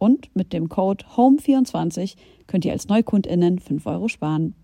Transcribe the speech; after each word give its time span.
Und 0.00 0.34
mit 0.34 0.54
dem 0.54 0.70
Code 0.70 1.04
HOME24 1.14 2.16
könnt 2.46 2.64
ihr 2.64 2.72
als 2.72 2.88
NeukundInnen 2.88 3.58
5 3.58 3.84
Euro 3.84 4.08
sparen. 4.08 4.54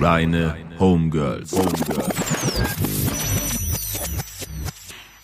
Reine 0.00 0.54
Homegirls. 0.78 1.52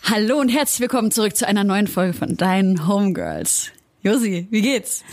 Hallo 0.03 0.41
und 0.41 0.49
herzlich 0.49 0.81
willkommen 0.81 1.13
zurück 1.13 1.37
zu 1.37 1.47
einer 1.47 1.63
neuen 1.63 1.87
Folge 1.87 2.15
von 2.15 2.37
Deinen 2.37 2.89
Homegirls. 2.89 3.71
Josi, 4.03 4.49
wie 4.51 4.63
geht's? 4.63 5.05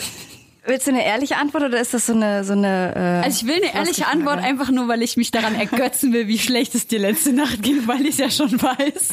Willst 0.66 0.88
du 0.88 0.92
eine 0.92 1.06
ehrliche 1.06 1.36
Antwort 1.36 1.64
oder 1.64 1.80
ist 1.81 1.94
das 1.94 2.06
so 2.06 2.14
eine 2.14 2.45
so 2.45 2.53
eine? 2.53 2.95
Äh, 2.95 3.25
also 3.25 3.45
ich 3.45 3.47
will 3.47 3.61
eine 3.61 3.75
ehrliche 3.75 4.08
Antwort 4.08 4.39
einfach 4.39 4.72
nur, 4.72 4.88
weil 4.88 5.02
ich 5.02 5.17
mich 5.17 5.30
daran 5.30 5.55
ergötzen 5.55 6.14
will, 6.14 6.28
wie 6.28 6.39
schlecht 6.39 6.73
es 6.73 6.88
dir 6.88 7.00
letzte 7.00 7.33
Nacht 7.33 7.61
ging, 7.61 7.86
weil 7.86 8.02
ich 8.02 8.11
es 8.11 8.17
ja 8.17 8.31
schon 8.31 8.61
weiß. 8.61 9.09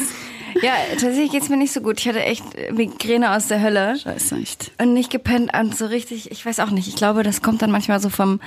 Ja, 0.62 0.74
tatsächlich 0.92 1.32
geht's 1.32 1.48
mir 1.48 1.56
nicht 1.56 1.72
so 1.72 1.80
gut. 1.80 1.98
Ich 2.00 2.08
hatte 2.08 2.22
echt 2.22 2.44
Migräne 2.72 3.32
aus 3.34 3.48
der 3.48 3.60
Hölle. 3.60 3.96
Scheiße, 3.98 4.36
echt. 4.36 4.70
Und 4.78 4.94
nicht 4.94 5.10
gepennt 5.10 5.52
und 5.54 5.76
so 5.76 5.86
richtig. 5.86 6.30
Ich 6.30 6.44
weiß 6.44 6.60
auch 6.60 6.70
nicht. 6.70 6.88
Ich 6.88 6.96
glaube, 6.96 7.22
das 7.22 7.42
kommt 7.42 7.62
dann 7.62 7.70
manchmal 7.70 8.00
so 8.00 8.10
vom, 8.10 8.40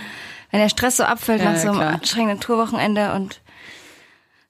wenn 0.51 0.59
der 0.61 0.69
Stress 0.69 0.97
so 0.97 1.03
abfällt 1.03 1.41
ja, 1.41 1.51
nach 1.51 1.59
so 1.59 1.69
einem 1.69 1.77
klar. 1.77 1.93
anstrengenden 1.95 2.39
Tourwochenende 2.39 3.13
und. 3.13 3.41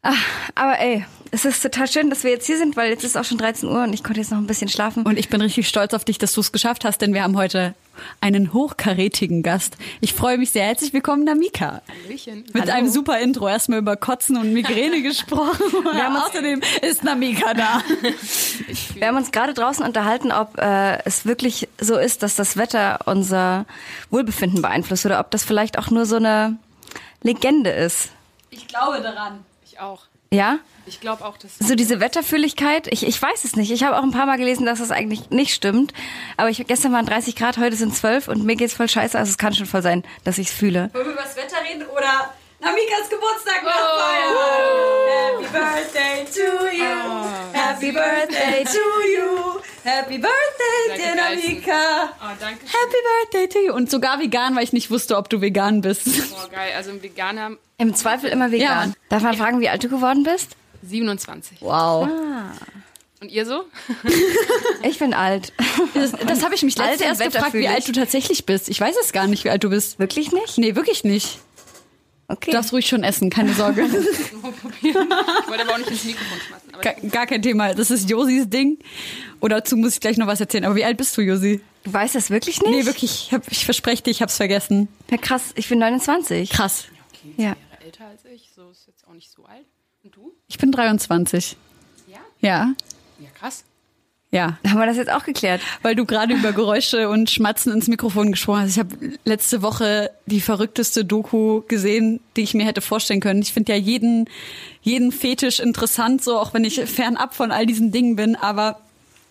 Ach, 0.03 0.17
aber 0.53 0.79
ey, 0.79 1.05
es 1.31 1.45
ist 1.45 1.63
total 1.63 1.87
schön, 1.87 2.09
dass 2.09 2.23
wir 2.23 2.31
jetzt 2.31 2.45
hier 2.45 2.57
sind, 2.57 2.75
weil 2.75 2.89
jetzt 2.89 3.03
ist 3.03 3.17
auch 3.17 3.23
schon 3.23 3.37
13 3.37 3.69
Uhr 3.69 3.83
und 3.83 3.93
ich 3.93 4.03
konnte 4.03 4.19
jetzt 4.19 4.31
noch 4.31 4.37
ein 4.37 4.47
bisschen 4.47 4.67
schlafen. 4.67 5.03
Und 5.03 5.17
ich 5.17 5.29
bin 5.29 5.41
richtig 5.41 5.67
stolz 5.67 5.93
auf 5.93 6.05
dich, 6.05 6.17
dass 6.17 6.33
du 6.33 6.41
es 6.41 6.51
geschafft 6.51 6.85
hast, 6.85 7.01
denn 7.01 7.13
wir 7.13 7.23
haben 7.23 7.37
heute 7.37 7.73
einen 8.21 8.53
hochkarätigen 8.53 9.43
Gast. 9.43 9.77
Ich 10.01 10.13
freue 10.13 10.37
mich 10.37 10.51
sehr. 10.51 10.65
Herzlich 10.65 10.93
willkommen, 10.93 11.23
Namika. 11.23 11.81
Hallöchen. 12.05 12.43
Mit 12.53 12.63
Hallo. 12.63 12.73
einem 12.73 12.89
super 12.89 13.19
Intro. 13.19 13.47
Erstmal 13.47 13.79
über 13.79 13.95
Kotzen 13.95 14.37
und 14.37 14.53
Migräne 14.53 15.01
gesprochen. 15.03 15.61
Wir 15.83 16.03
haben 16.03 16.15
Außerdem 16.17 16.61
ist 16.81 17.03
Namika 17.03 17.53
da. 17.53 17.81
Wir 18.95 19.07
haben 19.07 19.17
uns 19.17 19.31
gerade 19.31 19.53
draußen 19.53 19.85
unterhalten, 19.85 20.31
ob 20.31 20.57
äh, 20.57 20.99
es 21.05 21.25
wirklich 21.25 21.67
so 21.79 21.97
ist, 21.97 22.23
dass 22.23 22.35
das 22.35 22.57
Wetter 22.57 22.99
unser 23.05 23.65
Wohlbefinden 24.09 24.61
beeinflusst 24.61 25.05
oder 25.05 25.19
ob 25.19 25.31
das 25.31 25.43
vielleicht 25.43 25.77
auch 25.77 25.89
nur 25.89 26.05
so 26.05 26.15
eine 26.17 26.57
Legende 27.21 27.69
ist. 27.69 28.09
Ich 28.49 28.67
glaube 28.67 29.01
daran. 29.01 29.39
Ich 29.65 29.79
auch. 29.79 30.01
Ja? 30.33 30.59
Ich 30.85 30.99
glaube 30.99 31.23
auch, 31.23 31.37
dass. 31.37 31.57
So 31.59 31.75
diese 31.75 31.99
Wetterfühligkeit, 31.99 32.87
ich, 32.91 33.05
ich 33.05 33.21
weiß 33.21 33.45
es 33.45 33.55
nicht. 33.55 33.71
Ich 33.71 33.83
habe 33.83 33.97
auch 33.97 34.03
ein 34.03 34.11
paar 34.11 34.25
Mal 34.25 34.37
gelesen, 34.37 34.65
dass 34.65 34.79
das 34.79 34.91
eigentlich 34.91 35.29
nicht 35.29 35.53
stimmt. 35.53 35.93
Aber 36.35 36.49
ich 36.49 36.65
gestern 36.67 36.91
waren 36.91 37.05
30 37.05 37.35
Grad, 37.35 37.57
heute 37.57 37.75
sind 37.75 37.95
12 37.95 38.27
und 38.27 38.43
mir 38.43 38.55
geht's 38.55 38.73
voll 38.73 38.89
scheiße. 38.89 39.17
Also 39.17 39.29
es 39.29 39.37
kann 39.37 39.53
schon 39.53 39.67
voll 39.67 39.81
sein, 39.81 40.03
dass 40.23 40.39
ich 40.39 40.47
es 40.47 40.53
fühle. 40.53 40.89
Wollen 40.93 41.05
wir 41.05 41.13
über 41.13 41.21
das 41.21 41.37
Wetter 41.37 41.57
reden 41.69 41.87
oder 41.87 42.33
Namikas 42.59 43.09
Geburtstag 43.09 43.61
oh. 43.63 43.93
Happy 45.07 45.47
Birthday 45.53 46.25
to 46.25 46.67
you. 46.75 46.83
Oh. 46.83 47.53
Happy 47.53 47.91
Birthday 47.91 48.63
to 48.63 48.79
you. 49.15 49.52
Happy 49.83 50.17
Birthday, 50.17 50.97
dear 50.97 51.15
Namika. 51.15 52.09
Oh, 52.21 52.35
danke 52.39 52.65
schön. 52.65 52.69
Happy 52.69 52.97
Birthday 53.31 53.47
to 53.49 53.67
you. 53.67 53.73
Und 53.73 53.91
sogar 53.91 54.19
vegan, 54.19 54.55
weil 54.55 54.63
ich 54.63 54.71
nicht 54.71 54.89
wusste, 54.89 55.17
ob 55.17 55.29
du 55.29 55.41
vegan 55.41 55.81
bist. 55.81 56.05
Boah, 56.31 56.49
geil. 56.49 56.71
Also 56.77 56.91
ein 56.91 57.03
Veganer. 57.03 57.57
Im 57.77 57.93
Zweifel 57.93 58.29
immer 58.29 58.51
vegan. 58.51 58.89
Ja. 58.89 58.95
Darf 59.09 59.23
man 59.23 59.35
fragen, 59.35 59.59
wie 59.59 59.67
alt 59.67 59.83
du 59.83 59.89
geworden 59.89 60.23
bist? 60.23 60.55
27. 60.83 61.57
Wow. 61.61 62.07
Ah. 62.07 62.51
Und 63.19 63.29
ihr 63.29 63.45
so? 63.45 63.65
ich 64.83 64.99
bin 64.99 65.13
alt. 65.13 65.51
Das, 65.93 66.11
das 66.11 66.43
habe 66.43 66.55
ich 66.55 66.63
mich 66.63 66.77
letztes 66.77 67.01
erst 67.01 67.21
gefragt, 67.21 67.53
wie 67.53 67.67
alt 67.67 67.87
du 67.87 67.91
tatsächlich 67.91 68.45
bist. 68.45 68.69
Ich 68.69 68.79
weiß 68.79 68.95
es 69.01 69.11
gar 69.11 69.27
nicht, 69.27 69.43
wie 69.43 69.49
alt 69.49 69.63
du 69.63 69.69
bist. 69.69 69.99
Wirklich 69.99 70.31
nicht? 70.31 70.57
Nee, 70.57 70.75
wirklich 70.75 71.03
nicht. 71.03 71.39
Okay. 72.27 72.51
Du 72.51 72.57
darfst 72.57 72.71
ruhig 72.71 72.87
schon 72.87 73.03
essen, 73.03 73.29
keine 73.29 73.53
Sorge. 73.53 73.83
ich 74.81 74.95
wollte 74.95 75.63
aber 75.63 75.73
auch 75.73 75.77
nicht 75.77 75.91
ins 75.91 76.05
Mikrofon 76.05 76.37
schmeißen. 76.47 76.81
Gar, 76.81 76.93
gar, 77.09 77.27
kein 77.27 77.41
Thema. 77.41 77.73
Das 77.73 77.91
ist 77.91 78.09
Josis 78.09 78.49
Ding. 78.49 78.79
Oder 79.39 79.57
dazu 79.57 79.75
muss 79.75 79.93
ich 79.93 79.99
gleich 79.99 80.17
noch 80.17 80.27
was 80.27 80.39
erzählen. 80.39 80.65
Aber 80.65 80.75
wie 80.75 80.85
alt 80.85 80.97
bist 80.97 81.15
du, 81.17 81.21
Josi? 81.21 81.61
Du 81.83 81.93
weißt 81.93 82.15
das 82.15 82.29
wirklich 82.29 82.61
nicht? 82.61 82.71
Nee, 82.71 82.85
wirklich. 82.85 83.27
Ich, 83.27 83.33
hab, 83.33 83.51
ich 83.51 83.65
verspreche 83.65 84.03
dir, 84.03 84.11
ich 84.11 84.21
hab's 84.21 84.37
vergessen. 84.37 84.87
Ja, 85.11 85.17
krass. 85.17 85.51
Ich 85.55 85.67
bin 85.67 85.79
29. 85.79 86.49
Krass. 86.49 86.85
Okay, 87.11 87.33
ja. 87.37 87.43
Jahre 87.43 87.57
älter 87.85 88.05
als 88.07 88.23
ich. 88.25 88.49
So 88.55 88.69
ist 88.71 88.87
jetzt 88.87 89.05
auch 89.05 89.13
nicht 89.13 89.29
so 89.29 89.43
alt. 89.45 89.65
Und 90.03 90.15
du? 90.15 90.33
Ich 90.47 90.57
bin 90.57 90.71
23. 90.71 91.57
Ja? 92.07 92.19
Ja. 92.39 92.73
Ja, 93.19 93.29
krass. 93.37 93.65
Ja. 94.33 94.57
Haben 94.67 94.79
wir 94.79 94.87
das 94.87 94.97
jetzt 94.97 95.11
auch 95.11 95.25
geklärt? 95.25 95.61
Weil 95.83 95.93
du 95.93 96.05
gerade 96.05 96.33
über 96.33 96.53
Geräusche 96.53 97.07
und 97.07 97.29
Schmatzen 97.29 97.71
ins 97.71 97.87
Mikrofon 97.87 98.31
gesprochen 98.31 98.61
hast. 98.61 98.71
Ich 98.71 98.79
habe 98.79 98.95
letzte 99.25 99.61
Woche 99.61 100.09
die 100.25 100.41
verrückteste 100.41 101.05
Doku 101.05 101.61
gesehen, 101.67 102.19
die 102.35 102.41
ich 102.41 102.55
mir 102.55 102.65
hätte 102.65 102.81
vorstellen 102.81 103.19
können. 103.19 103.43
Ich 103.43 103.53
finde 103.53 103.73
ja 103.73 103.77
jeden, 103.77 104.27
jeden 104.81 105.11
Fetisch 105.11 105.59
interessant, 105.59 106.23
so 106.23 106.39
auch 106.39 106.51
wenn 106.55 106.63
ich 106.63 106.79
fernab 106.79 107.35
von 107.35 107.51
all 107.51 107.67
diesen 107.67 107.91
Dingen 107.91 108.15
bin. 108.15 108.35
Aber 108.35 108.79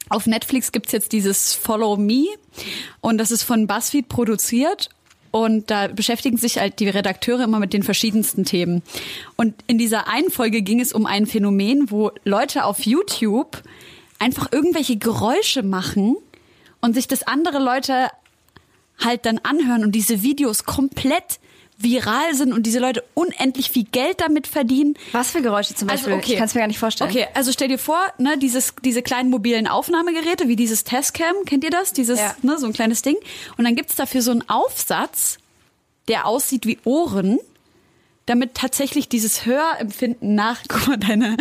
auf 0.09 0.27
Netflix 0.27 0.71
gibt's 0.71 0.93
jetzt 0.93 1.11
dieses 1.11 1.53
Follow 1.53 1.97
Me 1.97 2.27
und 3.01 3.19
das 3.19 3.33
ist 3.33 3.43
von 3.43 3.67
BuzzFeed 3.67 4.09
produziert 4.09 4.89
und 5.33 5.69
da 5.73 5.89
beschäftigen 5.89 6.37
sich 6.37 6.59
halt 6.59 6.79
die 6.79 6.89
Redakteure 6.89 7.43
immer 7.43 7.59
mit 7.59 7.73
den 7.73 7.83
verschiedensten 7.83 8.45
Themen. 8.45 8.83
Und 9.35 9.55
in 9.67 9.79
dieser 9.79 10.07
einen 10.07 10.31
Folge 10.31 10.63
ging 10.63 10.79
es 10.79 10.93
um 10.93 11.07
ein 11.07 11.27
Phänomen, 11.27 11.91
wo 11.91 12.13
Leute 12.23 12.65
auf 12.65 12.87
YouTube 12.87 13.63
einfach 14.23 14.53
irgendwelche 14.53 14.97
Geräusche 14.97 15.65
machen 15.65 16.17
und 16.81 16.95
sich 16.95 17.09
das 17.09 17.25
andere 17.25 17.59
Leute 17.59 18.09
halt 19.03 19.27
dann 19.27 19.39
anhören 19.39 19.83
und 19.85 19.93
diese 19.93 20.23
Videos 20.23 20.65
komplett 20.65 21.41
viral 21.77 22.33
sind 22.35 22.53
und 22.53 22.65
diese 22.65 22.79
Leute 22.79 23.03
unendlich 23.15 23.71
viel 23.71 23.83
Geld 23.91 24.21
damit 24.21 24.47
verdienen. 24.47 24.95
Was 25.11 25.33
für 25.33 25.43
Geräusche 25.43 25.75
zum 25.75 25.89
also, 25.89 26.05
Beispiel? 26.05 26.13
Also 26.13 26.23
okay. 26.23 26.33
Ich 26.35 26.39
kann 26.39 26.47
es 26.47 26.55
mir 26.55 26.61
gar 26.61 26.69
nicht 26.69 26.79
vorstellen. 26.79 27.11
Okay, 27.11 27.27
also 27.35 27.51
stell 27.51 27.67
dir 27.67 27.79
vor, 27.79 27.99
ne, 28.19 28.39
dieses, 28.39 28.75
diese 28.85 29.03
kleinen 29.03 29.29
mobilen 29.29 29.67
Aufnahmegeräte, 29.67 30.47
wie 30.47 30.55
dieses 30.55 30.85
Testcam, 30.85 31.35
kennt 31.45 31.65
ihr 31.65 31.71
das? 31.71 31.93
Dieses, 31.93 32.21
ja. 32.21 32.37
ne, 32.43 32.59
so 32.59 32.67
ein 32.67 32.73
kleines 32.73 33.03
Ding. 33.03 33.17
Und 33.57 33.65
dann 33.65 33.75
gibt's 33.75 33.97
dafür 33.97 34.23
so 34.23 34.31
einen 34.31 34.49
Aufsatz, 34.49 35.39
der 36.07 36.27
aussieht 36.27 36.65
wie 36.65 36.79
Ohren 36.85 37.41
damit 38.27 38.55
tatsächlich 38.55 39.09
dieses 39.09 39.47
Hörempfinden 39.47 40.35
nach, 40.35 40.61
guck 40.69 40.89
mal, 40.89 40.99
deine, 40.99 41.37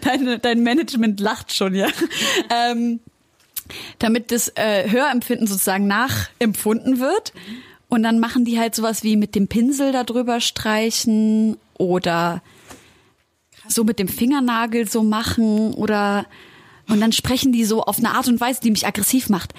deine, 0.00 0.38
dein 0.38 0.62
Management 0.62 1.20
lacht 1.20 1.54
schon, 1.54 1.74
ja. 1.74 1.88
Ähm, 2.50 3.00
damit 3.98 4.32
das 4.32 4.48
äh, 4.56 4.90
Hörempfinden 4.90 5.46
sozusagen 5.46 5.86
nachempfunden 5.86 6.98
wird. 6.98 7.32
Und 7.88 8.02
dann 8.02 8.18
machen 8.18 8.44
die 8.44 8.58
halt 8.58 8.74
sowas 8.74 9.02
wie 9.02 9.16
mit 9.16 9.34
dem 9.34 9.48
Pinsel 9.48 9.92
darüber 9.92 10.40
streichen 10.40 11.58
oder 11.78 12.42
so 13.68 13.84
mit 13.84 13.98
dem 13.98 14.08
Fingernagel 14.08 14.88
so 14.88 15.02
machen 15.02 15.74
oder 15.74 16.26
und 16.88 17.00
dann 17.00 17.12
sprechen 17.12 17.52
die 17.52 17.64
so 17.64 17.82
auf 17.82 17.98
eine 17.98 18.10
Art 18.10 18.28
und 18.28 18.40
Weise, 18.40 18.60
die 18.60 18.70
mich 18.70 18.86
aggressiv 18.86 19.28
macht. 19.28 19.54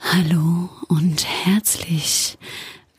Hallo 0.00 0.70
und 0.88 1.24
herzlich 1.44 2.38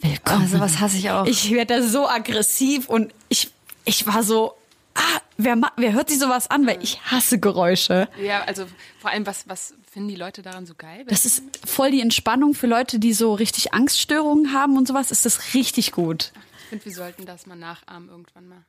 Willkommen. 0.03 0.41
Also 0.41 0.59
was 0.59 0.81
hasse 0.81 0.97
ich 0.97 1.09
auch. 1.09 1.25
Ich 1.25 1.50
werde 1.51 1.75
da 1.75 1.81
so 1.81 2.09
aggressiv 2.09 2.89
und 2.89 3.13
ich, 3.29 3.51
ich 3.85 4.05
war 4.05 4.21
so, 4.21 4.53
ah, 4.95 5.21
wer, 5.38 5.57
wer 5.77 5.94
hört 5.94 6.09
sich 6.09 6.19
sowas 6.19 6.51
an? 6.51 6.67
Weil 6.67 6.83
ich 6.83 7.00
hasse 7.05 7.39
Geräusche. 7.39 8.09
Ja, 8.21 8.44
also 8.44 8.65
vor 9.00 9.11
allem, 9.11 9.25
was, 9.25 9.47
was 9.47 9.73
finden 9.89 10.09
die 10.09 10.15
Leute 10.15 10.41
daran 10.41 10.65
so 10.65 10.73
geil? 10.75 11.05
Das 11.07 11.25
ist 11.25 11.44
voll 11.65 11.91
die 11.91 12.01
Entspannung 12.01 12.53
für 12.53 12.67
Leute, 12.67 13.00
die 13.00 13.13
so 13.13 13.33
richtig 13.33 13.73
Angststörungen 13.73 14.51
haben 14.51 14.75
und 14.75 14.89
sowas. 14.89 15.09
Ist 15.09 15.25
das 15.25 15.53
richtig 15.53 15.94
gut. 15.94 16.33
ich 16.57 16.69
finde, 16.69 16.85
wir 16.85 16.94
sollten 16.94 17.25
das 17.25 17.45
mal 17.45 17.56
nachahmen 17.56 18.09
irgendwann 18.09 18.47
mal. 18.49 18.65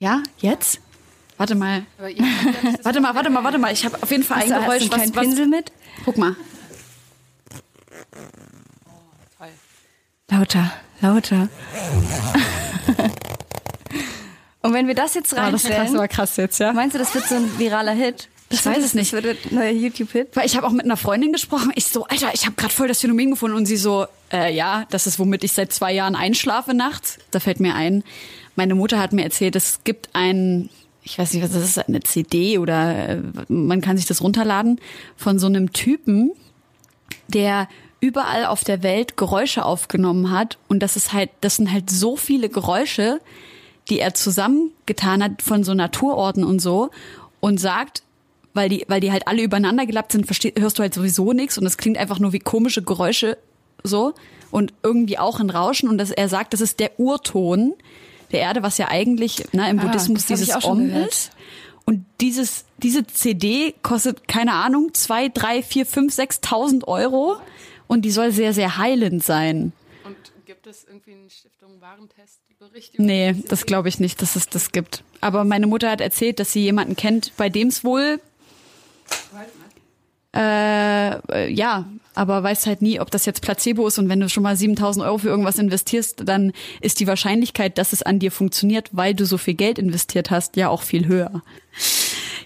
Ja, 0.00 0.24
jetzt? 0.38 0.80
Warte 1.36 1.54
mal. 1.54 1.86
warte 2.82 3.00
mal, 3.00 3.14
warte 3.14 3.30
mal, 3.30 3.44
warte 3.44 3.58
mal. 3.58 3.72
Ich 3.72 3.84
habe 3.84 4.02
auf 4.02 4.10
jeden 4.10 4.24
Fall 4.24 4.38
Hast 4.38 4.50
ein 4.50 4.62
Geräusch. 4.62 4.82
hast 4.82 4.92
du 4.92 5.00
einen 5.00 5.14
was, 5.14 5.22
Pinsel 5.22 5.46
mit? 5.46 5.70
Guck 6.04 6.18
mal. 6.18 6.34
Lauter, 10.30 10.72
lauter. 11.00 11.48
Und 14.62 14.72
wenn 14.72 14.86
wir 14.86 14.94
das 14.94 15.12
jetzt 15.14 15.36
Ah, 15.36 15.50
das 15.50 15.64
ist 15.64 15.68
krass, 15.70 15.92
reinstellen, 15.92 16.28
jetzt, 16.38 16.58
ja. 16.58 16.72
meinst 16.72 16.94
du, 16.94 16.98
das 16.98 17.14
wird 17.14 17.28
so 17.28 17.34
ein 17.34 17.58
viraler 17.58 17.92
Hit? 17.92 18.28
Ich 18.48 18.64
weiß 18.64 18.82
es 18.82 18.94
nicht. 18.94 19.12
Das 19.12 19.22
wird 19.22 19.36
ein 19.50 19.54
neuer 19.54 19.70
YouTube-Hit? 19.70 20.28
Weil 20.34 20.46
ich 20.46 20.56
habe 20.56 20.66
auch 20.66 20.70
mit 20.72 20.84
einer 20.86 20.96
Freundin 20.96 21.32
gesprochen. 21.32 21.72
Ich 21.74 21.86
so, 21.86 22.04
Alter, 22.04 22.30
ich 22.32 22.46
habe 22.46 22.56
gerade 22.56 22.72
voll 22.72 22.88
das 22.88 23.00
Phänomen 23.00 23.30
gefunden. 23.32 23.56
Und 23.56 23.66
sie 23.66 23.76
so, 23.76 24.06
äh, 24.32 24.54
ja, 24.54 24.86
das 24.90 25.06
ist, 25.06 25.18
womit 25.18 25.44
ich 25.44 25.52
seit 25.52 25.72
zwei 25.72 25.92
Jahren 25.92 26.14
einschlafe 26.16 26.72
nachts. 26.72 27.18
Da 27.30 27.40
fällt 27.40 27.60
mir 27.60 27.74
ein, 27.74 28.02
meine 28.56 28.74
Mutter 28.74 28.98
hat 28.98 29.12
mir 29.12 29.24
erzählt, 29.24 29.56
es 29.56 29.80
gibt 29.84 30.08
ein, 30.14 30.70
ich 31.02 31.18
weiß 31.18 31.34
nicht, 31.34 31.42
was 31.42 31.52
das 31.52 31.62
ist, 31.64 31.78
eine 31.88 32.00
CD 32.00 32.56
oder 32.58 33.08
äh, 33.10 33.18
man 33.48 33.82
kann 33.82 33.98
sich 33.98 34.06
das 34.06 34.22
runterladen, 34.22 34.80
von 35.16 35.38
so 35.38 35.46
einem 35.46 35.72
Typen, 35.72 36.30
der 37.28 37.68
überall 38.04 38.44
auf 38.44 38.64
der 38.64 38.82
Welt 38.82 39.16
Geräusche 39.16 39.64
aufgenommen 39.64 40.30
hat. 40.30 40.58
Und 40.68 40.80
das 40.80 40.94
ist 40.94 41.14
halt, 41.14 41.30
das 41.40 41.56
sind 41.56 41.72
halt 41.72 41.88
so 41.88 42.16
viele 42.16 42.50
Geräusche, 42.50 43.18
die 43.88 43.98
er 43.98 44.12
zusammengetan 44.12 45.22
hat 45.22 45.40
von 45.40 45.64
so 45.64 45.72
Naturorten 45.72 46.44
und 46.44 46.60
so 46.60 46.90
und 47.40 47.58
sagt, 47.58 48.02
weil 48.52 48.68
die, 48.68 48.84
weil 48.88 49.00
die 49.00 49.10
halt 49.10 49.26
alle 49.26 49.42
übereinander 49.42 49.86
gelappt 49.86 50.12
sind, 50.12 50.26
versteh, 50.26 50.52
hörst 50.58 50.78
du 50.78 50.82
halt 50.82 50.92
sowieso 50.92 51.32
nichts 51.32 51.56
und 51.56 51.64
es 51.64 51.78
klingt 51.78 51.96
einfach 51.96 52.18
nur 52.18 52.34
wie 52.34 52.40
komische 52.40 52.82
Geräusche 52.82 53.38
so 53.82 54.12
und 54.50 54.74
irgendwie 54.82 55.18
auch 55.18 55.40
ein 55.40 55.48
Rauschen 55.48 55.88
und 55.88 55.96
dass 55.96 56.10
er 56.10 56.28
sagt, 56.28 56.52
das 56.52 56.60
ist 56.60 56.80
der 56.80 57.00
Urton 57.00 57.72
der 58.32 58.40
Erde, 58.40 58.62
was 58.62 58.76
ja 58.76 58.88
eigentlich 58.88 59.44
ne, 59.52 59.70
im 59.70 59.78
Ah, 59.78 59.82
Buddhismus 59.84 60.26
dieses 60.26 60.62
Om 60.62 60.90
ist. 60.90 61.30
Und 61.86 62.04
dieses, 62.20 62.64
diese 62.78 63.06
CD 63.06 63.74
kostet, 63.82 64.28
keine 64.28 64.52
Ahnung, 64.52 64.92
zwei, 64.92 65.28
drei, 65.28 65.62
vier, 65.62 65.86
fünf, 65.86 66.14
sechstausend 66.14 66.88
Euro 66.88 67.36
und 67.86 68.02
die 68.02 68.10
soll 68.10 68.30
sehr, 68.32 68.52
sehr 68.52 68.76
heilend 68.78 69.22
sein. 69.22 69.72
Und 70.04 70.16
gibt 70.46 70.66
es 70.66 70.84
irgendwie 70.84 71.12
einen 71.12 71.30
Stiftung 71.30 71.80
Warentestbericht? 71.80 72.98
Nee, 72.98 73.34
das 73.48 73.66
glaube 73.66 73.88
ich 73.88 74.00
nicht, 74.00 74.20
dass 74.22 74.36
es 74.36 74.48
das 74.48 74.72
gibt. 74.72 75.02
Aber 75.20 75.44
meine 75.44 75.66
Mutter 75.66 75.90
hat 75.90 76.00
erzählt, 76.00 76.38
dass 76.38 76.52
sie 76.52 76.62
jemanden 76.62 76.96
kennt, 76.96 77.32
bei 77.36 77.48
dem 77.48 77.68
es 77.68 77.84
wohl 77.84 78.20
äh, 80.36 81.52
ja, 81.52 81.84
aber 82.14 82.42
weiß 82.42 82.66
halt 82.66 82.82
nie, 82.82 82.98
ob 82.98 83.10
das 83.10 83.24
jetzt 83.24 83.40
Placebo 83.40 83.86
ist 83.86 83.98
und 83.98 84.08
wenn 84.08 84.18
du 84.18 84.28
schon 84.28 84.42
mal 84.42 84.56
7000 84.56 85.04
Euro 85.06 85.18
für 85.18 85.28
irgendwas 85.28 85.58
investierst, 85.58 86.22
dann 86.28 86.52
ist 86.80 86.98
die 86.98 87.06
Wahrscheinlichkeit, 87.06 87.78
dass 87.78 87.92
es 87.92 88.02
an 88.02 88.18
dir 88.18 88.32
funktioniert, 88.32 88.88
weil 88.92 89.14
du 89.14 89.26
so 89.26 89.38
viel 89.38 89.54
Geld 89.54 89.78
investiert 89.78 90.30
hast, 90.30 90.56
ja 90.56 90.68
auch 90.70 90.82
viel 90.82 91.06
höher. 91.06 91.42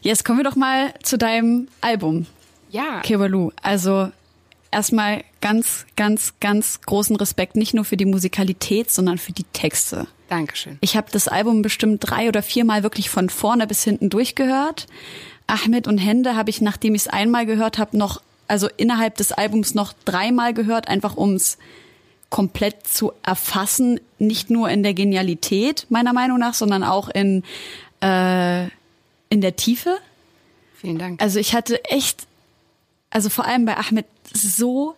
Jetzt 0.03 0.25
kommen 0.25 0.39
wir 0.39 0.45
doch 0.45 0.57
mal 0.57 0.93
zu 1.03 1.17
deinem 1.17 1.69
Album, 1.81 2.27
Ja. 2.71 3.01
Kewalu. 3.01 3.53
Also 3.63 4.11
erstmal 4.71 5.25
ganz, 5.41 5.87
ganz, 5.97 6.35
ganz 6.41 6.81
großen 6.83 7.17
Respekt, 7.17 7.57
nicht 7.57 7.75
nur 7.75 7.85
für 7.85 7.97
die 7.97 8.05
Musikalität, 8.05 8.91
sondern 8.91 9.19
für 9.19 9.33
die 9.33 9.45
Texte. 9.53 10.07
Dankeschön. 10.29 10.79
Ich 10.81 10.97
habe 10.97 11.09
das 11.11 11.29
Album 11.29 11.63
bestimmt 11.63 12.01
drei 12.01 12.29
oder 12.29 12.43
viermal 12.43 12.83
wirklich 12.83 13.11
von 13.11 13.31
vorne 13.31 13.67
bis 13.67 13.83
hinten 13.85 14.11
durchgehört. 14.11 14.87
Ahmed 15.47 15.89
und 15.89 15.99
Hände 15.99 16.37
habe 16.37 16.51
ich, 16.51 16.61
nachdem 16.61 16.95
ich 16.95 17.03
es 17.03 17.09
einmal 17.09 17.47
gehört 17.47 17.79
habe, 17.79 17.97
noch, 17.97 18.21
also 18.47 18.69
innerhalb 18.77 19.17
des 19.17 19.33
Albums 19.33 19.75
noch 19.75 19.95
dreimal 20.05 20.53
gehört, 20.53 20.89
einfach 20.89 21.17
um 21.17 21.35
es 21.35 21.57
komplett 22.29 22.87
zu 22.87 23.13
erfassen. 23.25 24.01
Nicht 24.19 24.51
nur 24.51 24.69
in 24.69 24.83
der 24.83 24.93
Genialität, 24.93 25.87
meiner 25.89 26.13
Meinung 26.13 26.39
nach, 26.39 26.53
sondern 26.53 26.85
auch 26.85 27.09
in, 27.09 27.43
äh, 28.03 28.65
in 29.31 29.41
der 29.41 29.57
Tiefe. 29.57 29.97
Vielen 30.75 30.99
Dank. 30.99 31.23
Also 31.23 31.39
ich 31.39 31.55
hatte 31.55 31.83
echt, 31.85 32.27
also 33.09 33.31
vor 33.31 33.47
allem 33.47 33.65
bei 33.65 33.77
Ahmed 33.79 34.05
so 34.33 34.97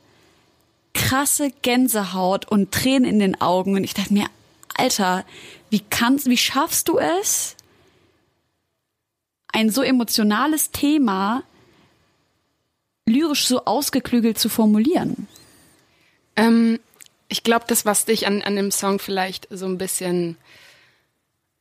krasse 0.95 1.51
Gänsehaut 1.63 2.51
und 2.51 2.73
Tränen 2.73 3.09
in 3.09 3.19
den 3.19 3.41
Augen 3.41 3.75
und 3.77 3.85
ich 3.85 3.95
dachte 3.95 4.13
mir, 4.13 4.27
Alter, 4.77 5.25
wie 5.71 5.81
kannst, 5.81 6.27
wie 6.27 6.37
schaffst 6.37 6.89
du 6.89 6.99
es, 6.99 7.57
ein 9.53 9.71
so 9.71 9.83
emotionales 9.83 10.71
Thema 10.71 11.43
lyrisch 13.07 13.47
so 13.47 13.65
ausgeklügelt 13.65 14.39
zu 14.39 14.49
formulieren? 14.49 15.29
Ähm, 16.37 16.81
ich 17.29 17.43
glaube, 17.43 17.65
das, 17.69 17.85
was 17.85 18.05
dich 18.05 18.27
an, 18.27 18.43
an 18.43 18.57
dem 18.57 18.71
Song 18.71 18.99
vielleicht 18.99 19.49
so 19.51 19.67
ein 19.67 19.79
bisschen 19.79 20.37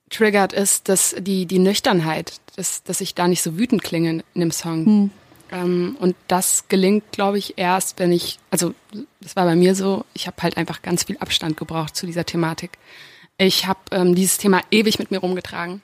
triggert, 0.10 0.54
ist, 0.54 0.89
dass 0.89 1.15
die, 1.19 1.45
die 1.45 1.60
Nüchternheit, 1.60 2.39
dass, 2.56 2.83
dass 2.83 3.01
ich 3.01 3.15
da 3.15 3.27
nicht 3.27 3.42
so 3.42 3.57
wütend 3.57 3.83
klinge 3.83 4.24
in 4.33 4.42
dem 4.42 4.51
Song. 4.51 5.12
Ähm, 5.51 5.98
und 6.00 6.16
das 6.28 6.68
gelingt, 6.68 7.12
glaube 7.12 7.38
ich, 7.38 7.57
erst, 7.57 8.00
wenn 8.00 8.12
ich, 8.12 8.40
also 8.51 8.74
das 9.22 9.36
war 9.36 9.46
bei 9.46 9.56
mir 9.56 9.75
so, 9.75 10.06
ich 10.13 10.28
habe 10.28 10.42
halt 10.42 10.57
einfach 10.57 10.81
ganz 10.81 11.04
viel 11.04 11.18
Abstand 11.18 11.57
gebraucht 11.57 11.96
zu 11.96 12.06
dieser 12.06 12.25
Thematik. 12.25 12.78
Ich 13.38 13.68
habe 13.68 13.80
ähm, 13.92 14.16
dieses 14.16 14.38
Thema 14.38 14.62
ewig 14.72 15.00
mit 15.00 15.12
mir 15.12 15.19
rumgetragen. 15.19 15.81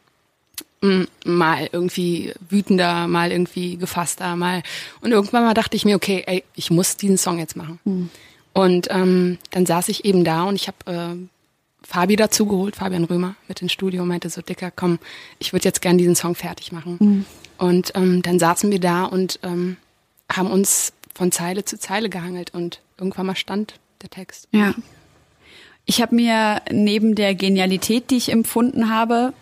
Mm, 0.82 1.04
Mal 1.26 1.70
irgendwie 1.72 2.34
wütender, 2.50 3.08
mal 3.08 3.32
irgendwie 3.32 3.78
gefasster, 3.78 4.36
mal. 4.36 4.62
Und 5.02 5.12
irgendwann 5.12 5.44
mal 5.44 5.54
dachte 5.54 5.78
ich 5.78 5.86
mir, 5.86 5.96
okay, 5.96 6.24
ey, 6.28 6.44
ich 6.56 6.70
muss 6.70 6.98
diesen 6.98 7.18
Song 7.18 7.40
jetzt 7.40 7.56
machen. 7.56 7.80
Und 8.54 8.88
ähm, 8.90 9.38
dann 9.52 9.66
saß 9.66 9.90
ich 9.90 10.06
eben 10.06 10.24
da 10.24 10.44
und 10.44 10.56
ich 10.56 10.68
habe 10.68 10.78
äh, 10.86 11.28
Fabi 11.88 12.16
dazu 12.16 12.46
geholt, 12.46 12.76
Fabian 12.76 13.04
Römer 13.04 13.36
mit 13.48 13.62
ins 13.62 13.72
Studio 13.72 14.02
und 14.02 14.08
meinte 14.08 14.30
so, 14.30 14.42
Dicker, 14.42 14.72
komm, 14.72 15.00
ich 15.40 15.54
würde 15.54 15.66
jetzt 15.66 15.82
gern 15.82 15.98
diesen 15.98 16.16
Song 16.16 16.36
fertig 16.36 16.72
machen. 16.72 16.98
Und 17.58 17.92
ähm, 17.96 18.22
dann 18.22 18.40
saßen 18.40 18.72
wir 18.72 18.80
da 18.80 19.06
und 19.06 19.40
ähm, 19.44 19.78
haben 20.32 20.50
uns 20.52 20.94
von 21.14 21.32
Zeile 21.32 21.64
zu 21.64 21.80
Zeile 21.80 22.10
gehangelt 22.10 22.54
und 22.54 22.82
irgendwann 22.98 23.28
mal 23.28 23.36
stand 23.36 23.76
der 24.02 24.10
Text. 24.10 24.48
Ja. 24.52 24.74
Ich 25.86 26.02
habe 26.02 26.16
mir 26.16 26.62
neben 26.72 27.16
der 27.16 27.36
Genialität, 27.36 28.10
die 28.10 28.18
ich 28.18 28.32
empfunden 28.32 28.90
habe, 28.90 29.34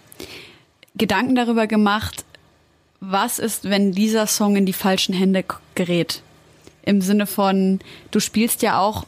Gedanken 0.95 1.35
darüber 1.35 1.67
gemacht, 1.67 2.25
was 2.99 3.39
ist, 3.39 3.63
wenn 3.69 3.93
dieser 3.93 4.27
Song 4.27 4.55
in 4.55 4.65
die 4.65 4.73
falschen 4.73 5.13
Hände 5.13 5.43
gerät. 5.75 6.21
Im 6.85 7.01
Sinne 7.01 7.25
von, 7.27 7.79
du 8.11 8.19
spielst 8.19 8.61
ja 8.61 8.79
auch, 8.79 9.05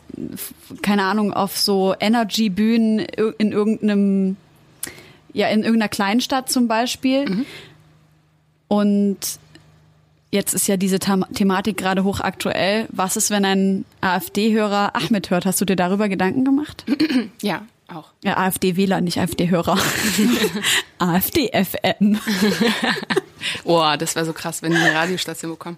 keine 0.82 1.04
Ahnung, 1.04 1.34
auf 1.34 1.58
so 1.58 1.94
Energy-Bühnen 2.00 3.00
in 3.38 3.52
irgendeinem, 3.52 4.38
ja, 5.34 5.48
in 5.50 5.60
irgendeiner 5.64 5.90
Kleinstadt 5.90 6.50
zum 6.50 6.68
Beispiel. 6.68 7.46
Und 8.70 9.18
jetzt 10.32 10.54
ist 10.54 10.68
ja 10.68 10.78
diese 10.78 11.00
Thematik 11.00 11.78
gerade 11.78 12.04
hochaktuell. 12.04 12.88
Was 12.92 13.18
ist, 13.18 13.30
wenn 13.30 13.44
ein 13.44 13.86
AfD-Hörer 14.02 14.96
Ahmed 14.96 15.30
hört? 15.30 15.46
Hast 15.46 15.60
du 15.60 15.66
dir 15.66 15.76
darüber 15.76 16.10
Gedanken 16.10 16.46
gemacht? 16.46 16.86
Ja, 17.42 17.64
auch. 17.88 18.12
Ja, 18.24 18.38
AfD-Wähler, 18.38 19.02
nicht 19.02 19.20
AfD-Hörer. 19.20 19.78
AfD-FM. 20.98 22.18
Oh, 23.64 23.84
das 23.98 24.16
wäre 24.16 24.26
so 24.26 24.34
krass, 24.34 24.62
wenn 24.62 24.72
die 24.72 24.78
eine 24.78 24.94
Radiostation 24.96 25.52
bekommen. 25.52 25.78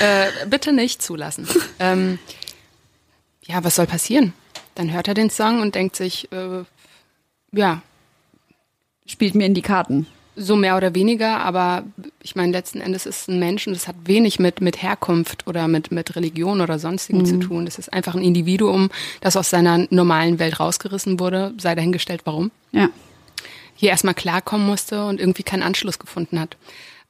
Äh, 0.00 0.46
bitte 0.46 0.72
nicht 0.72 1.02
zulassen. 1.02 1.46
Ähm, 1.80 2.18
ja, 3.44 3.62
was 3.64 3.76
soll 3.76 3.86
passieren? 3.86 4.32
Dann 4.74 4.92
hört 4.92 5.08
er 5.08 5.14
den 5.14 5.30
Song 5.30 5.60
und 5.60 5.74
denkt 5.74 5.96
sich, 5.96 6.30
äh, 6.32 6.64
ja, 7.52 7.82
Spielt 9.06 9.34
mir 9.34 9.46
in 9.46 9.54
die 9.54 9.62
Karten. 9.62 10.06
so 10.36 10.54
mehr 10.54 10.76
oder 10.76 10.94
weniger, 10.94 11.40
aber 11.40 11.82
ich 12.22 12.36
meine, 12.36 12.52
letzten 12.52 12.80
Endes 12.80 13.06
ist 13.06 13.22
es 13.22 13.28
ein 13.28 13.38
Mensch 13.40 13.66
und 13.66 13.72
es 13.72 13.88
hat 13.88 13.96
wenig 14.04 14.38
mit, 14.38 14.60
mit 14.60 14.82
Herkunft 14.82 15.46
oder 15.46 15.66
mit, 15.66 15.90
mit 15.90 16.14
Religion 16.14 16.60
oder 16.60 16.78
sonstigen 16.78 17.24
zu 17.26 17.38
tun. 17.40 17.64
Das 17.64 17.78
ist 17.78 17.92
einfach 17.92 18.14
ein 18.14 18.22
Individuum, 18.22 18.90
das 19.20 19.36
aus 19.36 19.50
seiner 19.50 19.86
normalen 19.90 20.38
Welt 20.38 20.60
rausgerissen 20.60 21.18
wurde, 21.18 21.54
sei 21.58 21.74
dahingestellt, 21.74 22.20
warum. 22.24 22.50
Ja. 22.70 22.90
Hier 23.74 23.90
erstmal 23.90 24.14
klarkommen 24.14 24.66
musste 24.66 25.04
und 25.06 25.18
irgendwie 25.20 25.42
keinen 25.42 25.62
Anschluss 25.62 25.98
gefunden 25.98 26.38
hat. 26.38 26.56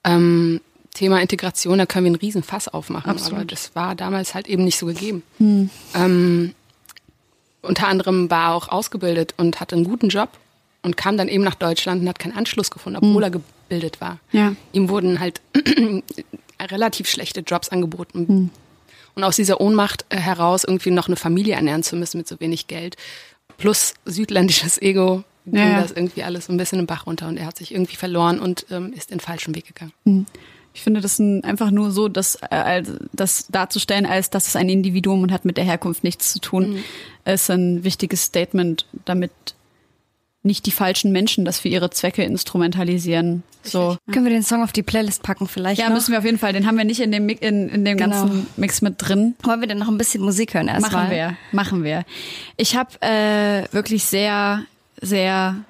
Ähm, 0.08 0.60
Thema 0.94 1.20
Integration, 1.20 1.78
da 1.78 1.86
können 1.86 2.06
wir 2.06 2.10
einen 2.10 2.16
riesen 2.16 2.42
Fass 2.42 2.66
aufmachen, 2.66 3.10
Absolut. 3.10 3.34
aber 3.34 3.44
das 3.44 3.76
war 3.76 3.94
damals 3.94 4.34
halt 4.34 4.48
eben 4.48 4.64
nicht 4.64 4.78
so 4.78 4.86
gegeben. 4.86 5.22
Ähm, 5.94 6.54
unter 7.62 7.86
anderem 7.86 8.30
war 8.30 8.50
er 8.50 8.54
auch 8.54 8.68
ausgebildet 8.68 9.34
und 9.36 9.60
hatte 9.60 9.76
einen 9.76 9.84
guten 9.84 10.08
Job 10.08 10.30
und 10.82 10.96
kam 10.96 11.16
dann 11.16 11.28
eben 11.28 11.44
nach 11.44 11.54
Deutschland 11.54 12.02
und 12.02 12.08
hat 12.08 12.18
keinen 12.18 12.36
Anschluss 12.36 12.70
gefunden, 12.70 12.98
obwohl 13.00 13.22
er 13.22 13.30
gebildet 13.30 14.00
war. 14.00 14.18
Ja. 14.32 14.54
Ihm 14.72 14.88
wurden 14.88 15.20
halt 15.20 15.40
relativ 16.60 17.08
schlechte 17.08 17.40
Jobs 17.40 17.68
angeboten. 17.68 18.50
Und 19.14 19.24
aus 19.24 19.36
dieser 19.36 19.60
Ohnmacht 19.60 20.04
äh, 20.08 20.16
heraus 20.16 20.64
irgendwie 20.64 20.90
noch 20.90 21.08
eine 21.08 21.16
Familie 21.16 21.54
ernähren 21.54 21.82
zu 21.82 21.96
müssen 21.96 22.18
mit 22.18 22.28
so 22.28 22.38
wenig 22.40 22.68
Geld, 22.68 22.96
plus 23.56 23.94
südländisches 24.04 24.80
Ego, 24.80 25.24
ging 25.52 25.60
Ja, 25.60 25.80
das 25.80 25.92
irgendwie 25.92 26.22
alles 26.22 26.46
so 26.46 26.52
ein 26.52 26.56
bisschen 26.56 26.78
im 26.78 26.86
Bach 26.86 27.06
runter 27.06 27.28
und 27.28 27.36
er 27.36 27.46
hat 27.46 27.56
sich 27.56 27.72
irgendwie 27.72 27.96
verloren 27.96 28.40
und 28.40 28.66
ähm, 28.70 28.92
ist 28.92 29.10
den 29.10 29.20
falschen 29.20 29.54
Weg 29.54 29.66
gegangen. 29.66 30.26
Ich 30.74 30.82
finde 30.82 31.00
das 31.00 31.18
ein, 31.18 31.42
einfach 31.44 31.70
nur 31.70 31.90
so, 31.90 32.08
das, 32.08 32.36
äh, 32.50 32.82
das 33.12 33.46
darzustellen, 33.48 34.06
als 34.06 34.30
dass 34.30 34.46
es 34.46 34.54
ein 34.56 34.68
Individuum 34.68 35.22
und 35.22 35.32
hat 35.32 35.44
mit 35.44 35.56
der 35.56 35.64
Herkunft 35.64 36.04
nichts 36.04 36.32
zu 36.32 36.38
tun, 36.40 36.78
ist 37.24 37.50
ein 37.50 37.82
wichtiges 37.84 38.22
Statement, 38.22 38.86
damit 39.04 39.30
nicht 40.44 40.66
die 40.66 40.70
falschen 40.70 41.10
Menschen 41.10 41.44
das 41.44 41.58
für 41.58 41.68
ihre 41.68 41.90
Zwecke 41.90 42.22
instrumentalisieren. 42.22 43.42
So. 43.64 43.96
Können 44.12 44.24
wir 44.24 44.32
den 44.32 44.44
Song 44.44 44.62
auf 44.62 44.72
die 44.72 44.82
Playlist 44.84 45.22
packen 45.22 45.48
vielleicht? 45.48 45.80
Ja, 45.80 45.88
noch? 45.88 45.96
müssen 45.96 46.12
wir 46.12 46.18
auf 46.20 46.24
jeden 46.24 46.38
Fall. 46.38 46.52
Den 46.52 46.66
haben 46.66 46.78
wir 46.78 46.84
nicht 46.84 47.00
in 47.00 47.10
dem, 47.10 47.28
in, 47.28 47.68
in 47.68 47.84
dem 47.84 47.98
Genau. 47.98 48.22
ganzen 48.24 48.46
Mix 48.56 48.80
mit 48.80 48.94
drin. 48.98 49.34
Wollen 49.42 49.60
wir 49.60 49.66
denn 49.68 49.78
noch 49.78 49.88
ein 49.88 49.98
bisschen 49.98 50.22
Musik 50.22 50.54
hören 50.54 50.68
erstmal? 50.68 51.02
Machen 51.04 51.10
wir, 51.10 51.36
machen 51.52 51.84
wir. 51.84 52.04
Ich 52.56 52.76
habe 52.76 52.90
äh, 53.02 53.64
wirklich 53.72 54.04
sehr, 54.04 54.62
sehr 55.00 55.64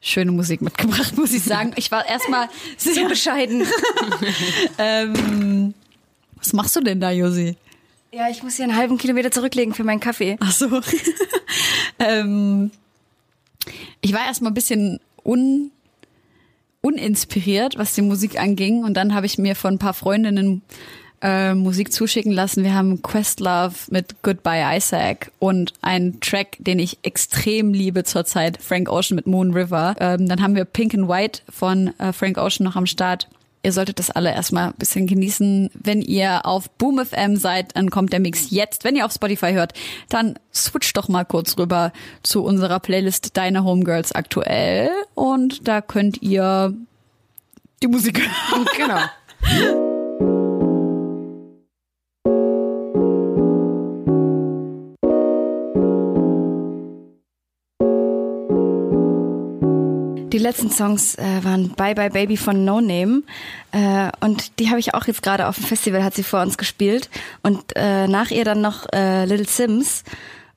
schöne 0.00 0.32
Musik 0.32 0.62
mitgebracht, 0.62 1.16
muss 1.16 1.32
ich 1.32 1.42
sagen. 1.42 1.72
Ich 1.76 1.90
war 1.90 2.06
erstmal 2.06 2.48
sehr 2.76 3.08
bescheiden. 3.08 3.66
ähm, 4.78 5.74
Was 6.36 6.52
machst 6.52 6.76
du 6.76 6.80
denn 6.80 7.00
da, 7.00 7.10
Josi? 7.10 7.56
ja, 8.10 8.28
ich 8.30 8.42
muss 8.42 8.56
hier 8.56 8.64
einen 8.64 8.76
halben 8.76 8.96
Kilometer 8.96 9.30
zurücklegen 9.30 9.74
für 9.74 9.84
meinen 9.84 10.00
Kaffee. 10.00 10.38
Ach 10.40 10.50
so. 10.50 10.80
ähm, 11.98 12.70
ich 14.00 14.12
war 14.14 14.24
erstmal 14.24 14.50
ein 14.50 14.54
bisschen 14.54 14.98
un, 15.24 15.70
uninspiriert, 16.80 17.76
was 17.76 17.94
die 17.94 18.02
Musik 18.02 18.40
anging. 18.40 18.82
Und 18.82 18.94
dann 18.94 19.14
habe 19.14 19.26
ich 19.26 19.36
mir 19.36 19.54
von 19.54 19.74
ein 19.74 19.78
paar 19.78 19.92
Freundinnen 19.94 20.62
äh, 21.22 21.54
Musik 21.54 21.92
zuschicken 21.92 22.32
lassen. 22.32 22.64
Wir 22.64 22.74
haben 22.74 23.02
Questlove 23.02 23.90
mit 23.90 24.22
Goodbye 24.22 24.76
Isaac 24.76 25.30
und 25.38 25.72
einen 25.82 26.20
Track, 26.20 26.56
den 26.58 26.78
ich 26.78 26.98
extrem 27.02 27.72
liebe 27.72 28.04
zurzeit, 28.04 28.58
Frank 28.62 28.90
Ocean 28.90 29.16
mit 29.16 29.26
Moon 29.26 29.52
River. 29.52 29.96
Ähm, 29.98 30.28
dann 30.28 30.42
haben 30.42 30.54
wir 30.54 30.64
Pink 30.64 30.94
and 30.94 31.08
White 31.08 31.42
von 31.48 31.98
äh, 31.98 32.12
Frank 32.12 32.38
Ocean 32.38 32.64
noch 32.64 32.76
am 32.76 32.86
Start. 32.86 33.28
Ihr 33.62 33.72
solltet 33.72 33.98
das 33.98 34.10
alle 34.10 34.32
erstmal 34.32 34.68
ein 34.68 34.74
bisschen 34.78 35.06
genießen. 35.06 35.70
Wenn 35.74 36.00
ihr 36.00 36.46
auf 36.46 36.70
Boom 36.70 37.04
FM 37.04 37.36
seid, 37.36 37.76
dann 37.76 37.90
kommt 37.90 38.12
der 38.12 38.20
Mix 38.20 38.50
jetzt. 38.50 38.84
Wenn 38.84 38.94
ihr 38.94 39.04
auf 39.04 39.12
Spotify 39.12 39.52
hört, 39.52 39.72
dann 40.08 40.38
switcht 40.54 40.96
doch 40.96 41.08
mal 41.08 41.24
kurz 41.24 41.58
rüber 41.58 41.92
zu 42.22 42.44
unserer 42.44 42.78
Playlist 42.78 43.36
Deine 43.36 43.64
Homegirls 43.64 44.12
aktuell. 44.12 44.90
Und 45.14 45.66
da 45.66 45.80
könnt 45.80 46.22
ihr 46.22 46.72
die 47.82 47.88
Musik 47.88 48.20
hören. 48.20 48.66
Genau. 48.76 49.84
Die 60.32 60.38
letzten 60.38 60.70
Songs 60.70 61.14
äh, 61.14 61.42
waren 61.42 61.70
Bye 61.70 61.94
Bye 61.94 62.10
Baby 62.10 62.36
von 62.36 62.64
No 62.64 62.82
Name. 62.82 63.22
Äh, 63.72 64.10
und 64.20 64.58
die 64.58 64.68
habe 64.68 64.78
ich 64.78 64.92
auch 64.92 65.06
jetzt 65.06 65.22
gerade 65.22 65.48
auf 65.48 65.56
dem 65.56 65.64
Festival 65.64 66.04
hat 66.04 66.14
sie 66.14 66.22
vor 66.22 66.42
uns 66.42 66.58
gespielt. 66.58 67.08
Und 67.42 67.74
äh, 67.76 68.06
nach 68.06 68.30
ihr 68.30 68.44
dann 68.44 68.60
noch 68.60 68.86
äh, 68.92 69.24
Little 69.24 69.46
Sims. 69.46 70.04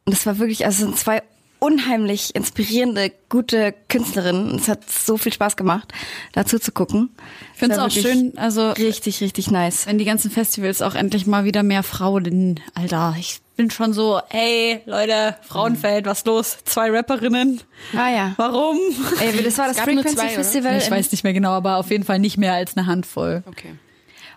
Und 0.06 0.14
das 0.14 0.26
war 0.26 0.40
wirklich 0.40 0.66
also 0.66 0.86
sind 0.86 0.98
zwei 0.98 1.24
unheimlich 1.62 2.36
inspirierende 2.36 3.12
gute 3.30 3.74
Künstlerinnen 3.88 4.52
und 4.52 4.62
es 4.62 4.68
hat 4.68 4.90
so 4.90 5.18
viel 5.18 5.32
Spaß 5.32 5.56
gemacht 5.56 5.94
dazu 6.34 6.58
zu 6.58 6.72
gucken. 6.72 7.12
Ich 7.54 7.60
finde 7.60 7.76
es 7.76 7.82
auch 7.82 7.92
schön, 7.92 8.36
also 8.38 8.72
richtig 8.72 9.22
richtig 9.22 9.52
nice. 9.52 9.86
wenn 9.86 10.00
die 10.00 10.06
ganzen 10.06 10.32
Festivals 10.32 10.82
auch 10.82 10.96
endlich 10.96 11.28
mal 11.28 11.46
wieder 11.46 11.62
mehr 11.62 11.84
Frauen, 11.84 12.60
Alter, 12.74 13.16
ich 13.20 13.42
bin 13.58 13.70
schon 13.70 13.94
so, 13.94 14.20
hey, 14.30 14.82
Leute, 14.88 15.38
Frauenfeld, 15.44 16.08
was 16.08 16.26
los? 16.26 16.58
Zwei 16.66 16.90
Rapperinnen. 16.90 17.62
Ah 17.96 18.10
ja. 18.10 18.34
Warum? 18.38 18.78
Ey, 19.20 19.44
das 19.44 19.58
war 19.60 19.68
das 19.68 19.80
Frequency 19.80 20.16
zwei? 20.16 20.30
Festival. 20.30 20.78
Ich 20.80 20.90
weiß 20.90 21.12
nicht 21.12 21.24
mehr 21.24 21.34
genau, 21.34 21.52
aber 21.52 21.78
auf 21.78 21.92
jeden 21.92 22.04
Fall 22.04 22.18
nicht 22.18 22.40
mehr 22.40 22.54
als 22.54 22.76
eine 22.76 22.88
Handvoll. 22.88 23.44
Okay. 23.46 23.76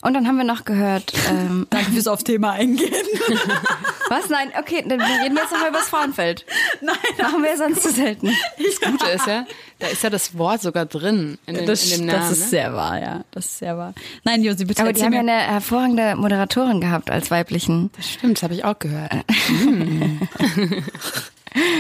Und 0.04 0.12
dann 0.12 0.28
haben 0.28 0.36
wir 0.36 0.44
noch 0.44 0.66
gehört, 0.66 1.14
ähm, 1.30 1.66
Danke 1.70 1.92
fürs 1.92 2.08
auf 2.08 2.22
Thema 2.22 2.52
eingehen. 2.52 2.92
was? 4.10 4.28
Nein, 4.28 4.52
okay, 4.58 4.84
dann 4.86 5.00
reden 5.00 5.34
wir 5.34 5.42
jetzt 5.42 5.50
nochmal 5.50 5.70
über 5.70 5.78
das 5.78 5.88
Frauenfeld. 5.88 6.44
Nein, 6.82 6.94
Machen 7.16 7.42
wir 7.42 7.56
sonst 7.56 7.82
zu 7.82 7.90
selten. 7.90 8.30
Das 8.58 8.90
Gute 8.90 9.10
ist 9.10 9.26
ja, 9.26 9.46
da 9.78 9.86
ist 9.86 10.02
ja 10.02 10.10
das 10.10 10.36
Wort 10.36 10.60
sogar 10.60 10.84
drin 10.84 11.38
in, 11.46 11.54
den, 11.54 11.66
das, 11.66 11.90
in 11.90 12.00
dem 12.00 12.06
Namen. 12.06 12.20
das 12.20 12.32
ist 12.32 12.40
ne? 12.40 12.48
sehr 12.48 12.74
wahr, 12.74 13.00
ja. 13.00 13.24
Das 13.30 13.46
ist 13.46 13.58
sehr 13.60 13.78
wahr. 13.78 13.94
Nein, 14.24 14.44
Josi, 14.44 14.66
bitte 14.66 14.82
Aber 14.82 14.92
die 14.92 15.02
haben 15.02 15.14
ja 15.14 15.20
eine 15.20 15.32
hervorragende 15.32 16.16
Moderatorin 16.16 16.82
gehabt 16.82 17.10
als 17.10 17.30
weiblichen. 17.30 17.90
Das 17.96 18.10
stimmt, 18.10 18.36
das 18.36 18.42
habe 18.42 18.52
ich 18.52 18.64
auch 18.64 18.78
gehört. 18.78 19.10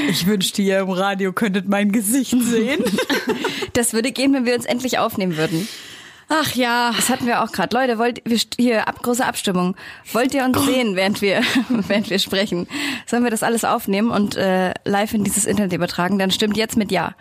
Ich 0.08 0.26
wünschte, 0.26 0.62
ihr 0.62 0.78
im 0.78 0.90
Radio 0.90 1.32
könntet 1.32 1.68
mein 1.68 1.92
Gesicht 1.92 2.36
sehen. 2.40 2.84
Das 3.74 3.92
würde 3.92 4.12
gehen, 4.12 4.32
wenn 4.32 4.46
wir 4.46 4.54
uns 4.54 4.64
endlich 4.64 4.98
aufnehmen 4.98 5.36
würden. 5.36 5.68
Ach 6.28 6.54
ja. 6.54 6.92
Das 6.96 7.08
hatten 7.08 7.26
wir 7.26 7.42
auch 7.42 7.52
gerade. 7.52 7.76
Leute, 7.76 7.98
wollt 7.98 8.22
wir 8.24 8.38
hier 8.56 8.88
ab, 8.88 9.02
große 9.02 9.24
Abstimmung. 9.24 9.76
Wollt 10.12 10.34
ihr 10.34 10.44
uns 10.44 10.64
sehen, 10.64 10.96
während 10.96 11.22
wir 11.22 11.42
während 11.68 12.10
wir 12.10 12.18
sprechen? 12.18 12.66
Sollen 13.06 13.24
wir 13.24 13.30
das 13.30 13.42
alles 13.42 13.64
aufnehmen 13.64 14.10
und 14.10 14.36
äh, 14.36 14.72
live 14.84 15.14
in 15.14 15.24
dieses 15.24 15.44
Internet 15.44 15.72
übertragen? 15.72 16.18
Dann 16.18 16.30
stimmt 16.30 16.56
jetzt 16.56 16.76
mit 16.76 16.90
ja. 16.90 17.14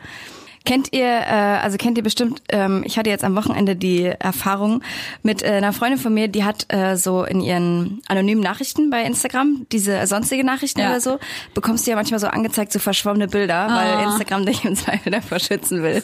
Kennt 0.65 0.93
ihr, 0.93 1.05
äh, 1.05 1.59
also 1.61 1.75
kennt 1.77 1.97
ihr 1.97 2.03
bestimmt, 2.03 2.41
ähm, 2.49 2.83
ich 2.85 2.97
hatte 2.97 3.09
jetzt 3.09 3.25
am 3.25 3.35
Wochenende 3.35 3.75
die 3.75 4.05
Erfahrung 4.05 4.81
mit 5.21 5.43
äh, 5.43 5.47
einer 5.47 5.73
Freundin 5.73 5.99
von 5.99 6.13
mir, 6.13 6.29
die 6.29 6.45
hat 6.45 6.71
äh, 6.73 6.95
so 6.95 7.25
in 7.25 7.41
ihren 7.41 8.01
anonymen 8.07 8.41
Nachrichten 8.41 8.89
bei 8.89 9.03
Instagram, 9.03 9.65
diese 9.73 10.07
sonstige 10.07 10.45
Nachrichten 10.45 10.79
Ja. 10.79 10.91
oder 10.91 11.01
so, 11.01 11.19
bekommst 11.53 11.85
du 11.85 11.91
ja 11.91 11.97
manchmal 11.97 12.21
so 12.21 12.27
angezeigt, 12.27 12.71
so 12.71 12.79
verschwommene 12.79 13.27
Bilder, 13.27 13.67
weil 13.69 14.05
Instagram 14.05 14.45
dich 14.45 14.63
im 14.63 14.75
Zweifel 14.75 15.11
davor 15.11 15.39
schützen 15.39 15.83
will. 15.83 16.01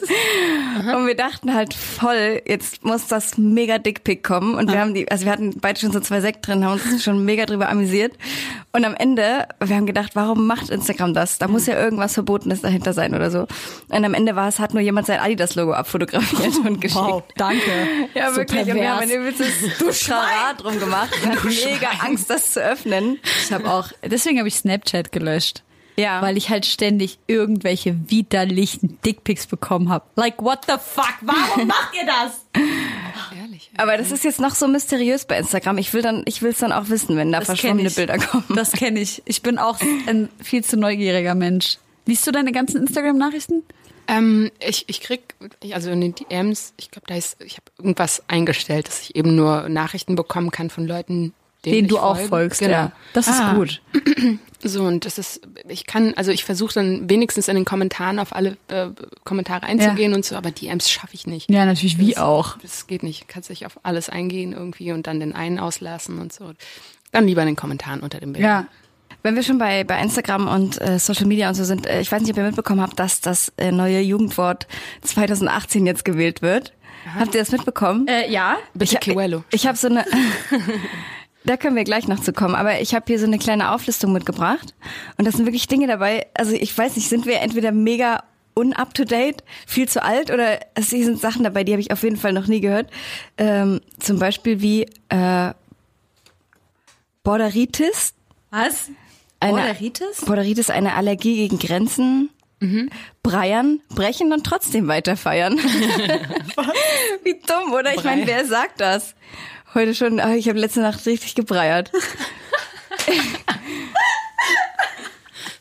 Und 0.94 1.06
wir 1.06 1.16
dachten 1.16 1.54
halt 1.54 1.72
voll, 1.74 2.42
jetzt 2.46 2.84
muss 2.84 3.06
das 3.06 3.38
mega 3.38 3.78
Dickpick 3.78 4.22
kommen. 4.22 4.54
Und 4.56 4.70
wir 4.70 4.78
haben 4.78 4.92
die, 4.94 5.10
also 5.10 5.24
wir 5.24 5.32
hatten 5.32 5.58
beide 5.60 5.80
schon 5.80 5.90
so 5.92 6.00
zwei 6.00 6.20
Sekt 6.20 6.46
drin, 6.46 6.64
haben 6.64 6.78
uns 6.80 7.02
schon 7.02 7.24
mega 7.24 7.46
drüber 7.46 7.68
amüsiert. 7.70 8.12
Und 8.72 8.84
am 8.84 8.94
Ende, 8.94 9.48
wir 9.64 9.74
haben 9.74 9.86
gedacht, 9.86 10.12
warum 10.14 10.46
macht 10.46 10.68
Instagram 10.70 11.12
das? 11.14 11.38
Da 11.38 11.48
muss 11.48 11.66
ja 11.66 11.76
irgendwas 11.82 12.14
Verbotenes 12.14 12.60
dahinter 12.60 12.92
sein 12.92 13.14
oder 13.14 13.30
so. 13.30 13.46
Und 13.88 14.04
am 14.04 14.14
Ende 14.14 14.36
war 14.36 14.49
es, 14.50 14.58
hat 14.58 14.74
nur 14.74 14.82
jemand 14.82 15.06
sein 15.06 15.18
Adidas-Logo 15.20 15.72
abfotografiert 15.72 16.56
und 16.64 16.80
geschickt. 16.80 17.00
Wow, 17.02 17.22
danke. 17.36 17.60
Ja, 18.14 18.30
So 18.30 18.36
wirklich. 18.36 18.68
Und 18.68 18.74
wir 18.74 18.90
haben 18.92 19.00
ein 19.00 19.08
pervers. 19.08 19.34
übelstes 19.38 20.06
Trara 20.06 20.52
drum 20.58 20.78
gemacht. 20.78 21.10
Wir 21.22 21.32
hatten 21.32 21.48
mega 21.48 21.88
Angst, 22.04 22.28
das 22.30 22.52
zu 22.52 22.60
öffnen. 22.62 23.18
Ich 23.44 23.52
habe 23.52 23.70
auch, 23.70 23.88
deswegen 24.04 24.38
habe 24.38 24.48
ich 24.48 24.56
Snapchat 24.56 25.12
gelöscht. 25.12 25.62
Ja. 25.96 26.22
Weil 26.22 26.36
ich 26.38 26.48
halt 26.48 26.64
ständig 26.64 27.18
irgendwelche 27.26 27.94
widerlichen 28.10 28.98
Dickpics 29.04 29.46
bekommen 29.46 29.90
habe. 29.90 30.04
Like, 30.16 30.40
what 30.42 30.60
the 30.66 30.74
fuck? 30.82 31.14
Warum 31.20 31.66
macht 31.66 31.92
ihr 31.94 32.06
das? 32.06 32.46
Ehrlich. 33.38 33.70
Aber 33.76 33.96
das 33.98 34.10
ist 34.10 34.24
jetzt 34.24 34.40
noch 34.40 34.54
so 34.54 34.66
mysteriös 34.66 35.24
bei 35.26 35.38
Instagram. 35.38 35.76
Ich 35.78 35.92
will 35.92 36.00
dann, 36.02 36.22
ich 36.26 36.40
will 36.42 36.50
es 36.52 36.58
dann 36.58 36.72
auch 36.72 36.88
wissen, 36.88 37.16
wenn 37.16 37.30
da 37.32 37.40
Das 37.40 37.46
verschwommene 37.46 37.88
ich. 37.88 37.94
Bilder 37.96 38.18
kommen. 38.18 38.44
Das 38.54 38.72
kenne 38.72 38.98
ich. 39.00 39.22
Ich 39.26 39.42
bin 39.42 39.58
auch 39.58 39.78
ein 40.06 40.28
viel 40.42 40.64
zu 40.64 40.76
neugieriger 40.78 41.34
Mensch. 41.34 41.76
Liest 42.06 42.26
du 42.26 42.32
deine 42.32 42.52
ganzen 42.52 42.78
Instagram-Nachrichten? 42.80 43.62
Ähm, 44.10 44.50
ich, 44.66 44.84
ich 44.88 45.00
krieg, 45.00 45.34
also 45.72 45.90
in 45.90 46.00
den 46.00 46.14
DMs, 46.14 46.74
ich 46.76 46.90
glaube, 46.90 47.06
da 47.06 47.14
ist, 47.14 47.40
ich 47.42 47.54
habe 47.54 47.64
irgendwas 47.78 48.22
eingestellt, 48.28 48.88
dass 48.88 49.02
ich 49.02 49.14
eben 49.16 49.36
nur 49.36 49.68
Nachrichten 49.68 50.16
bekommen 50.16 50.50
kann 50.50 50.68
von 50.70 50.86
Leuten, 50.86 51.32
denen 51.64 51.74
Den 51.76 51.84
ich 51.84 51.90
du 51.90 51.98
auch 51.98 52.14
folge. 52.16 52.28
folgst, 52.28 52.60
Genau. 52.60 52.72
ja. 52.72 52.92
Das 53.12 53.28
ist 53.28 53.40
Ah. 53.40 53.54
gut. 53.54 53.80
So, 54.62 54.82
und 54.82 55.06
das 55.06 55.16
ist, 55.16 55.40
ich 55.70 55.86
kann, 55.86 56.12
also 56.18 56.30
ich 56.32 56.44
versuche 56.44 56.74
dann 56.74 57.08
wenigstens 57.08 57.48
in 57.48 57.54
den 57.54 57.64
Kommentaren 57.64 58.18
auf 58.18 58.36
alle 58.36 58.58
äh, 58.68 58.88
Kommentare 59.24 59.62
einzugehen 59.62 60.12
und 60.12 60.22
so, 60.22 60.36
aber 60.36 60.50
DMs 60.50 60.90
schaffe 60.90 61.14
ich 61.14 61.26
nicht. 61.26 61.50
Ja, 61.50 61.64
natürlich, 61.64 61.96
wie 61.96 62.18
auch. 62.18 62.58
Das 62.58 62.86
geht 62.86 63.02
nicht. 63.02 63.26
Kannst 63.26 63.48
nicht 63.48 63.64
auf 63.64 63.80
alles 63.84 64.10
eingehen 64.10 64.52
irgendwie 64.52 64.92
und 64.92 65.06
dann 65.06 65.18
den 65.18 65.34
einen 65.34 65.58
auslassen 65.58 66.18
und 66.18 66.30
so. 66.30 66.52
Dann 67.10 67.26
lieber 67.26 67.40
in 67.40 67.46
den 67.46 67.56
Kommentaren 67.56 68.00
unter 68.00 68.20
dem 68.20 68.34
Bild. 68.34 68.44
Ja. 68.44 68.66
Wenn 69.22 69.34
wir 69.34 69.42
schon 69.42 69.58
bei, 69.58 69.84
bei 69.84 70.00
Instagram 70.00 70.48
und 70.48 70.80
äh, 70.80 70.98
Social 70.98 71.26
Media 71.26 71.48
und 71.48 71.54
so 71.54 71.64
sind, 71.64 71.86
äh, 71.86 72.00
ich 72.00 72.10
weiß 72.10 72.22
nicht, 72.22 72.30
ob 72.32 72.38
ihr 72.38 72.44
mitbekommen 72.44 72.80
habt, 72.80 72.98
dass 72.98 73.20
das 73.20 73.52
äh, 73.56 73.70
neue 73.70 74.00
Jugendwort 74.00 74.66
2018 75.02 75.86
jetzt 75.86 76.04
gewählt 76.04 76.42
wird. 76.42 76.72
Habt 77.18 77.34
ihr 77.34 77.40
das 77.40 77.50
mitbekommen? 77.50 78.06
Äh, 78.08 78.30
ja. 78.30 78.56
Bitte 78.74 78.94
ich, 78.94 79.00
Kiwello. 79.00 79.44
Ich 79.50 79.66
habe 79.66 79.76
so 79.76 79.88
eine. 79.88 80.04
Da 81.44 81.56
können 81.56 81.74
wir 81.74 81.84
gleich 81.84 82.06
noch 82.06 82.20
zu 82.20 82.34
kommen, 82.34 82.54
aber 82.54 82.82
ich 82.82 82.94
habe 82.94 83.06
hier 83.08 83.18
so 83.18 83.24
eine 83.24 83.38
kleine 83.38 83.72
Auflistung 83.72 84.12
mitgebracht 84.12 84.74
und 85.16 85.26
das 85.26 85.36
sind 85.36 85.46
wirklich 85.46 85.66
Dinge 85.66 85.86
dabei. 85.86 86.26
Also 86.34 86.52
ich 86.52 86.76
weiß 86.76 86.96
nicht, 86.96 87.08
sind 87.08 87.24
wir 87.24 87.40
entweder 87.40 87.72
mega 87.72 88.24
unup 88.54 88.92
to 88.92 89.04
date, 89.04 89.42
viel 89.66 89.88
zu 89.88 90.02
alt 90.02 90.30
oder 90.30 90.60
es 90.74 90.90
sind 90.90 91.18
Sachen 91.18 91.42
dabei, 91.42 91.64
die 91.64 91.72
habe 91.72 91.80
ich 91.80 91.92
auf 91.92 92.02
jeden 92.02 92.18
Fall 92.18 92.34
noch 92.34 92.46
nie 92.46 92.60
gehört. 92.60 92.90
Ähm, 93.38 93.80
zum 93.98 94.18
Beispiel 94.18 94.60
wie 94.60 94.86
äh, 95.08 95.54
Borderitis. 97.22 98.12
Was? 98.50 98.90
Eine, 99.40 99.56
Borderitis? 99.56 100.24
Borderitis, 100.24 100.70
eine 100.70 100.94
Allergie 100.94 101.36
gegen 101.36 101.58
Grenzen. 101.58 102.30
Breiern, 103.22 103.80
brechen 103.88 104.34
und 104.34 104.44
trotzdem 104.44 104.86
weiter 104.86 105.16
feiern. 105.16 105.56
Wie 107.24 107.40
dumm, 107.46 107.72
oder? 107.72 107.94
Ich 107.94 108.04
meine, 108.04 108.26
wer 108.26 108.44
sagt 108.44 108.82
das? 108.82 109.14
Heute 109.72 109.94
schon, 109.94 110.20
ah, 110.20 110.34
ich 110.34 110.46
habe 110.46 110.58
letzte 110.58 110.80
Nacht 110.80 111.06
richtig 111.06 111.34
gebreiert. 111.34 111.90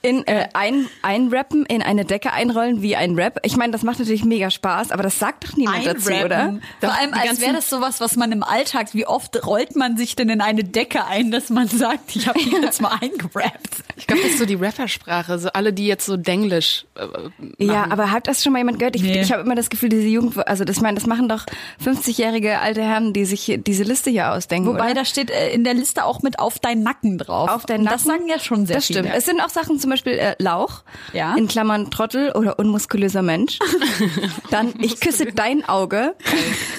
in 0.02 0.26
äh, 0.28 0.48
ein, 0.54 0.88
einrappen, 1.02 1.66
in 1.66 1.82
eine 1.82 2.06
Decke 2.06 2.32
einrollen 2.32 2.82
wie 2.82 2.96
ein 2.96 3.16
Rap. 3.16 3.40
Ich 3.44 3.58
meine, 3.58 3.72
das 3.74 3.84
macht 3.84 4.00
natürlich 4.00 4.24
mega 4.24 4.50
Spaß, 4.50 4.92
aber 4.92 5.04
das 5.04 5.20
sagt 5.20 5.44
doch 5.50 5.58
niemand 5.58 5.86
dazu, 5.86 6.12
oder? 6.14 6.60
Vor 6.80 6.94
allem, 6.98 7.14
als 7.14 7.42
wäre 7.42 7.54
das 7.54 7.70
sowas, 7.70 8.00
was 8.00 8.16
man 8.16 8.32
im 8.32 8.44
Alltag, 8.44 8.94
wie 8.94 9.06
oft 9.06 9.46
rollt 9.46 9.76
man 9.76 9.98
sich 9.98 10.16
denn 10.16 10.30
in 10.30 10.40
eine 10.42 10.64
Decke 10.64 11.06
ein, 11.06 11.32
dass 11.32 11.50
man 11.50 11.68
sagt, 11.68 12.16
ich 12.16 12.28
habe 12.28 12.40
mich 12.40 12.52
jetzt 12.62 12.82
mal 12.82 12.98
eingerappt. 13.02 13.84
Ich 13.98 14.08
glaube, 14.08 14.22
das 14.22 14.32
ist 14.32 14.40
so 14.40 14.46
die 14.46 14.56
Rappersprache, 14.56 15.38
so 15.38 15.50
alle, 15.50 15.74
die 15.74 15.86
jetzt 15.88 16.06
so 16.06 16.16
Denglisch 16.16 16.86
äh, 16.96 17.06
machen. 17.06 17.34
Ja, 17.58 17.88
aber 17.90 18.12
hat 18.12 18.28
das 18.28 18.42
schon 18.44 18.54
mal 18.54 18.60
jemand 18.60 18.80
gehört? 18.80 18.96
Ich, 18.96 19.02
Nee. 19.04 19.22
ich 19.22 19.32
habe 19.34 19.42
immer 19.44 19.56
das 19.56 19.70
Gefühl, 19.70 19.90
diese 19.90 20.08
Jugend, 20.08 20.48
also 20.48 20.64
das, 20.64 20.78
ich 20.78 20.82
meine, 20.82 20.96
das 20.96 21.08
machen 21.08 21.28
doch 21.28 21.46
50-jährige 21.86 22.60
alte 22.60 22.82
Herren, 22.82 23.14
die 23.14 23.26
sich 23.26 23.42
hier 23.42 23.58
diese 23.58 23.84
Liste 23.84 24.10
hier 24.10 24.32
ausdenken. 24.32 24.68
Wobei, 24.70 24.86
oder? 24.86 24.94
da 24.96 25.06
steht 25.06 25.32
äh, 25.32 25.50
in 25.52 25.64
der 25.64 25.74
Liste 25.74 26.04
auch 26.06 26.22
mit 26.22 26.40
auf 26.40 26.60
deinen 26.60 26.84
Nacken 26.84 27.18
drauf. 27.18 27.50
Auf 27.50 27.66
deinen 27.66 27.82
Und 27.82 27.92
Das 27.92 28.06
Nacken? 28.06 28.20
sagen 28.22 28.30
ja 28.30 28.40
schon 28.40 28.66
sehr 28.66 28.78
das 28.78 28.86
viele. 28.88 29.00
stimmt. 29.00 29.16
Es 29.16 29.26
sind 29.26 29.42
auch 29.42 29.50
Sachen, 29.50 29.80
zum 29.80 29.89
Beispiel 29.90 30.14
äh, 30.14 30.36
Lauch, 30.40 30.82
Ja. 31.14 31.36
in 31.36 31.48
Klammern 31.48 31.92
Trottel 31.92 32.32
oder 32.34 32.60
unmuskulöser 32.60 33.22
Mensch. 33.22 33.60
Dann, 34.52 34.74
ich 34.80 35.00
küsse 35.00 35.28
dein 35.28 35.68
Auge, 35.68 36.16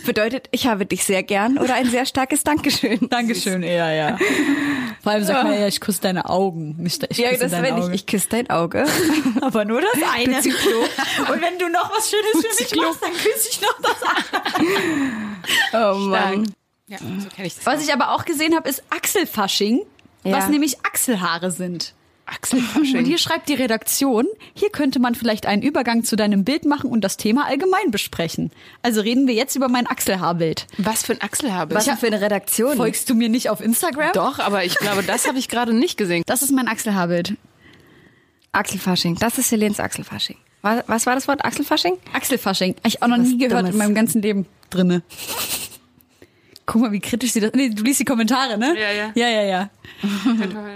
bedeutet, 0.07 0.49
ich 0.51 0.67
habe 0.67 0.87
dich 0.87 1.05
sehr 1.05 1.23
gern 1.23 1.59
oder 1.59 1.75
ein 1.75 1.89
sehr 1.91 2.07
starkes 2.07 2.43
Dankeschön. 2.45 3.09
Dankeschön, 3.11 3.63
eher, 3.63 3.93
ja. 3.93 4.19
Vor 5.03 5.13
allem 5.13 5.25
sagt 5.25 5.45
man 5.45 5.59
ja, 5.59 5.67
ich 5.67 5.81
küsse 5.81 6.01
deine 6.03 6.29
Augen. 6.29 6.77
Nicht, 6.79 7.07
ich 7.09 7.19
Ja, 7.19 7.31
küsse 7.31 7.43
das 7.45 7.53
dein 7.53 7.63
wenn 7.63 7.75
Auge. 7.75 7.89
ich, 7.89 7.95
ich 8.03 8.07
küsse 8.07 8.29
dein 8.31 8.51
Auge. 8.51 8.85
Aber 9.41 9.65
nur 9.65 9.81
das 9.81 9.91
eine. 10.15 10.41
Zyklop. 10.41 10.89
Und 11.33 11.41
wenn 11.43 11.59
du 11.59 11.69
noch 11.71 11.91
was 11.97 12.11
Schönes 12.11 12.47
für 12.47 12.63
mich 12.63 12.77
machst, 12.85 13.03
dann 13.03 13.13
küsse 13.13 13.49
ich 13.51 13.61
noch 13.63 13.81
das 13.81 14.03
andere. 15.73 15.95
Oh 15.95 15.99
Mann. 15.99 16.53
Ja, 16.87 16.99
so 16.99 17.29
ich 17.43 17.55
das. 17.55 17.67
Was 17.67 17.83
ich 17.83 17.93
aber 17.93 18.11
auch 18.15 18.25
gesehen 18.25 18.55
habe, 18.57 18.69
ist 18.69 18.83
Achselfasching, 18.91 19.81
Ja. 20.25 20.37
was 20.37 20.49
nämlich 20.49 20.79
Achselhaare 20.85 21.51
sind. 21.51 21.95
Und 22.31 22.37
Achselfasching. 22.37 23.05
hier 23.05 23.19
schreibt 23.19 23.49
die 23.49 23.55
Redaktion, 23.55 24.27
hier 24.55 24.71
könnte 24.71 25.01
man 25.01 25.15
vielleicht 25.15 25.47
einen 25.47 25.63
Übergang 25.63 26.05
zu 26.05 26.17
deinem 26.17 26.45
Bild 26.45 26.65
machen 26.65 26.91
und 26.91 27.03
das 27.03 27.17
Thema 27.17 27.47
allgemein 27.47 27.91
besprechen. 27.91 28.51
Also 28.83 29.01
reden 29.01 29.27
wir 29.27 29.35
jetzt 29.35 29.57
über 29.57 29.69
mein 29.69 29.87
Achselhaarbild. 29.87 30.67
Was 30.79 31.05
für 31.05 31.13
ein 31.13 31.21
Achselhaarbild. 31.21 31.77
Was 31.77 31.99
für 31.99 32.07
eine 32.07 32.21
Redaktion? 32.21 32.77
Folgst 32.77 33.11
du 33.11 33.15
mir 33.15 33.29
nicht 33.29 33.51
auf 33.51 33.61
Instagram? 33.61 34.13
Doch, 34.13 34.39
aber 34.39 34.65
ich 34.65 34.77
glaube, 34.77 35.03
das 35.03 35.27
habe 35.27 35.39
ich 35.39 35.49
gerade 35.49 35.75
nicht 35.75 35.97
gesehen. 35.97 36.23
Das 36.27 36.43
ist 36.43 36.53
mein 36.53 36.69
Achselhaarbild. 36.69 37.37
Achselfasching. 38.53 39.17
Das 39.17 39.39
ist 39.39 39.51
Helens 39.51 39.81
Achselfasching. 39.81 40.37
Was, 40.63 40.85
was 40.87 41.07
war 41.07 41.15
das 41.15 41.27
Wort? 41.29 41.45
Achselfasching? 41.45 41.95
Achselfasching. 42.13 42.77
Ich 42.87 43.03
auch 43.03 43.09
noch 43.09 43.17
nie 43.17 43.39
gehört 43.39 43.63
Dummes. 43.63 43.73
in 43.73 43.79
meinem 43.79 43.95
ganzen 43.95 44.23
Leben 44.23 44.47
drinne. 44.71 45.03
Guck 46.73 46.83
mal, 46.83 46.93
wie 46.93 47.01
kritisch 47.01 47.33
sie 47.33 47.41
das. 47.41 47.51
Nee, 47.53 47.71
du 47.71 47.83
liest 47.83 47.99
die 47.99 48.05
Kommentare, 48.05 48.57
ne? 48.57 48.79
Ja, 48.79 48.93
ja. 48.93 49.11
Ja, 49.17 49.29
ja, 49.29 49.43
ja. 49.43 49.71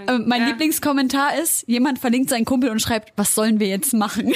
Äh, 0.07 0.17
mein 0.25 0.41
Ja. 0.41 0.47
Lieblingskommentar 0.49 1.37
ist, 1.41 1.63
jemand 1.69 1.99
verlinkt 1.99 2.29
seinen 2.29 2.43
Kumpel 2.43 2.69
und 2.69 2.81
schreibt, 2.81 3.13
was 3.15 3.33
sollen 3.33 3.61
wir 3.61 3.67
jetzt 3.67 3.93
machen? 3.93 4.33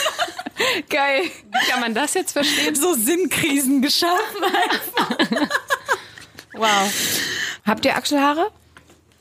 Geil. 0.90 1.22
Wie 1.22 1.70
kann 1.70 1.80
man 1.80 1.94
das 1.94 2.12
jetzt 2.12 2.32
verstehen? 2.32 2.74
so 2.74 2.92
Sinnkrisen 2.92 3.80
geschaffen. 3.80 4.42
Wow. 6.52 6.92
Habt 7.64 7.84
ihr 7.86 7.96
Achselhaare? 7.96 8.50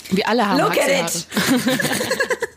Wir 0.10 0.28
alle 0.28 0.46
haben 0.48 0.60
Look 0.60 0.72
at 0.72 0.90
Achselhaare. 0.90 1.08
it. 1.08 1.28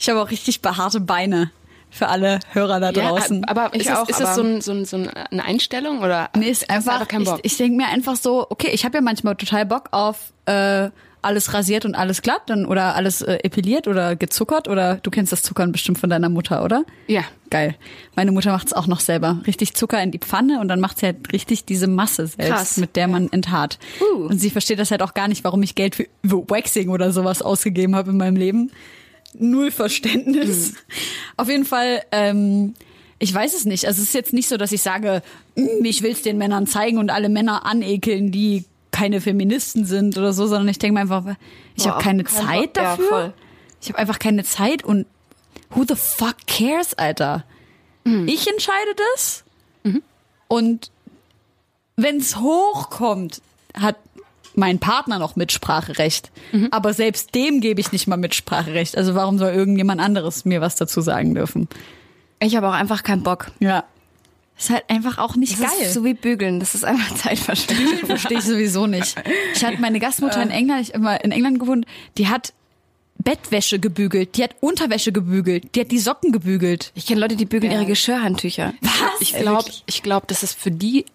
Ich 0.00 0.08
habe 0.10 0.20
auch 0.20 0.30
richtig 0.30 0.60
behaarte 0.62 0.98
Beine 1.00 1.50
für 1.94 2.08
alle 2.08 2.40
Hörer 2.52 2.80
da 2.80 2.90
Ja, 2.90 3.08
draußen. 3.10 3.44
aber 3.44 3.70
Ich 3.72 3.82
ist, 3.82 3.90
das, 3.90 3.98
auch, 3.98 4.08
ist 4.08 4.20
das 4.20 4.26
aber- 4.30 4.34
so, 4.34 4.42
ein, 4.42 4.60
so, 4.60 4.72
ein, 4.72 4.84
so 4.84 4.96
eine 5.30 5.44
Einstellung 5.44 6.00
oder 6.00 6.28
Nee, 6.36 6.48
ist 6.50 6.62
du 6.62 6.70
einfach, 6.70 7.06
keinen 7.08 7.24
Bock? 7.24 7.38
ich, 7.42 7.52
ich 7.52 7.56
denke 7.58 7.76
mir 7.76 7.86
einfach 7.88 8.16
so, 8.16 8.46
okay, 8.50 8.70
ich 8.72 8.84
habe 8.84 8.96
ja 8.98 9.00
manchmal 9.00 9.36
total 9.36 9.64
Bock 9.66 9.88
auf 9.92 10.32
äh, 10.46 10.90
alles 11.22 11.54
rasiert 11.54 11.86
und 11.86 11.94
alles 11.94 12.20
glatt 12.20 12.42
dann 12.46 12.66
oder 12.66 12.96
alles 12.96 13.22
äh, 13.22 13.36
epiliert 13.44 13.88
oder 13.88 14.14
gezuckert 14.14 14.68
oder 14.68 14.96
du 14.96 15.10
kennst 15.10 15.32
das 15.32 15.42
Zuckern 15.42 15.72
bestimmt 15.72 15.98
von 15.98 16.10
deiner 16.10 16.28
Mutter, 16.28 16.64
oder? 16.64 16.84
ja. 17.06 17.22
Geil. 17.50 17.76
Meine 18.16 18.32
Mutter 18.32 18.50
macht's 18.50 18.72
auch 18.72 18.88
noch 18.88 18.98
selber. 18.98 19.40
Richtig 19.46 19.74
Zucker 19.74 20.02
in 20.02 20.10
die 20.10 20.18
Pfanne 20.18 20.58
und 20.58 20.66
dann 20.66 20.80
macht 20.80 20.98
sie 20.98 21.06
halt 21.06 21.32
richtig 21.32 21.64
diese 21.64 21.86
Masse 21.86 22.26
selbst, 22.26 22.48
Krass. 22.50 22.76
mit 22.78 22.96
der 22.96 23.06
man 23.06 23.30
enthaart. 23.30 23.78
Uh. 24.00 24.24
Und 24.26 24.40
sie 24.40 24.50
versteht 24.50 24.80
das 24.80 24.90
halt 24.90 25.02
auch 25.02 25.14
gar 25.14 25.28
nicht, 25.28 25.44
warum 25.44 25.62
ich 25.62 25.76
Geld 25.76 25.94
für 25.94 26.06
Waxing 26.24 26.88
oder 26.88 27.12
sowas 27.12 27.42
ausgegeben 27.42 27.94
habe 27.94 28.10
in 28.10 28.16
meinem 28.16 28.34
Leben. 28.34 28.72
Null 29.38 29.70
Verständnis. 29.70 30.72
Mhm. 30.72 30.76
Auf 31.36 31.48
jeden 31.48 31.64
Fall, 31.64 32.02
ähm, 32.12 32.74
ich 33.18 33.32
weiß 33.32 33.54
es 33.54 33.64
nicht. 33.64 33.86
Also 33.86 34.00
es 34.02 34.08
ist 34.08 34.14
jetzt 34.14 34.32
nicht 34.32 34.48
so, 34.48 34.56
dass 34.56 34.72
ich 34.72 34.82
sage, 34.82 35.22
"Mm, 35.56 35.84
ich 35.84 36.02
will's 36.02 36.22
den 36.22 36.38
Männern 36.38 36.66
zeigen 36.66 36.98
und 36.98 37.10
alle 37.10 37.28
Männer 37.28 37.64
anekeln, 37.66 38.30
die 38.32 38.64
keine 38.90 39.20
Feministen 39.20 39.84
sind 39.84 40.16
oder 40.16 40.32
so, 40.32 40.46
sondern 40.46 40.68
ich 40.68 40.78
denke 40.78 40.94
mir 40.94 41.00
einfach, 41.00 41.24
ich 41.74 41.88
habe 41.88 42.02
keine 42.02 42.22
kein 42.24 42.34
Zeit 42.46 42.72
Bock. 42.74 42.76
Ja, 42.76 42.82
dafür. 42.90 43.08
voll. 43.08 43.32
Ich 43.82 43.88
habe 43.88 43.98
einfach 43.98 44.18
keine 44.18 44.44
Zeit 44.44 44.84
und 44.84 45.06
who 45.70 45.84
the 45.88 45.96
fuck 45.96 46.36
cares, 46.46 46.94
Alter? 46.94 47.44
Mhm. 48.04 48.28
Ich 48.28 48.46
entscheide 48.48 48.94
das 49.14 49.44
und 50.48 50.90
wenn's 51.96 52.36
hochkommt, 52.36 53.40
hat 53.76 53.96
mein 54.56 54.78
Partner 54.78 55.18
noch 55.18 55.36
Mitspracherecht. 55.36 56.30
Mhm. 56.52 56.68
Aber 56.70 56.92
selbst 56.94 57.34
dem 57.34 57.60
gebe 57.60 57.80
ich 57.80 57.92
nicht 57.92 58.06
mal 58.06 58.16
Mitspracherecht. 58.16 58.96
Also 58.96 59.14
warum 59.14 59.38
soll 59.38 59.52
irgendjemand 59.52 60.00
anderes 60.00 60.44
mir 60.44 60.60
was 60.60 60.76
dazu 60.76 61.00
sagen 61.00 61.34
dürfen? 61.34 61.68
Ich 62.40 62.56
habe 62.56 62.68
auch 62.68 62.72
einfach 62.72 63.02
keinen 63.02 63.22
Bock. 63.22 63.50
Ja. 63.60 63.84
Ist 64.56 64.70
halt 64.70 64.84
einfach 64.88 65.18
auch 65.18 65.34
nicht 65.34 65.54
Das 65.54 65.60
geil. 65.60 65.86
ist 65.86 65.94
so 65.94 66.04
wie 66.04 66.14
bügeln. 66.14 66.60
Das 66.60 66.74
ist 66.74 66.84
einfach 66.84 67.14
Zeitverschwendung. 67.16 68.06
Verstehe 68.06 68.38
ich 68.38 68.44
sowieso 68.44 68.86
nicht. 68.86 69.16
Ich 69.54 69.64
hatte 69.64 69.80
meine 69.80 69.98
Gastmutter 69.98 70.42
in 70.42 70.50
England, 70.50 70.82
ich 70.82 70.94
immer 70.94 71.22
in 71.24 71.32
England 71.32 71.58
gewohnt, 71.58 71.86
die 72.18 72.28
hat 72.28 72.52
Bettwäsche 73.18 73.78
gebügelt, 73.78 74.36
die 74.36 74.42
hat 74.44 74.54
Unterwäsche 74.60 75.10
gebügelt, 75.10 75.74
die 75.74 75.80
hat 75.80 75.90
die 75.90 75.98
Socken 75.98 76.30
gebügelt. 76.30 76.92
Ich 76.94 77.06
kenne 77.06 77.20
Leute, 77.20 77.36
die 77.36 77.46
bügeln 77.46 77.72
ihre 77.72 77.86
Geschirrhandtücher. 77.86 78.74
Was? 78.82 78.92
Ich 79.20 79.34
glaube, 79.34 79.70
ich 79.86 80.02
glaub, 80.02 80.28
das 80.28 80.42
ist 80.42 80.58
für 80.58 80.70
die 80.70 81.06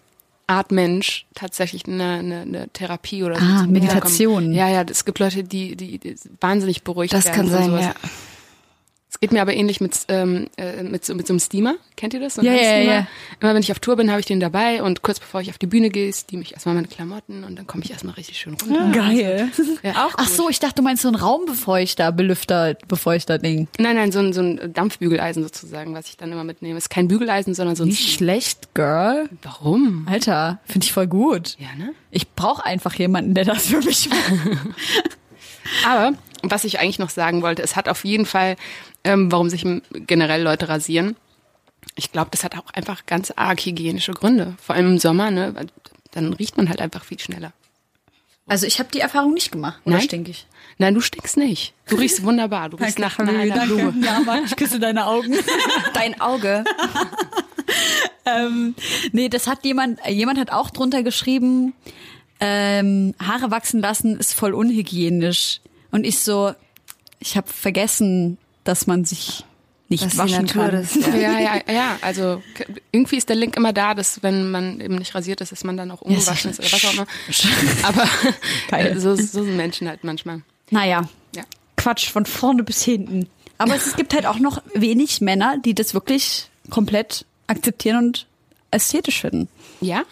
Art 0.50 0.72
Mensch 0.72 1.28
tatsächlich 1.36 1.86
eine, 1.86 2.04
eine, 2.04 2.42
eine 2.42 2.70
Therapie 2.70 3.24
oder 3.24 3.36
so. 3.36 3.42
Ah, 3.46 3.66
Meditation. 3.68 4.52
Ja, 4.52 4.68
ja, 4.68 4.84
es 4.90 5.06
gibt 5.06 5.20
Leute, 5.20 5.44
die, 5.44 5.76
die, 5.76 6.00
die 6.00 6.16
wahnsinnig 6.42 6.84
beruhigt 6.84 7.14
Das 7.14 7.26
werden. 7.26 7.36
kann 7.36 7.48
von 7.50 7.72
sein, 7.72 7.82
ja. 7.82 7.94
Es 9.12 9.19
geht 9.19 9.32
mir 9.32 9.41
aber 9.41 9.56
ähnlich 9.56 9.82
mit, 9.82 9.98
ähm, 10.10 10.50
äh, 10.56 10.84
mit, 10.84 11.04
so, 11.04 11.15
mit 11.15 11.26
so 11.26 11.34
einem 11.34 11.39
Steamer. 11.39 11.76
Kennt 11.95 12.13
ihr 12.13 12.19
das? 12.19 12.36
So 12.36 12.43
Ja, 12.43 12.54
ja, 12.54 12.78
ja. 12.78 13.08
Immer 13.39 13.56
wenn 13.56 13.62
ich 13.63 13.72
auf 13.72 13.80
Tour 13.80 13.95
bin, 13.95 14.12
habe 14.12 14.19
ich 14.19 14.28
den 14.28 14.39
dabei 14.39 14.84
und 14.84 15.02
kurz 15.02 15.19
bevor 15.19 15.41
ich 15.41 15.50
auf 15.50 15.58
die 15.58 15.65
Bühne 15.65 15.89
gehe, 15.89 16.13
steam 16.13 16.43
ich 16.43 16.54
erstmal 16.54 16.76
meine 16.76 16.88
Klamotten 16.88 17.43
und 17.43 17.58
dann 17.58 17.65
komme 17.65 17.84
ich 17.84 17.89
erstmal 17.89 18.13
richtig 18.13 18.38
schön 18.38 18.54
runter. 18.54 18.91
Geil. 18.91 19.50
Ja, 19.82 20.06
auch 20.06 20.13
Ach 20.15 20.28
so, 20.28 20.48
ich 20.48 20.60
dachte, 20.60 20.76
du 20.76 20.82
meinst 20.84 21.02
so 21.02 21.08
ein 21.08 21.15
Raumbefeuchter, 21.15 22.12
Belüfter, 22.12 22.76
Befeuchter-Ding. 22.88 23.67
Nein, 23.80 23.95
nein, 23.95 24.12
so 24.12 24.19
ein, 24.19 24.32
so 24.32 24.41
ein 24.41 24.74
Dampfbügeleisen 24.74 25.41
sozusagen, 25.41 25.95
was 25.95 26.08
ich 26.10 26.17
dann 26.17 26.32
immer 26.32 26.43
mitnehme. 26.43 26.78
Ist 26.78 26.91
kein 26.91 27.08
Bügeleisen, 27.08 27.56
sondern 27.56 27.76
so 27.76 27.86
ein 27.86 27.89
Nicht 27.89 28.13
schlecht, 28.13 28.76
Girl. 28.76 29.28
Warum? 29.41 30.06
Alter, 30.08 30.60
finde 30.65 30.86
ich 30.86 30.93
voll 30.93 31.08
gut. 31.08 31.58
Ja, 31.58 31.69
ne? 31.78 31.93
Ich 32.12 32.30
brauche 32.34 32.63
einfach 32.63 32.93
jemanden, 32.93 33.34
der 33.34 33.45
das 33.45 33.67
für 33.67 33.82
mich 33.82 34.08
macht. 34.10 34.34
Aber 35.88 36.13
was 36.43 36.63
ich 36.63 36.80
eigentlich 36.80 36.99
noch 36.99 37.10
sagen 37.10 37.41
wollte, 37.41 37.62
es 37.62 37.75
hat 37.75 37.89
auf 37.89 38.06
jeden 38.06 38.25
Fall, 38.25 38.56
ähm, 39.04 39.32
warum 39.32 39.49
sich 39.49 39.65
generell 39.91 40.41
Leute 40.41 40.69
rasieren. 40.69 41.15
Ich 41.95 42.12
glaube, 42.12 42.30
das 42.32 42.43
hat 42.43 42.58
auch 42.58 42.71
einfach 42.73 43.06
ganz 43.06 43.32
arg 43.32 43.62
hygienische 43.62 44.13
Gründe. 44.13 44.56
Vor 44.62 44.75
allem 44.75 44.93
im 44.93 44.99
Sommer, 44.99 45.32
ne? 45.32 45.54
Dann 46.12 46.34
riecht 46.34 46.58
man 46.58 46.69
halt 46.69 46.82
einfach 46.82 47.04
viel 47.04 47.19
schneller. 47.19 47.54
Also 48.47 48.65
ich 48.65 48.80
habe 48.80 48.89
die 48.91 48.99
Erfahrung 48.99 49.34
nicht 49.34 49.52
gemacht. 49.52 49.80
Oder 49.86 49.97
Nein? 49.97 50.06
stink 50.06 50.28
ich? 50.28 50.47
Nein, 50.80 50.95
du 50.95 51.02
stinkst 51.02 51.38
nicht. 51.38 51.73
Du 51.88 51.95
riechst 51.97 52.23
wunderbar. 52.23 52.69
Du 52.69 52.78
riechst 52.78 52.97
nach, 52.97 53.19
einer 53.19 53.65
Blume. 53.65 53.93
Ja, 54.04 54.19
Mann, 54.21 54.45
ich 54.45 54.56
küsse 54.56 54.80
deine 54.80 55.06
Augen. 55.06 55.36
Dein 55.93 56.19
Auge. 56.19 56.63
ähm, 58.25 58.75
nee, 59.12 59.30
das 59.30 59.45
hat 59.45 59.63
jemand, 59.65 59.99
äh, 60.04 60.12
jemand 60.12 60.39
hat 60.39 60.52
auch 60.52 60.71
drunter 60.71 61.04
geschrieben, 61.04 61.73
ähm, 62.39 63.13
Haare 63.21 63.52
wachsen 63.52 63.82
lassen 63.82 64.17
ist 64.17 64.34
voll 64.34 64.54
unhygienisch. 64.54 65.62
Und 65.91 66.06
ich 66.06 66.19
so, 66.19 66.52
ich 67.19 67.36
habe 67.38 67.47
vergessen, 67.52 68.38
dass 68.63 68.88
man 68.88 69.06
sich 69.06 69.43
nicht 69.89 70.06
Dass 70.06 70.17
waschen 70.17 70.45
kann. 70.45 70.71
das- 70.71 70.93
Ja, 70.95 71.39
ja, 71.39 71.62
ja. 71.71 71.97
Also 72.02 72.43
k- 72.54 72.65
irgendwie 72.91 73.17
ist 73.17 73.28
der 73.28 73.36
Link 73.36 73.58
immer 73.58 73.73
da, 73.73 73.95
dass 73.95 74.21
wenn 74.21 74.52
man 74.52 74.80
eben 74.82 74.95
nicht 74.95 75.15
rasiert 75.15 75.41
ist, 75.41 75.52
dass 75.52 75.63
man 75.63 75.78
dann 75.78 75.89
auch 75.89 76.02
ungewaschen 76.02 76.52
ist 76.52 76.60
oder 76.60 76.71
was 76.71 76.86
auch 76.86 76.93
immer. 76.93 77.08
Aber 77.84 78.08
Geil. 78.69 78.95
äh, 78.95 78.99
so, 78.99 79.15
so 79.15 79.43
sind 79.43 79.58
Menschen 79.58 79.88
halt 79.88 80.04
manchmal. 80.04 80.41
Naja, 80.69 81.10
Ja. 81.36 81.43
Quatsch 81.75 82.10
von 82.10 82.25
vorne 82.28 82.63
bis 82.63 82.84
hinten. 82.84 83.28
Aber 83.58 83.75
es 83.75 83.95
gibt 83.95 84.13
halt 84.13 84.25
auch 84.28 84.38
noch 84.39 84.62
wenig 84.75 85.21
Männer, 85.21 85.58
die 85.58 85.73
das 85.73 85.93
wirklich 85.95 86.49
komplett 86.69 87.25
akzeptieren 87.47 87.97
und 87.97 88.28
ästhetisch 88.71 89.21
finden. 89.21 89.47
Ja? 89.82 90.04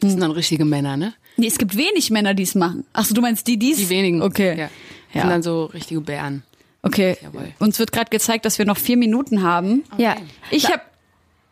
Das 0.00 0.10
sind 0.10 0.20
dann 0.20 0.30
richtige 0.32 0.64
Männer, 0.66 0.96
ne? 0.98 1.14
Nee, 1.38 1.46
es 1.46 1.56
gibt 1.56 1.74
wenig 1.76 2.10
Männer, 2.10 2.34
die 2.34 2.42
es 2.42 2.54
machen. 2.54 2.84
Ach 2.92 3.06
so, 3.06 3.14
du 3.14 3.22
meinst 3.22 3.46
die, 3.46 3.56
die 3.56 3.72
es? 3.72 3.78
Die 3.78 3.88
wenigen. 3.88 4.20
Okay. 4.20 4.58
Ja. 4.58 4.68
Ja. 5.12 5.22
sind 5.22 5.30
dann 5.30 5.42
so 5.42 5.66
richtige 5.66 6.00
Bären. 6.00 6.42
Okay. 6.82 7.16
Jawohl. 7.22 7.52
Uns 7.58 7.78
wird 7.78 7.92
gerade 7.92 8.10
gezeigt, 8.10 8.44
dass 8.44 8.58
wir 8.58 8.66
noch 8.66 8.78
vier 8.78 8.96
Minuten 8.96 9.42
haben. 9.42 9.84
Ja. 9.98 10.16
Ich 10.50 10.66
habe. 10.66 10.82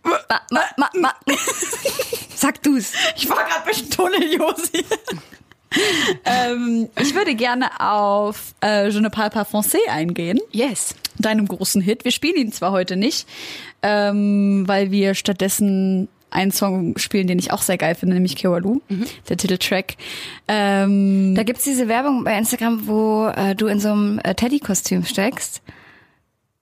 Sag 2.34 2.62
du's. 2.62 2.92
Ich 3.16 3.28
war 3.28 3.44
gerade 3.44 3.70
den 3.70 3.90
Tunnel, 3.90 4.34
Josi. 4.34 4.84
ähm, 6.24 6.88
ich 6.98 7.14
würde 7.14 7.34
gerne 7.34 7.80
auf 7.80 8.54
äh, 8.64 8.88
Je 8.88 9.00
ne 9.00 9.10
parle 9.10 9.30
pas 9.30 9.48
français 9.48 9.88
eingehen. 9.88 10.40
Yes. 10.50 10.94
Deinem 11.18 11.46
großen 11.46 11.80
Hit. 11.82 12.04
Wir 12.04 12.12
spielen 12.12 12.36
ihn 12.36 12.52
zwar 12.52 12.72
heute 12.72 12.96
nicht, 12.96 13.28
ähm, 13.82 14.64
weil 14.66 14.90
wir 14.90 15.14
stattdessen 15.14 16.08
einen 16.30 16.50
Song 16.50 16.96
spielen, 16.98 17.26
den 17.26 17.38
ich 17.38 17.52
auch 17.52 17.62
sehr 17.62 17.78
geil 17.78 17.94
finde, 17.94 18.14
nämlich 18.14 18.36
Kewalu, 18.36 18.80
mhm. 18.88 19.06
der 19.28 19.36
Titeltrack. 19.36 19.96
Ähm, 20.48 21.34
da 21.34 21.42
gibt's 21.42 21.64
diese 21.64 21.88
Werbung 21.88 22.24
bei 22.24 22.36
Instagram, 22.36 22.86
wo 22.86 23.26
äh, 23.26 23.54
du 23.54 23.66
in 23.66 23.80
so 23.80 23.90
einem 23.90 24.20
äh, 24.22 24.34
Teddy-Kostüm 24.34 25.04
steckst. 25.04 25.62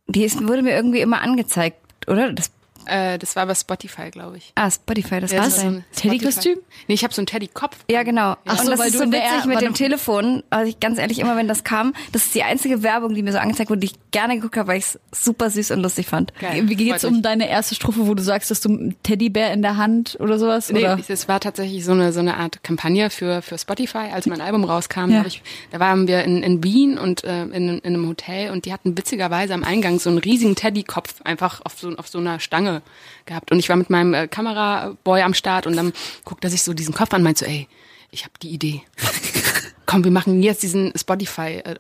Die 0.07 0.25
ist, 0.25 0.47
wurde 0.47 0.63
mir 0.63 0.75
irgendwie 0.75 1.01
immer 1.01 1.21
angezeigt, 1.21 1.77
oder? 2.09 2.33
Das 2.33 2.51
äh, 2.89 3.19
das 3.19 3.37
war 3.37 3.47
bei 3.47 3.55
Spotify, 3.55 4.11
glaube 4.11 4.39
ich. 4.39 4.53
Ah, 4.55 4.71
Spotify, 4.71 5.21
das 5.21 5.33
ja, 5.33 5.41
war 5.41 5.51
so 5.51 5.83
Teddy-Kostüm? 5.95 6.59
Nee, 6.87 6.95
ich 6.95 7.05
habe 7.05 7.15
so 7.15 7.21
einen 7.21 7.27
Teddy-Kopf. 7.27 7.77
Ja, 7.91 8.03
genau. 8.03 8.37
Ach 8.47 8.57
so, 8.57 8.63
und 8.63 8.71
das 8.71 8.79
weil 8.79 8.87
ist 8.89 8.95
du 8.95 9.05
so 9.05 9.11
der 9.11 9.23
witzig 9.23 9.45
mit 9.47 9.61
dem 9.61 9.75
Telefon. 9.75 10.43
Also 10.51 10.69
ich 10.69 10.81
ganz 10.81 10.99
ehrlich, 10.99 11.19
immer 11.19 11.37
wenn 11.37 11.49
das 11.49 11.65
kam, 11.65 11.95
das 12.13 12.27
ist 12.27 12.35
die 12.35 12.43
einzige 12.43 12.83
Werbung, 12.83 13.15
die 13.15 13.23
mir 13.23 13.33
so 13.33 13.39
angezeigt 13.39 13.71
wurde, 13.71 13.81
die 13.81 13.87
ich 13.87 14.11
gerne 14.11 14.37
geguckt 14.37 14.57
habe, 14.57 14.69
weil 14.69 14.79
ich 14.79 14.85
es 14.85 14.99
super 15.13 15.51
süß 15.51 15.71
und 15.73 15.81
lustig 15.81 16.07
fand. 16.07 16.33
Geil. 16.39 16.69
Wie 16.69 16.77
geht's 16.77 17.03
Freut 17.03 17.13
um 17.13 17.23
deine 17.23 17.49
erste 17.49 17.75
Strophe, 17.75 18.07
wo 18.07 18.15
du 18.15 18.23
sagst, 18.23 18.51
dass 18.51 18.61
du 18.61 18.71
einen 18.71 19.03
Teddybär 19.03 19.53
in 19.53 19.63
der 19.63 19.77
Hand 19.77 20.17
oder 20.21 20.39
sowas? 20.39 20.71
Nee, 20.71 20.81
oder? 20.81 20.99
es 21.07 21.29
war 21.29 21.41
tatsächlich 21.41 21.85
so 21.85 21.93
eine 21.93 22.13
so 22.13 22.21
eine 22.21 22.37
Art 22.37 22.63
Kampagne 22.63 23.11
für 23.11 23.43
für 23.43 23.59
Spotify, 23.59 24.11
als 24.13 24.27
mein 24.27 24.41
Album 24.41 24.65
rauskam. 24.65 25.11
Ja. 25.11 25.23
Da, 25.23 25.27
ich, 25.27 25.43
da 25.71 25.81
waren 25.81 26.09
wir 26.09 26.25
in, 26.25 26.43
in 26.43 26.63
Wien 26.65 26.99
und 26.99 27.25
äh, 27.25 27.43
in, 27.43 27.79
in 27.79 27.85
einem 27.85 28.09
Hotel 28.09 28.51
und 28.51 28.65
die 28.65 28.73
hatten 28.73 28.97
witzigerweise 28.97 29.55
am 29.55 29.65
Eingang 29.65 29.99
so 29.99 30.11
einen 30.11 30.19
riesigen 30.19 30.55
Teddykopf 30.55 31.23
einfach 31.23 31.61
auf 31.65 31.79
so 31.79 31.89
auf 31.97 32.09
so 32.09 32.19
einer 32.19 32.41
Stange 32.41 32.78
gehabt 33.27 33.51
und 33.53 33.59
ich 33.59 33.69
war 33.69 33.77
mit 33.77 33.91
meinem 33.91 34.15
äh, 34.15 34.29
Kameraboy 34.29 35.23
am 35.23 35.35
Start 35.35 35.67
und 35.67 35.77
dann 35.77 35.93
guckt 36.25 36.45
er 36.45 36.51
sich 36.51 36.63
so 36.63 36.73
diesen 36.75 36.95
Kopf 36.95 37.13
an, 37.13 37.21
und 37.21 37.25
meint 37.25 37.39
so, 37.39 37.47
ey, 37.47 37.69
ich 38.11 38.23
habe 38.25 38.33
die 38.43 38.51
Idee. 38.51 38.83
Komm, 39.87 40.05
wir 40.05 40.11
machen 40.11 40.43
jetzt 40.43 40.63
diesen 40.63 40.93
Spotify 40.97 41.63
äh, 41.65 41.77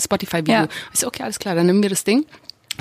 Spotify 0.00 0.38
Video. 0.38 0.54
Ja. 0.54 0.68
Ich 0.92 1.00
so, 1.00 1.06
okay, 1.08 1.22
alles 1.24 1.38
klar, 1.38 1.54
dann 1.54 1.66
nehmen 1.66 1.82
wir 1.82 1.90
das 1.90 2.04
Ding 2.04 2.26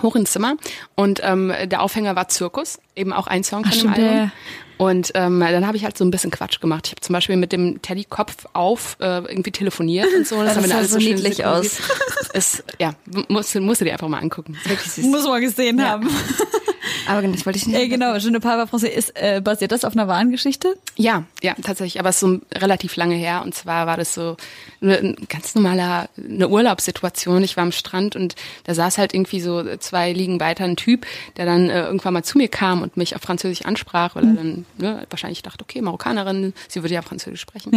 hoch 0.03 0.15
ins 0.15 0.31
Zimmer 0.31 0.55
und 0.93 1.21
ähm, 1.23 1.51
der 1.65 1.81
Aufhänger 1.81 2.15
war 2.15 2.27
Zirkus, 2.27 2.77
eben 2.95 3.11
auch 3.11 3.25
ein 3.25 3.43
Song 3.43 3.63
von 3.63 3.71
Ach, 3.71 3.73
dem 3.73 3.79
stimmt, 3.79 3.97
Album. 3.97 4.11
ja, 4.15 4.23
ja. 4.25 4.31
Und 4.77 5.11
ähm, 5.15 5.39
dann 5.39 5.65
habe 5.65 5.75
ich 5.75 5.83
halt 5.85 5.97
so 5.97 6.05
ein 6.05 6.11
bisschen 6.11 6.29
Quatsch 6.29 6.59
gemacht. 6.61 6.85
Ich 6.85 6.91
habe 6.91 7.01
zum 7.01 7.13
Beispiel 7.13 7.35
mit 7.35 7.51
dem 7.51 7.81
Teddykopf 7.81 8.45
auf 8.53 8.95
äh, 8.99 9.21
irgendwie 9.27 9.49
telefoniert 9.49 10.05
und 10.15 10.27
so. 10.27 10.43
Das 10.43 10.55
wir 10.61 10.67
sah 10.67 10.77
alles 10.77 10.91
so 10.91 10.99
schön 10.99 11.15
niedlich 11.15 11.37
synchronisiert. 11.37 11.81
Ist, 12.35 12.63
ja, 12.79 12.93
musst, 13.27 13.55
du- 13.55 13.61
musst 13.61 13.81
du 13.81 13.85
dir 13.85 13.93
einfach 13.93 14.07
mal 14.07 14.19
angucken. 14.19 14.53
Ist 14.53 14.69
wirklich 14.69 14.91
süß. 14.91 15.05
Muss 15.05 15.23
man 15.25 15.41
gesehen 15.41 15.83
haben. 15.83 16.07
Aber 17.07 17.21
genau, 17.21 17.33
das 17.35 17.45
wollte 17.45 17.57
ich 17.57 17.67
nicht. 17.67 17.77
Äh, 17.79 17.87
genau, 17.87 18.15
Je 18.15 18.29
ne 18.31 18.39
parle 18.39 18.65
pas 18.65 18.69
français 18.83 18.87
ist, 18.89 19.11
äh, 19.15 19.41
basiert 19.43 19.71
das 19.71 19.85
auf 19.85 19.93
einer 19.93 20.07
wahren 20.07 20.31
Geschichte? 20.31 20.75
Ja, 20.95 21.23
ja, 21.41 21.55
tatsächlich. 21.61 21.99
Aber 21.99 22.09
es 22.09 22.15
ist 22.15 22.21
so 22.21 22.39
relativ 22.55 22.95
lange 22.95 23.15
her. 23.15 23.41
Und 23.43 23.55
zwar 23.55 23.87
war 23.87 23.97
das 23.97 24.13
so 24.13 24.37
eine, 24.81 24.97
ein 24.97 25.15
ganz 25.29 25.55
normaler, 25.55 26.09
eine 26.17 26.47
Urlaubssituation. 26.47 27.43
Ich 27.43 27.57
war 27.57 27.63
am 27.63 27.71
Strand 27.71 28.15
und 28.15 28.35
da 28.65 28.73
saß 28.73 28.97
halt 28.97 29.13
irgendwie 29.13 29.39
so 29.41 29.63
zwei 29.77 30.11
Liegen 30.13 30.39
weiter 30.39 30.63
ein 30.65 30.75
Typ, 30.75 31.05
der 31.37 31.45
dann 31.45 31.69
äh, 31.69 31.83
irgendwann 31.85 32.13
mal 32.13 32.23
zu 32.23 32.37
mir 32.37 32.47
kam 32.47 32.81
und 32.81 32.97
mich 32.97 33.15
auf 33.15 33.21
Französisch 33.21 33.65
ansprach, 33.65 34.15
weil 34.15 34.25
er 34.25 34.33
dann 34.33 34.65
ne, 34.77 35.05
wahrscheinlich 35.09 35.43
dachte, 35.43 35.63
okay, 35.63 35.81
Marokkanerin, 35.81 36.53
sie 36.67 36.81
würde 36.83 36.93
ja 36.93 37.01
Französisch 37.01 37.41
sprechen. 37.41 37.71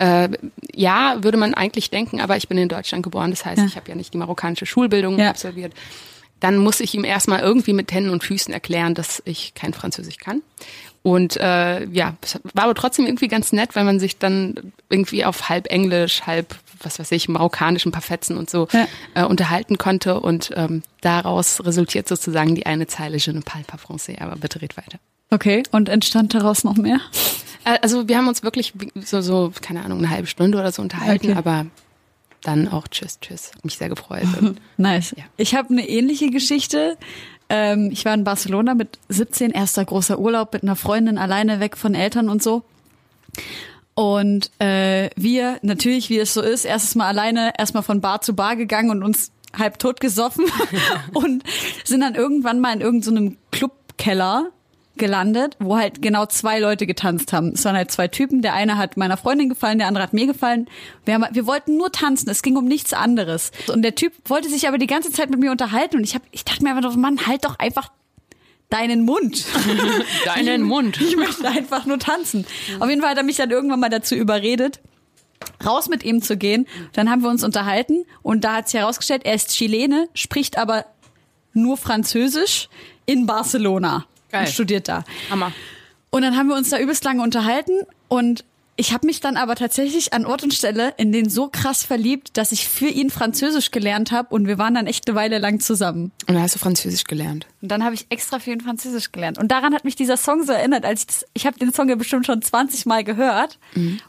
Ja. 0.00 0.24
Äh, 0.24 0.28
ja, 0.74 1.16
würde 1.22 1.38
man 1.38 1.54
eigentlich 1.54 1.90
denken, 1.90 2.20
aber 2.20 2.36
ich 2.36 2.48
bin 2.48 2.58
in 2.58 2.68
Deutschland 2.68 3.02
geboren. 3.02 3.30
Das 3.30 3.44
heißt, 3.44 3.58
Ja. 3.58 3.66
ich 3.66 3.76
habe 3.76 3.88
ja 3.88 3.94
nicht 3.94 4.12
die 4.14 4.18
marokkanische 4.18 4.66
Schulbildung 4.66 5.18
Ja. 5.18 5.30
absolviert. 5.30 5.72
Dann 6.40 6.58
muss 6.58 6.80
ich 6.80 6.94
ihm 6.94 7.04
erstmal 7.04 7.40
irgendwie 7.40 7.72
mit 7.72 7.92
Händen 7.92 8.10
und 8.10 8.22
Füßen 8.24 8.52
erklären, 8.52 8.94
dass 8.94 9.22
ich 9.24 9.54
kein 9.54 9.72
Französisch 9.72 10.18
kann. 10.18 10.42
Und 11.02 11.36
äh, 11.36 11.84
ja, 11.86 12.14
war 12.54 12.64
aber 12.64 12.74
trotzdem 12.74 13.06
irgendwie 13.06 13.28
ganz 13.28 13.52
nett, 13.52 13.76
weil 13.76 13.84
man 13.84 14.00
sich 14.00 14.18
dann 14.18 14.72
irgendwie 14.88 15.24
auf 15.24 15.48
halb 15.50 15.66
Englisch, 15.70 16.22
halb, 16.22 16.54
was 16.82 16.98
weiß 16.98 17.12
ich, 17.12 17.28
marokkanisch, 17.28 17.84
ein 17.84 17.92
paar 17.92 18.00
Fetzen 18.02 18.38
und 18.38 18.48
so 18.48 18.68
Ja. 18.72 18.86
äh, 19.14 19.24
unterhalten 19.24 19.76
konnte. 19.76 20.18
Und 20.20 20.50
ähm, 20.56 20.82
daraus 21.02 21.62
resultiert 21.64 22.08
sozusagen 22.08 22.54
die 22.54 22.64
eine 22.66 22.86
Zeile 22.86 23.18
Je 23.18 23.32
ne 23.34 23.40
parle 23.42 23.64
pas 23.64 23.80
français, 23.80 24.18
aber 24.20 24.36
bitte 24.36 24.62
red 24.62 24.76
weiter. 24.78 24.98
Okay. 25.30 25.62
Und 25.72 25.88
entstand 25.90 26.32
daraus 26.34 26.64
noch 26.64 26.76
mehr? 26.76 27.00
Äh, 27.64 27.78
Also 27.82 28.08
wir 28.08 28.16
haben 28.16 28.28
uns 28.28 28.42
wirklich 28.42 28.72
so, 29.04 29.20
so, 29.20 29.52
keine 29.60 29.84
Ahnung, 29.84 29.98
eine 29.98 30.10
halbe 30.10 30.26
Stunde 30.26 30.58
oder 30.58 30.72
so 30.72 30.80
unterhalten, 30.80 31.30
Okay. 31.30 31.36
aber 31.38 31.66
dann 32.44 32.68
auch 32.68 32.86
tschüss, 32.88 33.18
tschüss. 33.20 33.52
Hat 33.54 33.64
mich 33.64 33.78
sehr 33.78 33.88
gefreut. 33.88 34.26
Nice. 34.76 35.14
Ja. 35.16 35.24
Ich 35.36 35.54
habe 35.54 35.70
eine 35.70 35.88
ähnliche 35.88 36.30
Geschichte. 36.30 36.96
Ähm, 37.48 37.90
ich 37.92 38.04
war 38.04 38.14
in 38.14 38.24
Barcelona 38.24 38.74
mit 38.74 38.98
17, 39.08 39.50
erster 39.50 39.84
großer 39.84 40.18
Urlaub 40.18 40.52
mit 40.52 40.62
einer 40.62 40.76
Freundin 40.76 41.18
alleine 41.18 41.60
weg 41.60 41.76
von 41.76 41.94
Eltern 41.94 42.28
und 42.28 42.42
so. 42.42 42.62
Und 43.94 44.50
äh, 44.60 45.10
wir, 45.16 45.58
natürlich, 45.62 46.10
wie 46.10 46.18
es 46.18 46.34
so 46.34 46.42
ist, 46.42 46.64
erstes 46.64 46.94
Mal 46.94 47.06
alleine, 47.06 47.52
erstmal 47.56 47.82
von 47.82 48.00
Bar 48.00 48.20
zu 48.20 48.34
Bar 48.34 48.56
gegangen 48.56 48.90
und 48.90 49.02
uns 49.02 49.30
halb 49.56 49.78
tot 49.78 50.00
gesoffen 50.00 50.46
und 51.12 51.44
sind 51.84 52.00
dann 52.00 52.14
irgendwann 52.14 52.60
mal 52.60 52.74
in 52.74 52.80
irgendeinem 52.80 53.36
Clubkeller 53.52 54.50
gelandet, 54.96 55.56
wo 55.58 55.76
halt 55.76 56.02
genau 56.02 56.26
zwei 56.26 56.58
Leute 56.60 56.86
getanzt 56.86 57.32
haben. 57.32 57.48
Es 57.48 57.64
waren 57.64 57.76
halt 57.76 57.90
zwei 57.90 58.08
Typen. 58.08 58.42
Der 58.42 58.54
eine 58.54 58.78
hat 58.78 58.96
meiner 58.96 59.16
Freundin 59.16 59.48
gefallen, 59.48 59.78
der 59.78 59.88
andere 59.88 60.04
hat 60.04 60.12
mir 60.12 60.26
gefallen. 60.26 60.68
Wir, 61.04 61.14
haben, 61.14 61.24
wir 61.32 61.46
wollten 61.46 61.76
nur 61.76 61.90
tanzen. 61.90 62.30
Es 62.30 62.42
ging 62.42 62.56
um 62.56 62.66
nichts 62.66 62.92
anderes. 62.92 63.50
Und 63.72 63.82
der 63.82 63.94
Typ 63.94 64.12
wollte 64.26 64.48
sich 64.48 64.68
aber 64.68 64.78
die 64.78 64.86
ganze 64.86 65.10
Zeit 65.10 65.30
mit 65.30 65.40
mir 65.40 65.50
unterhalten. 65.50 65.96
Und 65.96 66.04
ich 66.04 66.14
hab, 66.14 66.22
ich 66.30 66.44
dachte 66.44 66.62
mir 66.62 66.74
einfach, 66.74 66.92
so, 66.92 66.98
Mann, 66.98 67.26
halt 67.26 67.44
doch 67.44 67.58
einfach 67.58 67.90
deinen 68.70 69.04
Mund. 69.04 69.44
deinen 70.24 70.62
Mund. 70.62 71.00
Ich 71.00 71.16
möchte 71.16 71.48
einfach 71.48 71.86
nur 71.86 71.98
tanzen. 71.98 72.46
Auf 72.80 72.88
jeden 72.88 73.00
Fall 73.00 73.10
hat 73.10 73.18
er 73.18 73.24
mich 73.24 73.36
dann 73.36 73.50
irgendwann 73.50 73.80
mal 73.80 73.90
dazu 73.90 74.14
überredet, 74.14 74.80
raus 75.64 75.88
mit 75.88 76.04
ihm 76.04 76.22
zu 76.22 76.36
gehen. 76.36 76.66
Dann 76.92 77.10
haben 77.10 77.22
wir 77.22 77.30
uns 77.30 77.44
unterhalten 77.44 78.04
und 78.22 78.44
da 78.44 78.56
hat 78.56 78.68
sich 78.68 78.80
herausgestellt, 78.80 79.22
er 79.24 79.34
ist 79.34 79.50
Chilene, 79.50 80.08
spricht 80.14 80.56
aber 80.56 80.86
nur 81.52 81.76
Französisch 81.76 82.68
in 83.06 83.26
Barcelona 83.26 84.06
Geil. 84.34 84.46
und 84.46 84.52
studiert 84.52 84.88
da. 84.88 85.04
Hammer. 85.30 85.52
Und 86.10 86.22
dann 86.22 86.36
haben 86.36 86.48
wir 86.48 86.56
uns 86.56 86.70
da 86.70 86.78
übelst 86.78 87.04
lange 87.04 87.22
unterhalten 87.22 87.72
und 88.08 88.44
ich 88.76 88.92
habe 88.92 89.06
mich 89.06 89.20
dann 89.20 89.36
aber 89.36 89.54
tatsächlich 89.54 90.12
an 90.12 90.26
Ort 90.26 90.42
und 90.42 90.52
Stelle 90.52 90.94
in 90.96 91.12
den 91.12 91.30
so 91.30 91.48
krass 91.48 91.84
verliebt, 91.84 92.36
dass 92.36 92.50
ich 92.50 92.68
für 92.68 92.88
ihn 92.88 93.08
Französisch 93.10 93.70
gelernt 93.70 94.10
habe 94.10 94.34
und 94.34 94.48
wir 94.48 94.58
waren 94.58 94.74
dann 94.74 94.88
echt 94.88 95.08
eine 95.08 95.14
Weile 95.14 95.38
lang 95.38 95.60
zusammen. 95.60 96.10
Und 96.26 96.34
dann 96.34 96.42
hast 96.42 96.56
du 96.56 96.58
Französisch 96.58 97.04
gelernt. 97.04 97.46
Und 97.62 97.70
dann 97.70 97.84
habe 97.84 97.94
ich 97.94 98.06
extra 98.08 98.40
für 98.40 98.50
ihn 98.50 98.60
Französisch 98.60 99.12
gelernt. 99.12 99.38
Und 99.38 99.52
daran 99.52 99.74
hat 99.74 99.84
mich 99.84 99.94
dieser 99.94 100.16
Song 100.16 100.42
so 100.42 100.52
erinnert, 100.52 100.84
als 100.84 101.00
ich 101.02 101.06
das, 101.06 101.24
ich 101.34 101.46
habe 101.46 101.56
den 101.56 101.72
Song 101.72 101.88
ja 101.88 101.94
bestimmt 101.94 102.26
schon 102.26 102.42
20 102.42 102.84
Mal 102.86 103.04
gehört, 103.04 103.60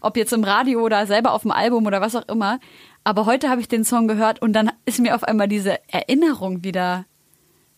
ob 0.01 0.17
jetzt 0.17 0.33
im 0.33 0.43
Radio 0.43 0.81
oder 0.81 1.05
selber 1.05 1.33
auf 1.33 1.43
dem 1.43 1.51
Album 1.51 1.85
oder 1.85 2.01
was 2.01 2.15
auch 2.15 2.27
immer. 2.27 2.59
Aber 3.03 3.27
heute 3.27 3.49
habe 3.49 3.61
ich 3.61 3.67
den 3.67 3.83
Song 3.83 4.07
gehört 4.07 4.41
und 4.41 4.53
dann 4.53 4.71
ist 4.85 4.99
mir 4.99 5.13
auf 5.13 5.23
einmal 5.23 5.47
diese 5.47 5.77
Erinnerung 5.91 6.63
wieder 6.63 7.05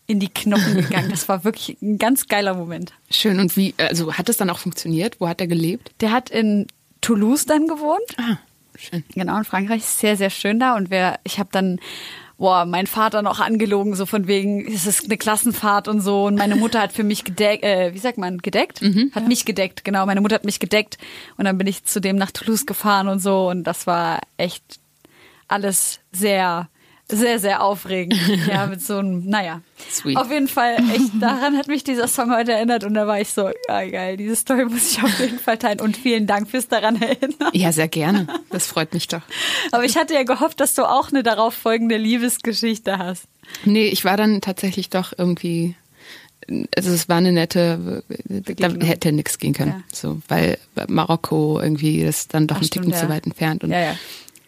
in 0.08 0.20
die 0.20 0.30
Knochen 0.30 0.76
gegangen. 0.82 1.12
Das 1.12 1.30
war 1.30 1.43
wirklich 1.43 1.78
ein 1.82 1.98
ganz 1.98 2.28
geiler 2.28 2.54
Moment. 2.54 2.93
Schön. 3.12 3.39
Und 3.39 3.56
wie, 3.56 3.76
also 3.78 4.13
hat 4.13 4.30
es 4.30 4.38
dann 4.38 4.50
auch 4.50 4.58
funktioniert? 4.58 5.20
Wo 5.20 5.28
hat 5.28 5.41
er 5.41 5.48
gelebt? 5.48 5.91
Der 6.00 6.12
hat 6.12 6.30
in 6.30 6.67
Toulouse 7.02 7.46
dann 7.46 7.67
gewohnt. 7.67 8.17
Ah, 8.17 8.38
schön. 8.78 9.04
Genau, 9.13 9.38
in 9.38 9.43
Frankreich 9.43 9.82
ist 9.82 10.00
sehr, 10.00 10.15
sehr 10.17 10.30
schön 10.30 10.60
da. 10.60 10.76
Und 10.76 10.89
wer, 10.89 11.20
ich 11.24 11.39
habe 11.39 11.50
dann, 11.52 11.80
boah, 12.38 12.65
mein 12.65 12.88
Vater 12.88 13.22
noch 13.22 13.41
angelogen, 13.41 13.96
so 13.96 14.06
von 14.06 14.28
wegen, 14.28 14.65
es 14.72 14.88
ist 14.88 15.06
eine 15.06 15.17
Klassenfahrt 15.17 15.89
und 15.89 16.00
so. 16.00 16.26
Und 16.26 16.36
meine 16.36 16.56
Mutter 16.56 16.82
hat 16.82 16.93
für 16.93 17.04
mich 17.04 17.26
gedeckt, 17.26 17.63
äh, 17.63 17.93
wie 17.93 18.00
sagt 18.00 18.17
man, 18.17 18.38
gedeckt? 18.38 18.82
hat 19.13 19.28
mich 19.28 19.46
gedeckt, 19.46 19.84
genau. 19.84 20.06
Meine 20.06 20.22
Mutter 20.22 20.36
hat 20.36 20.46
mich 20.46 20.60
gedeckt. 20.60 20.98
Und 21.36 21.46
dann 21.46 21.58
bin 21.58 21.67
ich 21.67 21.84
zu 21.84 22.00
dem 22.00 22.15
nach 22.15 22.32
Toulouse 22.32 22.65
gefahren 22.65 23.10
und 23.10 23.20
so. 23.20 23.50
Und 23.50 23.65
das 23.65 23.88
war 23.88 24.22
echt 24.38 24.80
alles 25.50 26.00
sehr, 26.12 26.70
sehr, 27.10 27.39
sehr 27.39 27.63
aufregend. 27.63 28.20
Ja, 28.48 28.67
mit 28.67 28.82
so 28.82 28.98
einem, 28.98 29.26
naja. 29.28 29.62
Sweet. 29.89 30.17
Auf 30.17 30.32
jeden 30.32 30.48
Fall, 30.48 30.78
echt, 30.93 31.12
daran 31.22 31.58
hat 31.58 31.67
mich 31.67 31.84
dieser 31.84 32.08
Song 32.08 32.34
heute 32.34 32.54
erinnert. 32.54 32.84
Und 32.84 32.93
da 32.93 33.08
war 33.08 33.20
ich 33.20 33.30
so, 33.30 33.50
ja 33.67 33.86
geil, 33.89 34.17
diese 34.17 34.36
Story 34.36 34.65
muss 34.65 34.91
ich 34.91 35.04
auf 35.04 35.20
jeden 35.20 35.39
Fall 35.39 35.58
teilen. 35.58 35.80
Und 35.82 35.98
vielen 35.98 36.28
Dank 36.28 36.50
fürs 36.50 36.67
daran 36.67 37.02
erinnern. 37.02 37.52
Ja, 37.54 37.72
sehr 37.72 37.88
gerne. 37.88 38.28
Das 38.50 38.67
freut 38.67 38.93
mich 38.93 39.08
doch. 39.08 39.22
Aber 39.72 39.84
ich 39.86 39.98
hatte 39.98 40.13
ja 40.13 40.24
gehofft, 40.24 40.60
dass 40.60 40.76
du 40.76 40.84
auch 40.84 41.10
eine 41.10 41.24
darauf 41.24 41.54
folgende 41.54 41.98
Liebesgeschichte 41.98 42.98
hast. 42.98 43.26
Nee, 43.65 43.88
ich 43.88 44.04
war 44.06 44.17
dann 44.17 44.41
tatsächlich 44.41 44.89
doch 44.89 45.13
irgendwie. 45.17 45.76
Also 46.78 46.91
es 46.91 47.10
war 47.10 47.17
eine 47.17 47.34
nette, 47.34 48.04
da 48.08 48.70
hätte 48.70 49.12
nichts 49.12 49.38
gehen 49.38 49.54
können. 49.54 49.72
Ja. 49.72 49.84
So, 49.93 50.22
weil 50.30 50.58
Marokko 50.88 51.60
irgendwie 51.60 52.00
ist 52.00 52.34
dann 52.34 52.48
doch 52.48 52.58
Ach, 52.58 52.62
ein 52.62 52.70
Ticken 52.70 52.91
ja. 52.91 52.98
zu 52.98 53.10
weit 53.10 53.26
entfernt. 53.26 53.65
Und 53.65 53.72
Ja, 53.72 53.82
ja. 53.82 53.96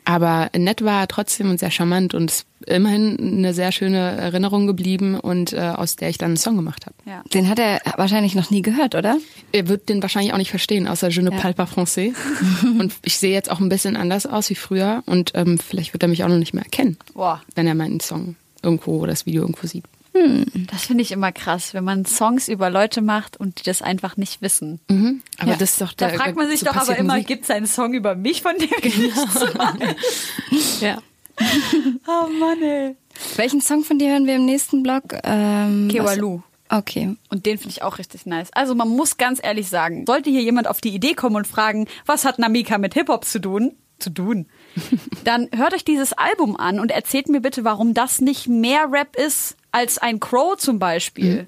Aber 0.10 0.50
nett 0.58 0.84
war 0.84 1.02
er 1.02 1.08
trotzdem 1.08 1.52
und 1.52 1.60
sehr 1.60 1.69
charmant 1.69 2.15
und 2.15 2.32
ist 2.32 2.48
immerhin 2.65 3.15
eine 3.19 3.54
sehr 3.54 3.72
schöne 3.72 4.00
Erinnerung 4.00 4.65
geblieben 4.65 5.19
und 5.19 5.54
äh, 5.54 5.60
aus 5.60 5.98
der 5.98 6.10
ich 6.10 6.17
dann 6.17 6.30
einen 6.30 6.38
Song 6.38 6.56
gemacht 6.56 6.88
habe. 6.88 6.95
Ja. 7.06 7.22
Den 7.32 7.48
hat 7.48 7.60
er 7.60 7.80
wahrscheinlich 7.95 8.34
noch 8.34 8.50
nie 8.50 8.63
gehört, 8.63 8.95
oder? 8.95 9.19
Er 9.52 9.67
wird 9.67 9.88
den 9.88 10.02
wahrscheinlich 10.02 10.34
auch 10.34 10.39
nicht 10.39 10.50
verstehen, 10.50 10.88
außer 10.88 11.10
Je 11.10 11.22
ne 11.22 11.30
parle 11.30 11.54
pas 11.54 11.69
français. 11.69 12.15
und 12.80 12.91
ich 13.06 13.19
sehe 13.19 13.32
jetzt 13.32 13.52
auch 13.52 13.60
ein 13.60 13.69
bisschen 13.69 13.95
anders 13.95 14.26
aus 14.26 14.50
wie 14.50 14.56
früher 14.56 15.04
und 15.06 15.34
ähm, 15.36 15.60
vielleicht 15.60 15.93
wird 15.93 16.02
er 16.02 16.10
mich 16.10 16.24
auch 16.24 16.28
noch 16.28 16.39
nicht 16.39 16.56
mehr 16.56 16.63
erkennen, 16.63 16.98
Boah. 17.13 17.43
wenn 17.54 17.67
er 17.67 17.76
meinen 17.76 18.00
Song 18.00 18.36
irgendwo 18.63 18.98
oder 18.98 19.12
das 19.12 19.28
Video 19.28 19.43
irgendwo 19.43 19.67
sieht. 19.67 19.86
Hm. 20.13 20.45
Das 20.72 20.86
finde 20.86 21.04
ich 21.04 21.12
immer 21.12 21.32
krass, 21.32 21.74
wenn 21.74 21.84
man 21.84 22.06
Songs 22.06 22.48
über 22.48 22.69
Leute 22.69 23.02
macht 23.02 23.38
und 23.38 23.60
die 23.60 23.63
das 23.63 23.82
einfach 23.82 24.17
nicht 24.17 24.41
wissen. 24.41 24.80
Mhm. 24.89 25.22
Aber 25.38 25.52
ja. 25.52 25.58
das 25.58 25.72
ist 25.72 25.82
doch 25.82 25.93
da, 25.93 26.10
da 26.10 26.15
fragt 26.15 26.36
man 26.36 26.48
sich 26.50 26.62
so 26.62 26.65
doch 26.67 26.76
aber 26.76 26.98
immer, 26.98 27.19
gibt 27.22 27.43
es 27.43 27.52
einen 27.52 27.67
Song 27.67 27.93
über 27.93 28.15
mich, 28.15 28.41
von 28.41 28.58
dem 28.58 28.69
ich 28.82 28.95
genau. 28.95 29.22
nichts 29.22 29.41
weiß? 29.41 30.82
ja. 30.82 30.98
oh 32.08 32.30
Mann, 32.39 32.62
ey. 32.62 32.95
Welchen 33.36 33.62
Song 33.62 33.84
von 33.84 34.00
dir 34.00 34.12
hören 34.12 34.26
wir 34.26 34.36
im 34.36 34.45
nächsten 34.45 34.84
Blog? 34.84 35.04
Ähm, 35.24 35.89
Kewalu. 35.89 36.41
Okay. 36.69 37.15
Und 37.30 37.45
den 37.45 37.58
finde 37.58 37.72
ich 37.72 37.82
auch 37.82 37.98
richtig 37.98 38.26
nice. 38.26 38.50
Also 38.54 38.76
man 38.76 38.89
muss 38.89 39.17
ganz 39.17 39.39
ehrlich 39.41 39.69
sagen, 39.69 40.06
sollte 40.06 40.30
hier 40.30 40.43
jemand 40.43 40.67
auf 40.67 40.82
die 40.82 40.93
Idee 40.93 41.13
kommen 41.13 41.36
und 41.36 41.48
fragen, 41.48 41.88
was 42.06 42.26
hat 42.26 42.39
Namika 42.39 42.78
mit 42.78 42.93
Hip-Hop 42.93 43.26
zu 43.26 43.39
tun? 43.39 43.76
Zu 43.98 44.12
tun. 44.12 44.48
Dann 45.24 45.50
hört 45.54 45.74
euch 45.74 45.84
dieses 45.84 46.13
Album 46.13 46.56
an 46.56 46.80
und 46.80 46.91
erzählt 46.91 47.28
mir 47.28 47.41
bitte, 47.41 47.63
warum 47.63 47.93
das 47.93 48.22
nicht 48.22 48.48
mehr 48.48 48.88
Rap 48.91 49.15
ist 49.15 49.58
als 49.72 49.98
ein 49.98 50.20
Crow 50.20 50.58
zum 50.58 50.80
Beispiel. 50.80 51.44
Mhm. 51.44 51.48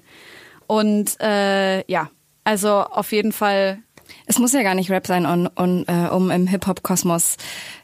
Und 0.66 1.20
äh, 1.20 1.90
ja, 1.90 2.10
also 2.44 2.70
auf 2.70 3.12
jeden 3.12 3.32
Fall 3.32 3.82
es 4.26 4.38
muss 4.38 4.52
ja 4.52 4.62
gar 4.62 4.74
nicht 4.74 4.90
Rap 4.90 5.06
sein, 5.06 5.26
um, 5.26 5.48
um, 5.56 5.84
äh, 5.86 6.08
um 6.08 6.30
im 6.30 6.46
Hip-Hop-Kosmos 6.46 7.36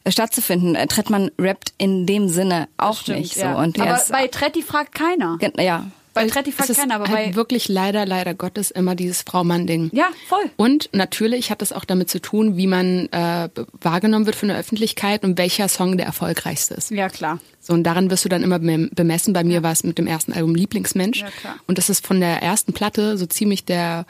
äh, 0.04 0.10
stattzufinden. 0.10 0.74
Äh, 0.74 0.86
Trettmann 0.86 1.30
rappt 1.38 1.72
in 1.78 2.06
dem 2.06 2.28
Sinne 2.28 2.68
auch 2.76 3.00
stimmt, 3.00 3.20
nicht 3.20 3.34
so. 3.34 3.40
Ja. 3.40 3.54
Und 3.54 3.78
aber 3.80 4.00
bei 4.10 4.28
Tretti 4.28 4.62
fragt 4.62 4.94
keiner. 4.94 5.38
Ja, 5.58 5.86
bei 6.22 6.26
Tretti 6.28 6.52
fragt 6.52 6.74
keiner, 6.74 6.96
aber 6.96 7.08
halt 7.08 7.30
bei 7.30 7.34
wirklich 7.34 7.68
leider, 7.68 8.06
leider 8.06 8.34
Gottes 8.34 8.70
immer 8.70 8.94
dieses 8.94 9.22
Frau-Mann-Ding. 9.22 9.90
Ja, 9.92 10.08
voll. 10.28 10.50
Und 10.56 10.90
natürlich 10.92 11.50
hat 11.50 11.62
es 11.62 11.72
auch 11.72 11.84
damit 11.84 12.10
zu 12.10 12.20
tun, 12.20 12.56
wie 12.56 12.66
man 12.66 13.08
äh, 13.08 13.48
wahrgenommen 13.80 14.26
wird 14.26 14.36
von 14.36 14.48
der 14.48 14.58
Öffentlichkeit 14.58 15.24
und 15.24 15.38
welcher 15.38 15.68
Song 15.68 15.96
der 15.96 16.06
erfolgreichste 16.06 16.74
ist. 16.74 16.90
Ja, 16.90 17.08
klar. 17.08 17.40
So, 17.60 17.72
und 17.72 17.84
daran 17.84 18.10
wirst 18.10 18.24
du 18.24 18.28
dann 18.28 18.42
immer 18.42 18.58
bemessen. 18.58 19.32
Bei 19.32 19.44
mir 19.44 19.56
ja. 19.56 19.62
war 19.62 19.72
es 19.72 19.84
mit 19.84 19.98
dem 19.98 20.06
ersten 20.06 20.32
Album 20.32 20.54
Lieblingsmensch. 20.54 21.20
Ja, 21.20 21.30
klar. 21.30 21.56
Und 21.66 21.78
das 21.78 21.90
ist 21.90 22.06
von 22.06 22.20
der 22.20 22.42
ersten 22.42 22.72
Platte 22.72 23.18
so 23.18 23.26
ziemlich 23.26 23.64
der, 23.64 24.06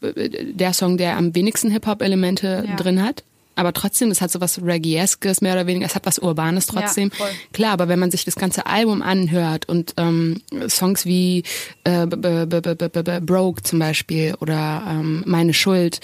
der 0.00 0.72
Song, 0.72 0.96
der 0.96 1.16
am 1.16 1.34
wenigsten 1.34 1.70
Hip-Hop-Elemente 1.70 2.64
ja. 2.66 2.76
drin 2.76 3.02
hat 3.02 3.24
aber 3.56 3.72
trotzdem, 3.72 4.10
es 4.10 4.20
hat 4.20 4.30
so 4.30 4.40
was 4.40 4.62
Reggae-eskes 4.62 5.40
mehr 5.40 5.54
oder 5.54 5.66
weniger, 5.66 5.86
es 5.86 5.94
hat 5.94 6.06
was 6.06 6.18
Urbanes 6.18 6.66
trotzdem. 6.66 7.10
Ja, 7.18 7.26
Klar, 7.52 7.72
aber 7.72 7.88
wenn 7.88 7.98
man 7.98 8.10
sich 8.10 8.24
das 8.24 8.36
ganze 8.36 8.66
Album 8.66 9.02
anhört 9.02 9.68
und 9.68 9.94
ähm, 9.96 10.42
Songs 10.68 11.06
wie 11.06 11.44
äh, 11.84 12.06
Broke 12.06 13.62
zum 13.62 13.78
Beispiel 13.78 14.34
oder 14.40 14.82
ähm, 14.88 15.22
Meine 15.26 15.54
Schuld, 15.54 16.00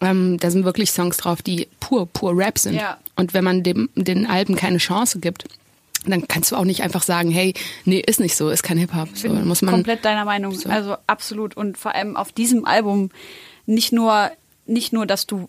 ähm, 0.00 0.38
da 0.38 0.50
sind 0.50 0.64
wirklich 0.64 0.90
Songs 0.90 1.16
drauf, 1.16 1.42
die 1.42 1.68
pur, 1.80 2.06
pur 2.06 2.36
Rap 2.36 2.58
sind. 2.58 2.74
Ja. 2.74 2.98
Und 3.16 3.34
wenn 3.34 3.44
man 3.44 3.62
dem, 3.62 3.88
den 3.94 4.26
Alben 4.26 4.56
keine 4.56 4.78
Chance 4.78 5.20
gibt, 5.20 5.44
dann 6.04 6.28
kannst 6.28 6.52
du 6.52 6.56
auch 6.56 6.64
nicht 6.64 6.82
einfach 6.82 7.02
sagen, 7.02 7.30
hey, 7.30 7.54
nee, 7.84 8.02
ist 8.04 8.20
nicht 8.20 8.36
so, 8.36 8.50
ist 8.50 8.62
kein 8.62 8.78
Hip-Hop. 8.78 9.08
So, 9.14 9.28
muss 9.28 9.62
man 9.62 9.74
komplett 9.74 10.04
deiner 10.04 10.24
Meinung. 10.24 10.54
So. 10.54 10.68
Also 10.68 10.96
absolut. 11.06 11.56
Und 11.56 11.78
vor 11.78 11.94
allem 11.94 12.16
auf 12.16 12.32
diesem 12.32 12.64
Album 12.64 13.10
nicht 13.64 13.92
nur, 13.92 14.30
nicht 14.66 14.92
nur, 14.92 15.06
dass 15.06 15.26
du 15.26 15.48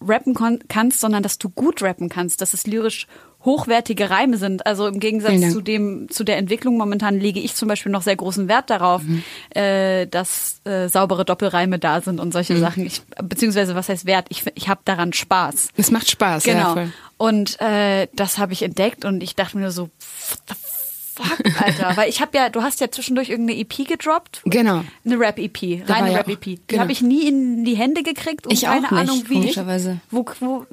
rappen 0.00 0.34
kannst, 0.68 1.00
sondern 1.00 1.22
dass 1.22 1.38
du 1.38 1.48
gut 1.48 1.82
rappen 1.82 2.08
kannst, 2.08 2.40
dass 2.40 2.54
es 2.54 2.66
lyrisch 2.66 3.06
hochwertige 3.44 4.10
Reime 4.10 4.36
sind. 4.36 4.66
Also 4.66 4.86
im 4.88 4.98
Gegensatz 4.98 5.52
zu 5.52 5.60
dem 5.62 6.08
zu 6.10 6.24
der 6.24 6.36
Entwicklung 6.36 6.76
momentan 6.76 7.18
lege 7.18 7.40
ich 7.40 7.54
zum 7.54 7.68
Beispiel 7.68 7.92
noch 7.92 8.02
sehr 8.02 8.16
großen 8.16 8.48
Wert 8.48 8.68
darauf, 8.68 9.02
mhm. 9.02 9.22
äh, 9.50 10.06
dass 10.06 10.60
äh, 10.64 10.88
saubere 10.88 11.24
Doppelreime 11.24 11.78
da 11.78 12.00
sind 12.00 12.20
und 12.20 12.32
solche 12.32 12.54
mhm. 12.54 12.60
Sachen. 12.60 12.86
Ich, 12.86 13.02
beziehungsweise 13.22 13.74
was 13.74 13.88
heißt 13.88 14.04
Wert? 14.04 14.26
Ich 14.30 14.44
ich 14.54 14.68
habe 14.68 14.80
daran 14.84 15.12
Spaß. 15.12 15.68
Es 15.76 15.90
macht 15.90 16.10
Spaß. 16.10 16.44
Genau. 16.44 16.76
Ja, 16.76 16.88
und 17.18 17.58
äh, 17.60 18.08
das 18.14 18.36
habe 18.38 18.52
ich 18.52 18.62
entdeckt 18.62 19.04
und 19.04 19.22
ich 19.22 19.36
dachte 19.36 19.56
mir 19.56 19.70
so, 19.70 19.84
what 19.84 20.40
the 20.48 20.75
fuck, 21.16 21.62
Alter. 21.62 21.96
Weil 21.96 22.08
ich 22.08 22.20
habe 22.20 22.36
ja, 22.36 22.48
du 22.48 22.62
hast 22.62 22.80
ja 22.80 22.90
zwischendurch 22.90 23.30
irgendeine 23.30 23.58
EP 23.58 23.86
gedroppt. 23.86 24.42
Genau. 24.44 24.84
Eine 25.04 25.18
Rap-EP, 25.18 25.88
reine 25.88 26.12
ja 26.12 26.18
Rap-EP. 26.18 26.44
Die 26.44 26.60
genau. 26.66 26.82
habe 26.82 26.92
ich 26.92 27.02
nie 27.02 27.26
in 27.26 27.64
die 27.64 27.76
Hände 27.76 28.02
gekriegt 28.02 28.46
und 28.46 28.52
ich 28.52 28.62
keine 28.62 28.86
auch 28.86 28.90
nicht, 28.90 29.00
Ahnung 29.00 29.22
wie. 29.28 29.34
Komischerweise. 29.34 30.00
Wo, 30.10 30.24
wo, 30.40 30.66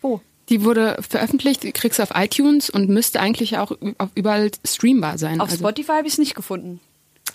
wo? 0.00 0.20
Die 0.48 0.62
wurde 0.62 0.96
veröffentlicht, 1.08 1.62
kriegst 1.74 1.98
du 1.98 2.02
auf 2.02 2.10
iTunes 2.14 2.70
und 2.70 2.88
müsste 2.88 3.20
eigentlich 3.20 3.58
auch 3.58 3.72
überall 4.14 4.50
streambar 4.64 5.18
sein. 5.18 5.40
Auf 5.40 5.50
also, 5.50 5.58
Spotify 5.58 5.92
habe 5.92 6.06
ich 6.06 6.14
es 6.14 6.18
nicht 6.18 6.36
gefunden. 6.36 6.80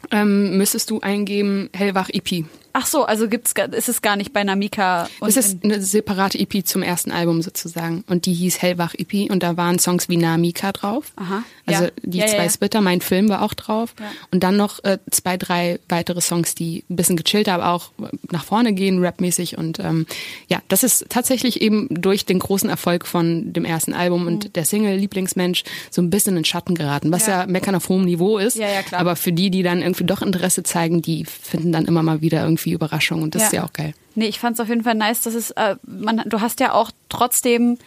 Ähm, 0.10 0.58
müsstest 0.58 0.90
du 0.90 1.02
eingeben 1.02 1.70
Hellwach 1.74 2.10
EP. 2.10 2.46
Ach 2.74 2.86
so, 2.86 3.04
also 3.04 3.28
gibt's, 3.28 3.54
ist 3.72 3.90
es 3.90 4.02
gar 4.02 4.16
nicht 4.16 4.34
bei 4.34 4.44
Namika. 4.44 5.10
es 5.26 5.38
ist 5.38 5.64
eine 5.64 5.82
separate 5.82 6.40
EP 6.40 6.66
zum 6.66 6.84
ersten 6.84 7.12
Album 7.12 7.42
sozusagen. 7.42 8.04
Und 8.08 8.26
die 8.26 8.34
hieß 8.34 8.62
Hellwach 8.62 8.94
EP 8.96 9.30
und 9.30 9.44
da 9.44 9.58
waren 9.58 9.80
Songs 9.80 10.10
wie 10.10 10.18
Namika 10.18 10.72
drauf. 10.72 11.12
Aha. 11.16 11.44
Also 11.66 11.86
ja. 11.86 11.92
die 12.04 12.18
ja, 12.20 12.28
zwei 12.28 12.44
ja. 12.44 12.50
Splitter, 12.50 12.82
mein 12.82 13.02
Film 13.02 13.30
war 13.30 13.42
auch 13.42 13.54
drauf. 13.54 13.94
Und 14.32 14.44
dann 14.44 14.58
noch 14.58 14.84
äh, 14.84 15.00
zwei, 15.10 15.38
drei 15.38 15.80
weitere 15.90 16.22
Songs, 16.22 16.56
die 16.56 16.84
ein 16.90 16.96
bisschen 16.96 17.18
gechillter, 17.18 17.54
aber 17.54 17.72
auch 17.72 17.92
nach 18.32 18.44
vorne 18.44 18.74
gehen, 18.74 19.04
rapmäßig. 19.04 19.58
Und 19.58 19.80
ähm, 19.80 20.06
ja, 20.48 20.62
das 20.68 20.84
ist 20.84 21.06
tatsächlich 21.10 21.62
eben 21.62 21.88
durch 21.90 22.26
den 22.26 22.40
großen 22.40 22.70
Erfolg 22.70 23.06
von 23.06 23.54
dem 23.54 23.66
ersten 23.66 23.94
Album 23.94 24.22
mhm. 24.22 24.28
und 24.28 24.56
der 24.56 24.66
Single 24.66 24.96
Lieblingsmensch 24.98 25.64
so 25.90 26.02
ein 26.02 26.10
bisschen 26.10 26.38
in 26.38 26.46
Schatten 26.46 26.76
geraten, 26.76 27.12
was 27.12 27.28
ja, 27.28 27.46
Meckern 27.48 27.76
auf 27.76 27.90
hohem 27.90 28.06
Niveau 28.06 28.38
ist. 28.38 28.58
Ja, 28.58 28.70
ja, 28.70 28.82
klar. 28.82 29.02
Aber 29.02 29.16
für 29.16 29.34
die, 29.34 29.50
die 29.52 29.64
dann 29.64 29.82
irgendwie 29.82 30.06
doch 30.06 30.22
Interesse 30.22 30.64
zeigen, 30.64 31.02
die 31.02 31.26
finden 31.26 31.72
dann 31.72 31.86
immer 31.86 32.04
mal 32.04 32.22
wieder 32.22 32.44
irgendwie 32.44 32.61
Überraschung. 32.70 33.24
Und 33.24 33.34
das 33.34 33.42
ja. 33.42 33.48
ist 33.48 33.54
ja 33.54 33.64
auch 33.64 33.74
geil. 33.74 33.94
Nee, 34.16 34.28
ich 34.28 34.40
fand 34.40 34.56
es 34.56 34.60
auf 34.60 34.70
jeden 34.70 34.84
Fall 34.84 34.96
nice, 34.96 35.22
dass 35.22 35.34
es, 35.34 35.52
äh, 35.52 35.76
man, 35.84 36.24
du 36.28 36.42
hast 36.42 36.60
ja 36.60 36.74
auch 36.74 36.92
trotzdem, 37.10 37.78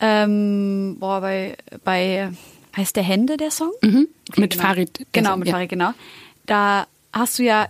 ähm, 0.00 0.96
boah, 0.98 1.20
bei, 1.20 1.56
bei, 1.84 2.30
heißt 2.76 2.96
der 2.96 3.04
Hände 3.04 3.36
der 3.36 3.50
Song? 3.50 3.72
Mhm. 3.82 4.08
Okay, 4.28 4.40
mit 4.40 4.52
genau. 4.52 4.64
Farid. 4.64 5.06
Genau, 5.12 5.36
mit 5.36 5.48
ja. 5.48 5.54
Farid, 5.54 5.68
genau. 5.68 5.92
Da 6.46 6.86
hast 7.12 7.38
du 7.38 7.44
ja, 7.44 7.68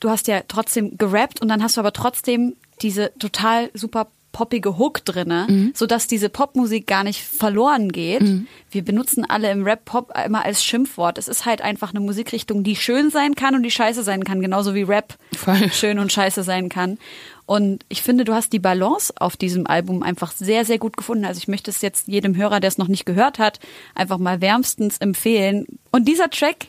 du 0.00 0.10
hast 0.10 0.28
ja 0.28 0.42
trotzdem 0.46 0.96
gerappt 0.96 1.42
und 1.42 1.48
dann 1.48 1.62
hast 1.62 1.76
du 1.76 1.80
aber 1.80 1.92
trotzdem 1.92 2.54
diese 2.82 3.12
total 3.18 3.70
super 3.74 4.08
poppige 4.36 4.76
Hook 4.76 5.02
drinne, 5.02 5.46
mhm. 5.48 5.72
sodass 5.74 6.08
diese 6.08 6.28
Popmusik 6.28 6.86
gar 6.86 7.04
nicht 7.04 7.22
verloren 7.22 7.90
geht. 7.90 8.20
Mhm. 8.20 8.46
Wir 8.70 8.84
benutzen 8.84 9.24
alle 9.24 9.50
im 9.50 9.64
Rap 9.64 9.86
Pop 9.86 10.12
immer 10.26 10.44
als 10.44 10.62
Schimpfwort. 10.62 11.16
Es 11.16 11.26
ist 11.26 11.46
halt 11.46 11.62
einfach 11.62 11.94
eine 11.94 12.00
Musikrichtung, 12.00 12.62
die 12.62 12.76
schön 12.76 13.08
sein 13.08 13.34
kann 13.34 13.54
und 13.54 13.62
die 13.62 13.70
scheiße 13.70 14.02
sein 14.02 14.24
kann, 14.24 14.42
genauso 14.42 14.74
wie 14.74 14.82
Rap 14.82 15.14
Voll. 15.34 15.70
schön 15.72 15.98
und 15.98 16.12
scheiße 16.12 16.42
sein 16.42 16.68
kann. 16.68 16.98
Und 17.46 17.86
ich 17.88 18.02
finde, 18.02 18.26
du 18.26 18.34
hast 18.34 18.52
die 18.52 18.58
Balance 18.58 19.14
auf 19.18 19.38
diesem 19.38 19.66
Album 19.66 20.02
einfach 20.02 20.32
sehr, 20.32 20.66
sehr 20.66 20.78
gut 20.78 20.98
gefunden. 20.98 21.24
Also 21.24 21.38
ich 21.38 21.48
möchte 21.48 21.70
es 21.70 21.80
jetzt 21.80 22.06
jedem 22.06 22.36
Hörer, 22.36 22.60
der 22.60 22.68
es 22.68 22.76
noch 22.76 22.88
nicht 22.88 23.06
gehört 23.06 23.38
hat, 23.38 23.58
einfach 23.94 24.18
mal 24.18 24.42
wärmstens 24.42 24.98
empfehlen. 24.98 25.64
Und 25.92 26.08
dieser 26.08 26.28
Track 26.28 26.66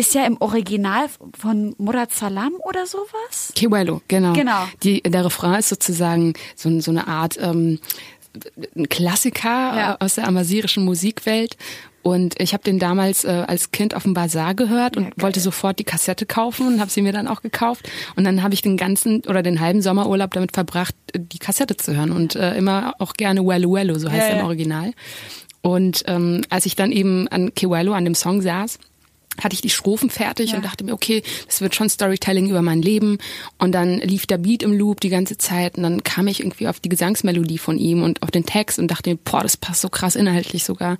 ist 0.00 0.14
ja 0.14 0.24
im 0.26 0.36
Original 0.40 1.06
von 1.38 1.74
Murad 1.78 2.12
Salam 2.12 2.52
oder 2.64 2.86
sowas. 2.86 3.52
Kiwelo, 3.54 4.00
genau. 4.08 4.32
Genau. 4.32 4.64
Die, 4.82 5.02
der 5.02 5.24
Refrain 5.24 5.58
ist 5.60 5.68
sozusagen 5.68 6.32
so, 6.56 6.80
so 6.80 6.90
eine 6.90 7.06
Art 7.06 7.38
ähm, 7.40 7.78
ein 8.76 8.88
Klassiker 8.88 9.48
Ja. 9.76 9.96
aus 10.00 10.14
der 10.14 10.26
amazirischen 10.26 10.84
Musikwelt. 10.84 11.56
Und 12.02 12.40
ich 12.40 12.54
habe 12.54 12.62
den 12.62 12.78
damals 12.78 13.24
äh, 13.24 13.44
als 13.46 13.72
Kind 13.72 13.94
auf 13.94 14.04
dem 14.04 14.14
Bazar 14.14 14.54
gehört 14.54 14.96
und 14.96 15.04
Ja, 15.04 15.10
wollte 15.18 15.38
sofort 15.40 15.78
die 15.78 15.84
Kassette 15.84 16.24
kaufen 16.24 16.66
und 16.66 16.80
habe 16.80 16.90
sie 16.90 17.02
mir 17.02 17.12
dann 17.12 17.28
auch 17.28 17.42
gekauft. 17.42 17.90
Und 18.16 18.24
dann 18.24 18.42
habe 18.42 18.54
ich 18.54 18.62
den 18.62 18.78
ganzen 18.78 19.20
oder 19.28 19.42
den 19.42 19.60
halben 19.60 19.82
Sommerurlaub 19.82 20.32
damit 20.32 20.52
verbracht, 20.54 20.94
die 21.14 21.38
Kassette 21.38 21.76
zu 21.76 21.94
hören 21.94 22.10
und 22.12 22.36
äh, 22.36 22.54
immer 22.56 22.94
auch 23.00 23.12
gerne 23.12 23.46
Wello 23.46 23.74
Wello, 23.74 23.98
so 23.98 24.08
heißt 24.10 24.18
Ja, 24.18 24.24
er 24.28 24.34
ja. 24.36 24.40
im 24.40 24.46
Original. 24.46 24.92
Und 25.62 26.04
ähm, 26.06 26.40
als 26.48 26.64
ich 26.64 26.74
dann 26.74 26.90
eben 26.90 27.28
an 27.28 27.54
Kiwelo, 27.54 27.92
an 27.92 28.04
dem 28.04 28.14
Song 28.14 28.40
saß, 28.40 28.78
hatte 29.40 29.54
ich 29.54 29.60
die 29.62 29.70
Strophen 29.70 30.10
fertig 30.10 30.50
Ja. 30.50 30.56
und 30.56 30.64
dachte 30.64 30.84
mir, 30.84 30.92
okay, 30.92 31.22
das 31.46 31.60
wird 31.60 31.74
schon 31.74 31.88
Storytelling 31.88 32.48
über 32.48 32.62
mein 32.62 32.82
Leben. 32.82 33.18
Und 33.58 33.72
dann 33.72 33.98
lief 33.98 34.26
der 34.26 34.38
Beat 34.38 34.62
im 34.62 34.72
Loop 34.72 35.00
die 35.00 35.08
ganze 35.08 35.36
Zeit 35.38 35.76
und 35.76 35.82
dann 35.82 36.02
kam 36.04 36.26
ich 36.28 36.40
irgendwie 36.40 36.68
auf 36.68 36.80
die 36.80 36.88
Gesangsmelodie 36.88 37.58
von 37.58 37.78
ihm 37.78 38.02
und 38.02 38.22
auf 38.22 38.30
den 38.30 38.46
Text 38.46 38.78
und 38.78 38.88
dachte 38.90 39.10
mir, 39.10 39.16
boah, 39.16 39.42
das 39.42 39.56
passt 39.56 39.80
so 39.82 39.88
krass 39.88 40.16
inhaltlich 40.16 40.64
sogar. 40.64 40.98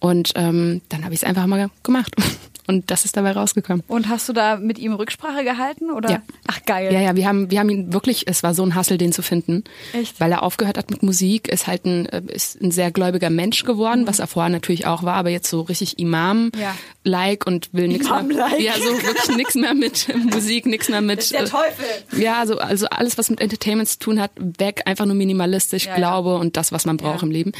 Und 0.00 0.32
ähm, 0.36 0.80
dann 0.90 1.04
habe 1.04 1.14
ich 1.14 1.20
es 1.22 1.24
einfach 1.24 1.46
mal 1.46 1.70
gemacht. 1.82 2.14
Und 2.68 2.90
das 2.90 3.04
ist 3.06 3.16
dabei 3.16 3.32
rausgekommen. 3.32 3.82
Und 3.88 4.08
hast 4.08 4.28
du 4.28 4.32
da 4.32 4.56
mit 4.56 4.78
ihm 4.78 4.92
Rücksprache 4.92 5.42
gehalten? 5.42 5.90
Oder? 5.90 6.10
Ja. 6.10 6.22
Ach 6.46 6.60
geil. 6.66 6.92
Ja, 6.92 7.00
ja, 7.00 7.16
wir 7.16 7.26
haben, 7.26 7.50
wir 7.50 7.58
haben 7.58 7.70
ihn 7.70 7.92
wirklich, 7.92 8.24
es 8.28 8.42
war 8.42 8.52
so 8.54 8.62
ein 8.62 8.74
Hassel, 8.74 8.98
den 8.98 9.10
zu 9.10 9.22
finden. 9.22 9.64
Echt? 9.94 10.20
Weil 10.20 10.30
er 10.32 10.42
aufgehört 10.42 10.78
hat 10.78 10.90
mit 10.90 11.02
Musik, 11.02 11.48
ist 11.48 11.66
halt 11.66 11.86
ein, 11.86 12.06
äh, 12.06 12.22
ist 12.28 12.60
ein 12.60 12.70
sehr 12.70 12.90
gläubiger 12.92 13.30
Mensch 13.30 13.64
geworden, 13.64 14.06
was 14.06 14.18
er 14.18 14.26
vorher 14.26 14.50
natürlich 14.50 14.86
auch 14.86 15.02
war, 15.02 15.14
aber 15.14 15.30
jetzt 15.30 15.48
so 15.50 15.62
richtig 15.62 15.98
Imam-like 15.98 17.46
und 17.46 17.70
will 17.72 17.88
nichts 17.88 18.08
mehr. 18.08 18.20
Imam-like. 18.20 18.60
Ja, 18.60 18.74
so 18.74 19.02
wirklich 19.02 19.36
nichts 19.36 19.54
mehr 19.54 19.74
mit 19.74 20.06
Musik, 20.32 20.66
nichts 20.66 20.88
mehr 20.88 21.00
mit. 21.00 21.32
äh, 21.32 21.44
Teufel. 21.44 21.86
Ja, 22.18 22.38
also, 22.40 22.58
also 22.58 22.86
alles, 22.90 23.18
was 23.18 23.30
mit 23.30 23.40
Entertainment 23.40 23.88
zu 23.88 23.98
tun 23.98 24.20
hat, 24.20 24.30
weg, 24.36 24.82
einfach 24.84 25.06
nur 25.06 25.14
minimalistisch, 25.14 25.84
Ja, 25.86 25.90
ja. 25.92 25.96
Glaube 25.96 26.36
und 26.36 26.56
das, 26.56 26.72
was 26.72 26.84
man 26.84 26.96
braucht 26.96 27.20
Ja. 27.22 27.26
im 27.26 27.30
Leben. 27.30 27.52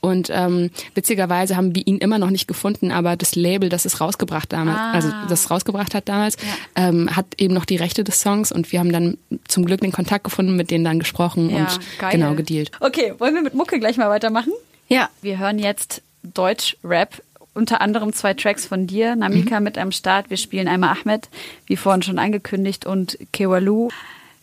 Und 0.00 0.28
ähm, 0.32 0.70
witzigerweise 0.94 1.56
haben 1.56 1.74
wir 1.74 1.84
ihn 1.86 1.98
immer 1.98 2.18
noch 2.18 2.30
nicht 2.30 2.46
gefunden, 2.46 2.92
aber 2.92 3.16
das 3.16 3.34
Label, 3.34 3.68
das 3.68 3.84
es 3.86 4.00
rausgebracht 4.00 4.52
damals, 4.56 4.78
Ah. 4.78 4.92
also 4.92 5.08
das 5.28 5.50
rausgebracht 5.50 5.94
hat 5.94 6.08
damals, 6.08 6.36
ähm, 6.74 7.14
hat 7.14 7.26
eben 7.38 7.54
noch 7.54 7.64
die 7.66 7.76
Rechte 7.76 8.02
des 8.02 8.20
Songs 8.20 8.50
und 8.50 8.72
wir 8.72 8.80
haben 8.80 8.90
dann 8.92 9.18
zum 9.46 9.64
Glück 9.64 9.80
den 9.82 9.92
Kontakt 9.92 10.24
gefunden, 10.24 10.56
mit 10.56 10.70
denen 10.70 10.84
dann 10.84 10.98
gesprochen 10.98 11.50
Ja, 11.50 11.58
und 11.58 11.80
geil. 11.98 12.10
genau 12.12 12.34
gedealt. 12.34 12.70
Okay, 12.80 13.14
wollen 13.18 13.34
wir 13.34 13.42
mit 13.42 13.54
Mucke 13.54 13.78
gleich 13.78 13.96
mal 13.96 14.08
weitermachen? 14.10 14.52
Ja. 14.88 15.08
Wir 15.22 15.38
hören 15.38 15.58
jetzt 15.58 16.02
Deutsch-Rap 16.22 17.22
unter 17.54 17.80
anderem 17.80 18.12
zwei 18.12 18.34
Tracks 18.34 18.66
von 18.66 18.86
dir, 18.86 19.16
Namika 19.16 19.58
mhm. 19.60 19.64
mit 19.64 19.78
am 19.78 19.90
Start. 19.92 20.28
Wir 20.30 20.36
spielen 20.36 20.68
einmal 20.68 20.94
Ahmed, 20.96 21.28
wie 21.66 21.76
vorhin 21.76 22.02
schon 22.02 22.18
angekündigt, 22.18 22.84
und 22.84 23.16
Kewalu. 23.32 23.88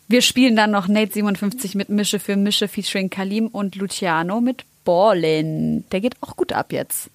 Wir 0.08 0.22
spielen 0.22 0.56
dann 0.56 0.72
noch 0.72 0.88
Nate 0.88 1.14
57 1.14 1.76
mit 1.76 1.90
Mische 1.90 2.20
für 2.20 2.36
Mische 2.36 2.68
featuring 2.68 3.10
Kalim 3.10 3.48
und 3.48 3.76
Luciano 3.76 4.42
mit 4.42 4.66
Ballin. 4.84 5.86
Der 5.92 6.02
geht 6.02 6.16
auch 6.22 6.36
gut 6.36 6.54
ab 6.54 6.72
jetzt. 6.72 7.10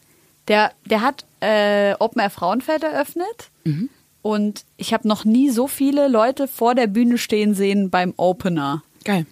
Der, 0.48 0.72
der 0.86 1.02
hat 1.02 1.26
äh, 1.40 1.94
Open 1.98 2.20
Air 2.20 2.30
Frauenfeld 2.30 2.82
eröffnet. 2.82 3.50
Mhm. 3.64 3.90
Und 4.22 4.64
ich 4.76 4.92
habe 4.92 5.06
noch 5.06 5.24
nie 5.24 5.50
so 5.50 5.68
viele 5.68 6.08
Leute 6.08 6.48
vor 6.48 6.74
der 6.74 6.86
Bühne 6.86 7.18
stehen 7.18 7.54
sehen 7.54 7.90
beim 7.90 8.14
Opener. 8.16 8.82
Geil. 9.04 9.26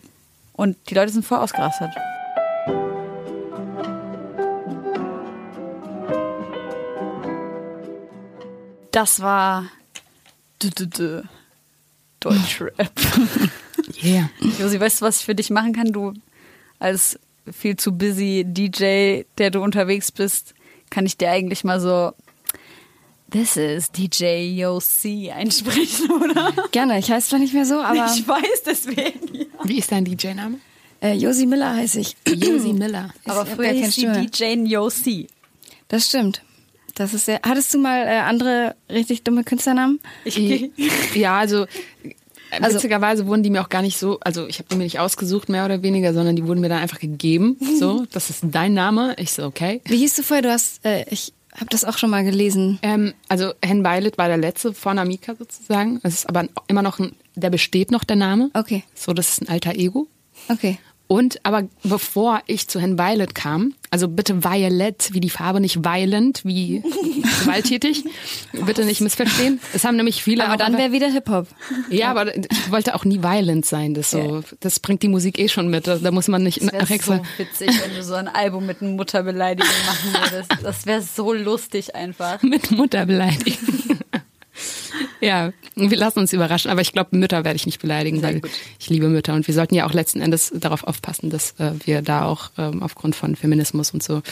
Und 0.52 0.76
die 0.88 0.94
Leute 0.94 1.12
sind 1.12 1.24
voll 1.24 1.38
ausgerastet. 1.38 1.90
Das 8.92 9.20
war 9.20 9.66
Deutschrap. 12.20 12.92
Yeah. 14.02 14.29
Josi, 14.59 14.81
weißt 14.81 15.00
du, 15.00 15.07
was 15.07 15.20
ich 15.20 15.24
für 15.24 15.35
dich 15.35 15.48
machen 15.48 15.72
kann? 15.72 15.92
Du 15.92 16.12
als 16.79 17.18
viel 17.50 17.76
zu 17.76 17.96
busy 17.96 18.44
DJ, 18.46 19.22
der 19.38 19.50
du 19.50 19.62
unterwegs 19.62 20.11
bist, 20.11 20.55
kann 20.96 21.04
ich 21.04 21.18
dir 21.18 21.30
eigentlich 21.30 21.62
mal 21.62 21.78
so 21.78 22.14
This 23.30 23.59
is 23.59 23.90
DJ 23.90 24.46
Yo 24.59 24.80
C 24.80 25.30
einsprechen, 25.30 26.11
oder? 26.22 26.54
Gerne, 26.72 26.98
ich 26.98 27.11
heiße 27.11 27.28
zwar 27.28 27.38
nicht 27.38 27.52
mehr 27.52 27.66
so, 27.66 27.80
aber. 27.80 28.06
Ich 28.06 28.26
weiß 28.26 28.62
deswegen. 28.64 29.35
Ja. 29.35 29.44
Wie 29.64 29.78
ist 29.78 29.92
dein 29.92 30.06
DJ-Name? 30.06 30.59
Äh, 31.02 31.12
Josi 31.12 31.44
Miller 31.44 31.74
heiße 31.74 32.00
ich. 32.00 32.16
Josi 32.26 32.72
Miller. 32.72 33.11
aber 33.26 33.44
früher 33.44 33.72
hieß 33.72 33.94
die 33.96 34.06
DJ 34.06 34.66
Yo 34.66 34.88
C. 34.88 35.26
Das 35.88 36.06
stimmt. 36.06 36.40
Das 36.94 37.12
ist 37.12 37.26
sehr. 37.26 37.40
Hattest 37.44 37.74
du 37.74 37.78
mal 37.78 38.06
äh, 38.06 38.20
andere 38.20 38.74
richtig 38.88 39.22
dumme 39.22 39.44
Künstlernamen? 39.44 40.00
Ich, 40.24 40.70
ja, 41.14 41.37
also 41.37 41.66
also, 42.50 42.76
Witzigerweise 42.76 43.26
wurden 43.26 43.42
die 43.42 43.50
mir 43.50 43.62
auch 43.62 43.68
gar 43.68 43.82
nicht 43.82 43.98
so, 43.98 44.20
also 44.20 44.46
ich 44.46 44.59
habe 44.59 44.68
die 44.70 44.76
mir 44.76 44.85
nicht 44.85 44.98
ausgesucht, 44.98 45.48
mehr 45.48 45.64
oder 45.64 45.82
weniger, 45.82 46.14
sondern 46.14 46.37
die 46.37 46.46
wurden 46.46 46.61
mir 46.61 46.68
dann 46.68 46.80
einfach 46.80 46.98
gegeben. 46.98 47.56
So, 47.76 48.06
das 48.11 48.30
ist 48.30 48.42
dein 48.42 48.72
Name. 48.72 49.14
Ich 49.18 49.32
so, 49.32 49.44
okay. 49.44 49.82
Wie 49.85 49.98
hieß 49.98 50.14
du 50.14 50.22
vorher? 50.22 50.42
Du 50.42 50.50
hast, 50.50 50.82
äh, 50.85 51.04
ich 51.11 51.35
habe 51.52 51.66
das 51.68 51.85
auch 51.85 51.98
schon 51.98 52.09
mal 52.09 52.24
gelesen. 52.24 52.78
Ähm, 52.82 53.12
also 53.28 53.52
Hen 53.62 53.85
Violet 53.85 54.16
war 54.16 54.28
der 54.28 54.38
letzte 54.38 54.72
von 54.72 54.98
Amika 54.98 55.35
sozusagen. 55.35 56.00
Es 56.02 56.14
ist 56.14 56.28
aber 56.28 56.46
immer 56.68 56.80
noch 56.80 56.98
ein, 56.98 57.12
der 57.35 57.50
besteht 57.50 57.90
noch 57.90 58.04
der 58.04 58.16
Name. 58.16 58.50
Okay. 58.54 58.82
So, 58.94 59.12
das 59.12 59.28
ist 59.28 59.42
ein 59.42 59.48
alter 59.48 59.74
Ego. 59.74 60.06
Okay. 60.48 60.78
Und 61.06 61.44
aber 61.44 61.64
bevor 61.82 62.42
ich 62.46 62.68
zu 62.68 62.80
Hen 62.80 62.98
Violet 62.98 63.35
kam, 63.35 63.74
also 63.96 64.09
bitte 64.09 64.44
Violet, 64.44 65.09
wie 65.14 65.20
die 65.20 65.30
Farbe, 65.30 65.59
nicht 65.59 65.82
violent, 65.82 66.44
wie 66.44 66.82
gewalttätig, 67.40 68.04
bitte 68.66 68.85
nicht 68.85 69.00
missverstehen. 69.00 69.59
Es 69.72 69.85
haben 69.85 69.96
nämlich 69.96 70.22
viele. 70.22 70.44
Aber 70.44 70.59
dann 70.59 70.76
wäre 70.76 70.92
wieder 70.92 71.11
Hip 71.11 71.30
Hop. 71.30 71.46
Ja, 71.88 72.11
aber 72.11 72.37
ich 72.37 72.70
wollte 72.70 72.94
auch 72.94 73.06
nie 73.06 73.22
violent 73.22 73.64
sein. 73.64 73.94
Das 73.94 74.11
so, 74.11 74.42
das 74.61 74.80
bringt 74.80 75.02
die 75.02 75.09
Musik 75.09 75.38
eh 75.38 75.48
schon 75.48 75.68
mit. 75.68 75.87
Da, 75.87 75.96
da 75.96 76.11
muss 76.11 76.28
man 76.28 76.42
nicht 76.42 76.61
das 76.61 76.90
extra. 76.90 77.16
so 77.16 77.22
witzig, 77.38 77.70
wenn 77.82 77.96
du 77.96 78.02
so 78.02 78.12
ein 78.12 78.28
Album 78.28 78.66
mit 78.66 78.82
Mutterbeleidigung 78.82 79.72
machen 79.87 80.12
würdest. 80.12 80.50
Das 80.62 80.85
wäre 80.85 81.00
so 81.00 81.32
lustig 81.32 81.94
einfach. 81.94 82.42
mit 82.42 82.70
Mutterbeleidigung. 82.72 83.86
Ja, 85.20 85.52
wir 85.74 85.96
lassen 85.96 86.20
uns 86.20 86.33
überraschen, 86.33 86.70
aber 86.70 86.81
ich 86.81 86.92
glaube, 86.92 87.16
Mütter 87.16 87.44
werde 87.44 87.57
ich 87.57 87.66
nicht 87.66 87.81
beleidigen, 87.81 88.20
Sehr 88.20 88.29
weil 88.29 88.40
gut. 88.40 88.50
ich 88.79 88.88
liebe 88.88 89.09
Mütter 89.09 89.35
und 89.35 89.46
wir 89.46 89.55
sollten 89.55 89.74
ja 89.74 89.87
auch 89.87 89.92
letzten 89.92 90.20
Endes 90.20 90.52
darauf 90.55 90.85
aufpassen, 90.85 91.31
dass 91.31 91.52
äh, 91.59 91.72
wir 91.85 92.02
da 92.02 92.24
auch 92.24 92.50
ähm, 92.59 92.83
aufgrund 92.83 93.16
von 93.16 93.37
Feminismus 93.37 93.92
und 93.92 94.02
so 94.02 94.22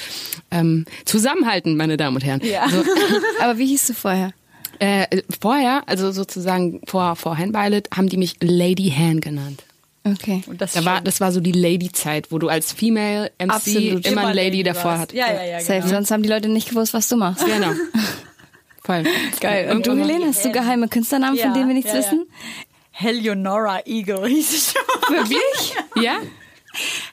ähm, 0.50 0.86
zusammenhalten, 1.04 1.76
meine 1.76 1.96
Damen 1.96 2.16
und 2.16 2.24
Herren. 2.24 2.40
Ja. 2.44 2.68
So. 2.68 2.82
aber 3.40 3.58
wie 3.58 3.66
hieß 3.66 3.86
du 3.88 3.94
vorher? 3.94 4.32
Äh, 4.78 5.22
vorher, 5.40 5.82
also 5.86 6.12
sozusagen 6.12 6.80
vor, 6.86 7.16
vor 7.16 7.38
Han 7.38 7.54
Violet, 7.54 7.88
haben 7.94 8.08
die 8.08 8.16
mich 8.16 8.36
Lady 8.40 8.92
Han 8.96 9.20
genannt. 9.20 9.62
Okay. 10.06 10.42
Und 10.46 10.60
das, 10.60 10.72
da 10.72 10.84
war, 10.84 11.00
das 11.00 11.20
war 11.20 11.32
so 11.32 11.40
die 11.40 11.52
Lady-Zeit, 11.52 12.30
wo 12.30 12.38
du 12.38 12.48
als 12.48 12.72
Female 12.72 13.30
MC 13.38 13.50
Absolut. 13.50 14.06
immer 14.06 14.26
ein 14.26 14.34
Lady, 14.34 14.58
Lady 14.58 14.62
davor 14.64 14.98
hattest. 14.98 15.16
Ja, 15.16 15.32
ja, 15.32 15.44
ja. 15.44 15.60
Safe, 15.60 15.80
genau. 15.80 15.94
sonst 15.94 16.10
haben 16.10 16.22
die 16.22 16.28
Leute 16.28 16.48
nicht 16.48 16.68
gewusst, 16.68 16.92
was 16.92 17.08
du 17.08 17.16
machst. 17.16 17.44
Genau. 17.46 17.72
Voll. 18.84 19.04
Geil. 19.40 19.70
Und 19.70 19.86
du, 19.86 19.96
Helene, 19.96 20.26
hast 20.26 20.44
du 20.44 20.52
geheime 20.52 20.88
Künstlernamen, 20.88 21.36
ja, 21.36 21.44
von 21.44 21.54
denen 21.54 21.68
wir 21.68 21.74
nichts 21.74 21.92
ja, 21.92 21.98
wissen? 21.98 22.26
Heleonora 22.90 23.80
Eagle 23.86 24.26
hieß 24.28 24.54
ich 24.54 24.72
schon. 24.72 25.16
Wirklich? 25.16 25.74
ja? 25.96 26.18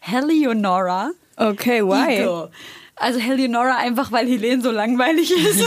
Heleonora. 0.02 1.12
Okay, 1.38 1.82
why? 1.82 2.18
Eagle. 2.18 2.52
Also 2.98 3.20
Heleonora 3.20 3.78
einfach, 3.78 4.12
weil 4.12 4.28
Helene 4.28 4.62
so 4.62 4.70
langweilig 4.70 5.32
ist. 5.32 5.64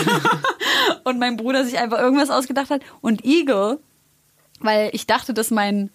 und 1.05 1.19
mein 1.19 1.37
Bruder 1.37 1.64
sich 1.64 1.79
einfach 1.79 1.99
irgendwas 1.99 2.31
ausgedacht 2.31 2.71
hat. 2.71 2.83
Und 3.01 3.25
Eagle, 3.25 3.81
weil 4.61 4.90
ich 4.93 5.07
dachte, 5.07 5.33
dass 5.33 5.51
mein 5.51 5.90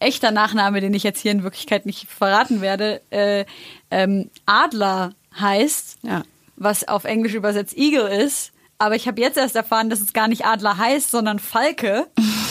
echter 0.00 0.32
Nachname, 0.32 0.80
den 0.80 0.92
ich 0.92 1.02
jetzt 1.02 1.20
hier 1.20 1.30
in 1.30 1.44
Wirklichkeit 1.44 1.86
nicht 1.86 2.08
verraten 2.08 2.60
werde, 2.60 3.00
äh, 3.10 3.44
ähm, 3.90 4.30
Adler 4.44 5.14
heißt, 5.38 5.98
ja. 6.02 6.24
was 6.56 6.88
auf 6.88 7.04
Englisch 7.04 7.34
übersetzt 7.34 7.76
Eagle 7.76 8.08
ist. 8.08 8.52
Aber 8.80 8.96
ich 8.96 9.06
habe 9.06 9.20
jetzt 9.20 9.36
erst 9.36 9.56
erfahren, 9.56 9.90
dass 9.90 10.00
es 10.00 10.14
gar 10.14 10.26
nicht 10.26 10.46
Adler 10.46 10.78
heißt, 10.78 11.10
sondern 11.10 11.38
Falke. 11.38 12.06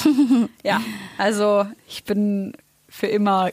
ja, 0.63 0.79
also 1.17 1.65
ich 1.87 2.03
bin 2.03 2.53
für 2.87 3.07
immer 3.07 3.49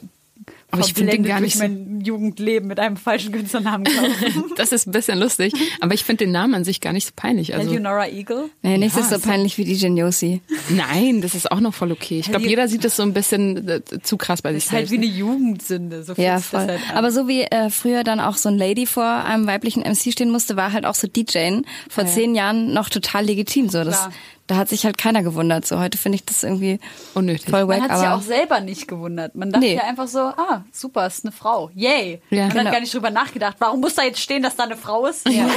aber 0.71 0.83
ich 0.83 0.95
finde 0.95 1.13
den 1.13 1.25
gar 1.25 1.41
nicht 1.41 1.59
mein 1.59 2.01
Jugendleben 2.01 2.69
mit 2.69 2.81
einem 2.81 2.97
falschen 2.97 3.33
Künstlernamen 3.33 3.85
Das 4.57 4.73
ist 4.73 4.87
ein 4.87 4.93
bisschen 4.93 5.19
lustig, 5.19 5.53
aber 5.81 5.95
ich 5.95 6.05
finde 6.05 6.25
den 6.25 6.33
Namen 6.33 6.55
an 6.55 6.65
sich 6.65 6.81
gar 6.81 6.93
nicht 6.93 7.07
so 7.07 7.13
peinlich. 7.15 7.55
Also 7.55 7.69
Eleonora 7.69 8.09
Eagle? 8.09 8.51
Nee, 8.63 8.79
nichts 8.79 8.97
ja, 8.97 9.03
ist 9.03 9.11
so 9.11 9.19
peinlich 9.19 9.59
wie 9.59 9.65
die 9.65 9.77
Geniosi. 9.77 10.43
Nein, 10.69 11.21
das 11.21 11.35
ist 11.35 11.51
auch 11.51 11.61
noch 11.61 11.75
voll 11.75 11.93
okay. 11.93 12.19
Ich 12.19 12.31
glaube, 12.31 12.47
jeder 12.47 12.69
sieht 12.69 12.85
das 12.85 12.97
so 12.97 13.03
ein 13.03 13.13
bisschen 13.13 13.69
äh, 13.69 13.81
zu 14.03 14.17
krass 14.17 14.43
bei 14.43 14.53
sich 14.53 14.65
selbst. 14.65 14.91
Das 14.91 14.93
ist 14.93 14.99
halt 14.99 15.03
wie 15.03 15.07
eine 15.07 15.17
Jugendsünde. 15.17 16.03
So 16.03 16.15
ja, 16.15 16.39
voll. 16.39 16.61
Halt 16.61 16.81
aber 16.95 17.11
so 17.11 17.29
wie 17.29 17.43
äh, 17.43 17.71
früher 17.71 18.05
dann 18.05 18.21
auch 18.21 18.37
so 18.37 18.49
ein 18.49 18.59
Lady 18.59 18.87
vor 18.87 19.05
einem 19.05 19.47
weiblichen 19.47 19.83
MC 19.83 20.13
stehen 20.13 20.31
musste, 20.31 20.57
war 20.57 20.73
halt 20.73 20.85
auch 20.85 20.95
so 20.95 21.07
DJing 21.07 21.65
vor 21.89 22.05
ja, 22.05 22.11
zehn 22.11 22.35
Jahren 22.35 22.73
noch 22.73 22.89
total 22.89 23.25
legitim. 23.25 23.69
So, 23.69 23.85
das, 23.85 24.09
da 24.47 24.57
hat 24.57 24.69
sich 24.69 24.85
halt 24.85 24.97
keiner 24.97 25.23
gewundert. 25.23 25.67
So 25.67 25.79
heute 25.79 25.99
finde 25.99 26.17
ich 26.17 26.25
das 26.25 26.43
irgendwie 26.43 26.79
unnötig. 27.15 27.51
Voll 27.51 27.67
wack, 27.67 27.81
Man 27.81 27.91
hat 27.91 27.99
sich 27.99 28.05
ja 28.05 28.17
auch 28.17 28.23
selber 28.23 28.61
nicht 28.61 28.87
gewundert. 28.87 29.35
Man 29.35 29.51
dachte 29.51 29.67
nee. 29.67 29.75
ja 29.75 29.83
einfach 29.83 30.07
so, 30.07 30.21
ah, 30.21 30.65
super, 30.73 31.07
ist 31.07 31.25
eine 31.25 31.33
Frau. 31.33 31.71
Yay. 31.75 32.21
Ja. 32.31 32.43
Man 32.43 32.51
genau. 32.51 32.65
hat 32.65 32.73
gar 32.73 32.81
nicht 32.81 32.95
drüber 32.95 33.11
nachgedacht. 33.11 33.57
Warum 33.59 33.81
muss 33.81 33.95
da 33.95 34.03
jetzt 34.03 34.21
stehen, 34.21 34.43
dass 34.43 34.57
da 34.57 34.65
eine 34.65 34.77
Frau 34.77 35.07
ist? 35.07 35.29
Ja. 35.29 35.49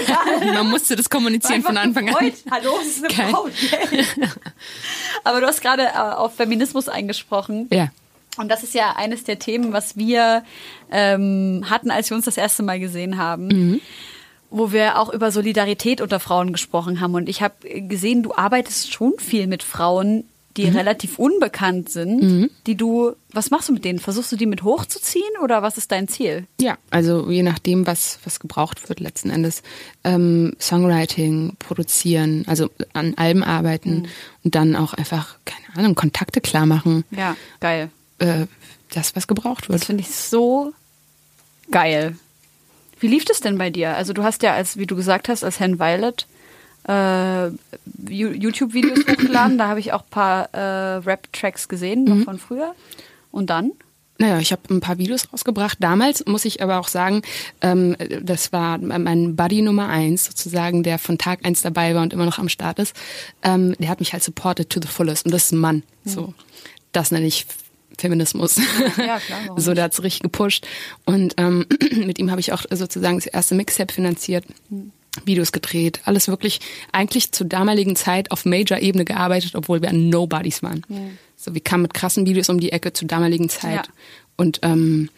Man 0.53 0.69
musste 0.69 0.95
das 0.95 1.09
kommunizieren 1.09 1.61
von 1.61 1.77
Anfang 1.77 2.07
gefreut. 2.07 2.33
an. 2.45 2.51
Hallo, 2.51 2.71
es 2.81 2.97
ist 2.97 3.05
eine 3.05 3.13
Geil. 3.13 3.29
Frau. 3.29 3.47
Yay. 3.47 4.05
Aber 5.23 5.41
du 5.41 5.47
hast 5.47 5.61
gerade 5.61 5.83
äh, 5.83 5.97
auf 5.97 6.35
Feminismus 6.35 6.89
eingesprochen. 6.89 7.67
Ja. 7.71 7.89
Und 8.37 8.49
das 8.49 8.63
ist 8.63 8.73
ja 8.73 8.95
eines 8.95 9.23
der 9.23 9.37
Themen, 9.37 9.73
was 9.73 9.97
wir 9.97 10.43
ähm, 10.91 11.65
hatten, 11.69 11.91
als 11.91 12.09
wir 12.09 12.15
uns 12.15 12.25
das 12.25 12.37
erste 12.37 12.63
Mal 12.63 12.79
gesehen 12.79 13.17
haben. 13.17 13.47
Mhm 13.47 13.81
wo 14.49 14.71
wir 14.71 14.99
auch 14.99 15.13
über 15.13 15.31
Solidarität 15.31 16.01
unter 16.01 16.19
Frauen 16.19 16.51
gesprochen 16.51 16.99
haben. 16.99 17.15
Und 17.15 17.29
ich 17.29 17.41
habe 17.41 17.55
gesehen, 17.81 18.23
du 18.23 18.33
arbeitest 18.33 18.91
schon 18.91 19.13
viel 19.19 19.47
mit 19.47 19.63
Frauen, 19.63 20.23
die 20.57 20.65
mhm. 20.65 20.75
relativ 20.75 21.19
unbekannt 21.19 21.89
sind, 21.89 22.21
mhm. 22.21 22.49
die 22.65 22.75
du, 22.75 23.13
was 23.31 23.51
machst 23.51 23.69
du 23.69 23.73
mit 23.73 23.85
denen? 23.85 23.99
Versuchst 23.99 24.31
du 24.31 24.35
die 24.35 24.47
mit 24.47 24.63
hochzuziehen 24.63 25.23
oder 25.43 25.61
was 25.61 25.77
ist 25.77 25.91
dein 25.91 26.07
Ziel? 26.07 26.47
Ja, 26.59 26.77
also 26.89 27.29
je 27.29 27.43
nachdem, 27.43 27.85
was, 27.85 28.19
was 28.23 28.39
gebraucht 28.39 28.89
wird 28.89 28.99
letzten 28.99 29.29
Endes. 29.29 29.61
Ähm, 30.03 30.55
Songwriting, 30.59 31.55
produzieren, 31.59 32.43
also 32.47 32.69
an 32.93 33.13
Alben 33.15 33.43
arbeiten 33.43 34.01
mhm. 34.01 34.05
und 34.43 34.55
dann 34.55 34.75
auch 34.75 34.93
einfach, 34.93 35.37
keine 35.45 35.77
Ahnung, 35.77 35.95
Kontakte 35.95 36.41
klar 36.41 36.65
machen. 36.65 37.05
Ja, 37.11 37.35
geil. 37.59 37.89
Äh, 38.17 38.47
das, 38.91 39.15
was 39.15 39.27
gebraucht 39.27 39.69
wird. 39.69 39.79
Das 39.79 39.85
finde 39.85 40.01
ich 40.01 40.09
so 40.09 40.73
geil. 41.71 42.17
Wie 42.99 43.07
lief 43.07 43.25
das 43.25 43.39
denn 43.39 43.57
bei 43.57 43.69
dir? 43.69 43.95
Also 43.95 44.13
du 44.13 44.23
hast 44.23 44.43
ja, 44.43 44.53
als 44.53 44.77
wie 44.77 44.87
du 44.87 44.95
gesagt 44.95 45.29
hast, 45.29 45.43
als 45.43 45.59
Hen 45.59 45.79
Violet 45.79 46.27
äh, 46.87 47.49
YouTube-Videos 48.09 48.99
hochgeladen. 49.09 49.57
Da 49.57 49.67
habe 49.67 49.79
ich 49.79 49.93
auch 49.93 50.01
ein 50.01 50.09
paar 50.09 50.53
äh, 50.53 50.97
Rap-Tracks 50.97 51.67
gesehen, 51.67 52.03
noch 52.03 52.15
mhm. 52.15 52.23
von 52.23 52.39
früher. 52.39 52.75
Und 53.31 53.49
dann? 53.49 53.71
Naja, 54.17 54.39
ich 54.39 54.51
habe 54.51 54.61
ein 54.69 54.81
paar 54.81 54.97
Videos 54.97 55.31
rausgebracht. 55.31 55.77
Damals 55.79 56.25
muss 56.25 56.43
ich 56.43 56.61
aber 56.61 56.79
auch 56.79 56.89
sagen, 56.89 57.21
ähm, 57.61 57.95
das 58.21 58.51
war 58.51 58.77
mein 58.77 59.37
Buddy 59.37 59.61
Nummer 59.61 59.87
eins 59.87 60.25
sozusagen, 60.25 60.83
der 60.83 60.99
von 60.99 61.17
Tag 61.17 61.45
eins 61.45 61.61
dabei 61.61 61.95
war 61.95 62.01
und 62.01 62.11
immer 62.11 62.25
noch 62.25 62.37
am 62.37 62.49
Start 62.49 62.79
ist. 62.79 62.93
Ähm, 63.43 63.75
der 63.79 63.87
hat 63.87 64.01
mich 64.01 64.11
halt 64.11 64.23
supported 64.23 64.69
to 64.69 64.81
the 64.81 64.89
fullest 64.89 65.25
und 65.25 65.31
das 65.31 65.45
ist 65.45 65.51
ein 65.53 65.59
Mann. 65.59 65.83
Mhm. 66.03 66.09
So, 66.09 66.33
das 66.91 67.11
nenne 67.11 67.27
ich 67.27 67.45
Feminismus. 67.99 68.57
Ja, 68.97 69.19
klar. 69.19 69.39
so, 69.57 69.73
der 69.73 69.85
hat's 69.85 70.01
richtig 70.03 70.21
gepusht. 70.21 70.67
Und 71.05 71.35
ähm, 71.37 71.65
mit 72.05 72.19
ihm 72.19 72.31
habe 72.31 72.41
ich 72.41 72.53
auch 72.53 72.63
sozusagen 72.69 73.17
das 73.17 73.27
erste 73.27 73.55
Mixtape 73.55 73.93
finanziert. 73.93 74.45
Videos 75.25 75.51
gedreht, 75.51 76.01
alles 76.05 76.27
wirklich 76.27 76.59
eigentlich 76.91 77.31
zur 77.31 77.47
damaligen 77.47 77.95
Zeit 77.95 78.31
auf 78.31 78.45
Major-Ebene 78.45 79.05
gearbeitet, 79.05 79.55
obwohl 79.55 79.81
wir 79.81 79.89
an 79.89 80.09
Nobodies 80.09 80.61
waren. 80.61 80.85
Mhm. 80.87 81.17
So, 81.35 81.53
wir 81.53 81.61
kamen 81.61 81.83
mit 81.83 81.93
krassen 81.93 82.25
Videos 82.25 82.49
um 82.49 82.59
die 82.59 82.71
Ecke 82.71 82.93
zur 82.93 83.07
damaligen 83.07 83.49
Zeit. 83.49 83.87
Ja. 83.87 83.93
Und 84.37 84.59
ähm, 84.61 85.09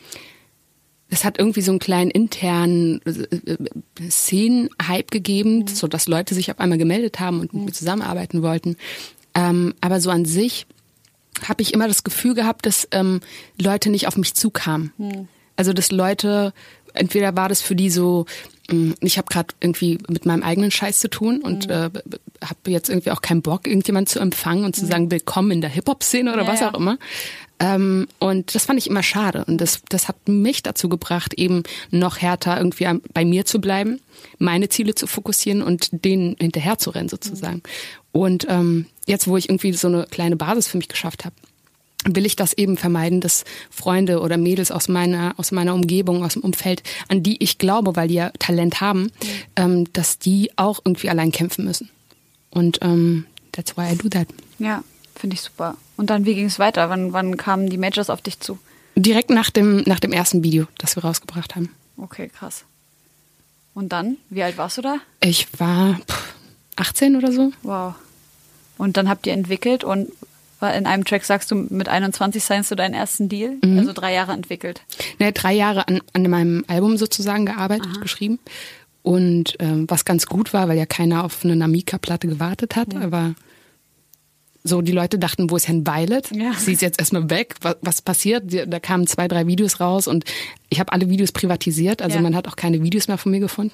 es 1.10 1.26
hat 1.26 1.38
irgendwie 1.38 1.62
so 1.62 1.72
einen 1.72 1.80
kleinen 1.80 2.10
internen 2.10 3.02
äh, 3.06 4.10
Szenen-Hype 4.10 5.12
gegeben, 5.12 5.60
mhm. 5.60 5.68
so 5.68 5.88
dass 5.88 6.08
Leute 6.08 6.34
sich 6.34 6.50
auf 6.50 6.60
einmal 6.60 6.78
gemeldet 6.78 7.20
haben 7.20 7.42
und 7.42 7.54
mit 7.54 7.66
mir 7.66 7.72
zusammenarbeiten 7.74 8.42
wollten. 8.42 8.78
Ähm, 9.36 9.74
aber 9.82 10.00
so 10.00 10.10
an 10.10 10.26
sich 10.26 10.66
habe 11.48 11.62
ich 11.62 11.74
immer 11.74 11.88
das 11.88 12.04
Gefühl 12.04 12.36
gehabt, 12.36 12.66
dass 12.66 12.88
ähm, 12.92 13.22
Leute 13.60 13.90
nicht 13.90 14.08
auf 14.08 14.18
mich 14.18 14.34
zukamen. 14.34 14.94
Mhm. 14.98 15.28
Also 15.56 15.74
dass 15.74 15.92
Leute, 15.92 16.54
entweder 16.94 17.36
war 17.36 17.50
das 17.50 17.62
für 17.62 17.76
die 17.76 17.90
so, 17.90 18.26
mm, 18.70 18.94
ich 19.02 19.18
habe 19.18 19.28
gerade 19.30 19.54
irgendwie 19.60 20.00
mit 20.08 20.26
meinem 20.26 20.44
eigenen 20.44 20.72
Scheiß 20.72 21.00
zu 21.00 21.10
tun 21.10 21.42
und 21.42 21.68
mhm. 21.68 21.74
äh, 21.74 21.90
habe 22.44 22.60
jetzt 22.68 22.90
irgendwie 22.90 23.12
auch 23.12 23.22
keinen 23.22 23.42
Bock, 23.42 23.68
irgendjemand 23.68 24.10
zu 24.10 24.20
empfangen 24.20 24.66
und 24.66 24.76
zu 24.76 24.86
mhm. 24.86 24.90
sagen, 24.90 25.12
willkommen 25.12 25.52
in 25.52 25.62
der 25.62 25.70
Hip-Hop-Szene 25.70 26.34
oder 26.34 26.44
ja, 26.44 26.48
was 26.48 26.62
auch 26.62 26.74
immer. 26.74 26.98
Ähm, 27.62 28.08
und 28.18 28.56
das 28.56 28.66
fand 28.66 28.80
ich 28.80 28.90
immer 28.90 29.04
schade. 29.04 29.46
Und 29.46 29.62
das, 29.62 29.82
das 29.88 30.08
hat 30.08 30.28
mich 30.28 30.64
dazu 30.64 30.90
gebracht, 30.90 31.36
eben 31.36 31.62
noch 31.92 32.18
härter 32.18 32.58
irgendwie 32.58 32.88
bei 33.14 33.24
mir 33.24 33.46
zu 33.46 33.62
bleiben, 33.62 34.02
meine 34.40 34.68
Ziele 34.68 34.96
zu 34.96 35.06
fokussieren 35.06 35.62
und 35.62 35.90
denen 36.04 36.36
hinterher 36.40 36.80
zu 36.80 36.90
rennen 36.90 37.08
sozusagen. 37.08 37.62
Und 38.12 38.48
ähm, 38.50 38.88
jetzt, 39.06 39.28
wo 39.28 39.38
ich 39.38 39.48
irgendwie 39.48 39.74
so 39.74 39.88
eine 39.88 40.08
kleine 40.10 40.36
Basis 40.38 40.68
für 40.68 40.78
mich 40.78 40.88
geschafft 40.88 41.24
habe, 41.24 41.36
will 42.06 42.26
ich 42.26 42.36
das 42.36 42.54
eben 42.54 42.78
vermeiden, 42.78 43.22
dass 43.22 43.46
Freunde 43.70 44.22
oder 44.22 44.38
Mädels 44.38 44.72
aus 44.72 44.88
meiner, 44.88 45.36
aus 45.38 45.52
meiner 45.52 45.76
Umgebung, 45.76 46.24
aus 46.24 46.34
dem 46.34 46.42
Umfeld, 46.42 46.82
an 47.10 47.22
die 47.22 47.42
ich 47.44 47.60
glaube, 47.60 47.96
weil 47.96 48.08
die 48.08 48.16
ja 48.16 48.32
Talent 48.40 48.82
haben, 48.82 49.12
ähm, 49.56 49.86
dass 49.94 50.18
die 50.18 50.50
auch 50.56 50.80
irgendwie 50.84 51.12
allein 51.12 51.32
kämpfen 51.32 51.64
müssen. 51.64 51.90
Und 52.50 52.80
ähm, 52.82 53.26
that's 53.52 53.78
why 53.78 53.94
I 53.94 53.96
do 53.96 54.10
that. 54.10 54.28
Ja, 54.58 54.84
finde 55.22 55.36
ich 55.36 55.42
super. 55.42 55.78
Und 55.98 56.10
dann, 56.10 56.26
wie 56.26 56.36
ging 56.36 56.48
es 56.48 56.60
weiter? 56.60 56.90
Wann, 56.90 57.14
wann 57.14 57.38
kamen 57.38 57.70
die 57.70 57.78
Majors 57.78 58.10
auf 58.10 58.22
dich 58.22 58.40
zu? 58.40 58.58
Direkt 58.96 59.30
nach 59.30 59.50
dem, 59.52 59.84
nach 59.86 60.00
dem 60.00 60.12
ersten 60.12 60.44
Video, 60.44 60.68
das 60.78 60.96
wir 60.98 61.04
rausgebracht 61.04 61.56
haben. 61.56 61.70
Okay, 61.96 62.28
krass. 62.28 62.66
Und 63.74 63.94
dann, 63.94 64.18
wie 64.30 64.44
alt 64.44 64.58
warst 64.58 64.80
du 64.80 64.82
da? 64.82 64.98
Ich 65.22 65.48
war 65.60 66.00
18 66.76 67.16
oder 67.16 67.32
so. 67.32 67.54
Wow. 67.62 67.94
Und 68.78 68.98
dann 68.98 69.08
habt 69.08 69.28
ihr 69.28 69.34
entwickelt 69.34 69.84
und 69.84 70.12
in 70.62 70.86
einem 70.86 71.06
Track 71.06 71.24
sagst 71.24 71.50
du, 71.50 71.56
mit 71.56 71.88
21 71.88 72.44
signst 72.44 72.70
du 72.70 72.76
deinen 72.76 72.94
ersten 72.94 73.30
Deal, 73.30 73.58
mhm. 73.64 73.80
also 73.80 73.94
drei 73.94 74.14
Jahre 74.14 74.34
entwickelt. 74.34 74.82
Ne, 75.20 75.32
drei 75.32 75.54
Jahre 75.54 75.88
an, 75.88 76.02
an 76.14 76.30
meinem 76.30 76.66
Album 76.68 76.98
sozusagen 76.98 77.46
gearbeitet, 77.46 77.90
Aha. 77.94 78.02
geschrieben. 78.02 78.40
Und 79.02 79.56
ähm, 79.60 79.86
was 79.88 80.06
ganz 80.06 80.28
gut 80.28 80.54
war, 80.54 80.68
weil 80.68 80.78
ja 80.78 80.86
keiner 80.86 81.24
auf 81.24 81.44
eine 81.44 81.56
Namika-Platte 81.56 82.28
gewartet 82.28 82.76
hat, 82.76 82.94
ja. 82.94 83.02
aber 83.02 83.34
so 84.64 84.82
die 84.82 84.92
Leute 84.92 85.18
dachten, 85.18 85.50
wo 85.50 85.56
ist 85.56 85.68
Herrn 85.68 85.86
Violet? 85.88 86.30
Ja. 86.32 86.54
Sie 86.54 86.74
ist 86.74 86.82
jetzt 86.82 87.00
erstmal 87.00 87.30
weg. 87.30 87.56
Was, 87.62 87.78
was 87.82 88.02
passiert? 88.02 88.44
Da 88.68 88.80
kamen 88.80 89.08
zwei, 89.08 89.28
drei 89.28 89.48
Videos 89.48 89.80
raus 89.80 90.08
und 90.08 90.26
ich 90.70 90.80
habe 90.80 90.92
alle 90.94 91.10
Videos 91.10 91.32
privatisiert. 91.32 92.02
Also 92.02 92.18
ja. 92.18 92.22
man 92.22 92.36
hat 92.36 92.48
auch 92.48 92.56
keine 92.56 92.84
Videos 92.84 93.08
mehr 93.08 93.18
von 93.18 93.32
mir 93.32 93.40
gefunden. 93.40 93.74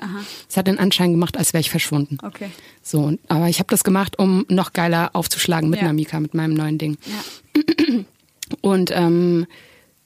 Es 0.49 0.55
hat 0.55 0.67
den 0.67 0.79
Anschein 0.79 1.11
gemacht, 1.11 1.37
als 1.37 1.53
wäre 1.53 1.61
ich 1.61 1.69
verschwunden. 1.69 2.17
Okay. 2.23 2.49
So, 2.81 3.17
aber 3.27 3.49
ich 3.49 3.59
habe 3.59 3.69
das 3.69 3.83
gemacht, 3.83 4.17
um 4.17 4.45
noch 4.49 4.73
geiler 4.73 5.11
aufzuschlagen 5.13 5.69
mit 5.69 5.81
ja. 5.81 5.87
Namika, 5.87 6.19
mit 6.19 6.33
meinem 6.33 6.53
neuen 6.53 6.77
Ding. 6.77 6.97
Ja. 7.05 7.63
Und 8.61 8.91
ähm, 8.93 9.45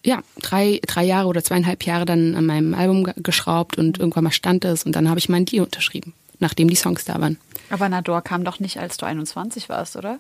ja, 0.03 0.23
drei, 0.41 0.79
drei 0.85 1.03
Jahre 1.03 1.27
oder 1.27 1.43
zweieinhalb 1.43 1.85
Jahre 1.85 2.05
dann 2.05 2.35
an 2.35 2.45
meinem 2.45 2.73
Album 2.73 3.03
geschraubt 3.17 3.77
und 3.77 3.99
irgendwann 3.99 4.23
mal 4.23 4.31
stand 4.31 4.65
es 4.65 4.83
und 4.83 4.95
dann 4.95 5.07
habe 5.07 5.19
ich 5.19 5.29
meinen 5.29 5.45
Deal 5.45 5.63
unterschrieben, 5.63 6.13
nachdem 6.39 6.69
die 6.71 6.75
Songs 6.75 7.05
da 7.05 7.21
waren. 7.21 7.37
Aber 7.69 7.87
Nador 7.87 8.23
kam 8.23 8.43
doch 8.43 8.59
nicht, 8.59 8.79
als 8.79 8.97
du 8.97 9.05
21 9.05 9.69
warst, 9.69 9.95
oder? 9.95 10.17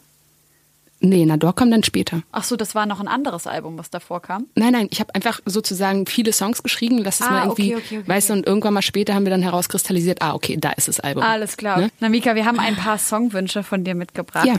Nee, 1.03 1.25
Nador 1.25 1.55
kam 1.55 1.71
dann 1.71 1.83
später. 1.83 2.21
Ach 2.31 2.43
so, 2.43 2.55
das 2.55 2.75
war 2.75 2.85
noch 2.85 2.99
ein 2.99 3.07
anderes 3.07 3.47
Album, 3.47 3.77
was 3.77 3.89
davor 3.89 4.21
kam? 4.21 4.45
Nein, 4.53 4.73
nein, 4.73 4.87
ich 4.91 4.99
habe 4.99 5.13
einfach 5.15 5.39
sozusagen 5.45 6.05
viele 6.05 6.31
Songs 6.31 6.61
geschrieben, 6.61 6.99
lass 6.99 7.19
es 7.19 7.27
ah, 7.27 7.31
mal 7.31 7.43
irgendwie, 7.45 7.75
okay, 7.75 7.83
okay, 7.85 7.97
okay, 7.99 8.07
weißt 8.07 8.29
du, 8.29 8.33
und 8.33 8.45
irgendwann 8.45 8.75
mal 8.75 8.83
später 8.83 9.15
haben 9.15 9.25
wir 9.25 9.31
dann 9.31 9.41
herauskristallisiert, 9.41 10.21
ah, 10.21 10.35
okay, 10.35 10.57
da 10.59 10.71
ist 10.71 10.87
das 10.87 10.99
Album. 10.99 11.23
Alles 11.23 11.57
klar. 11.57 11.79
Ne? 11.79 11.91
Namika, 11.99 12.35
wir 12.35 12.45
haben 12.45 12.59
ein 12.59 12.75
paar 12.75 12.99
Songwünsche 12.99 13.63
von 13.63 13.83
dir 13.83 13.95
mitgebracht. 13.95 14.45
Ja. 14.45 14.55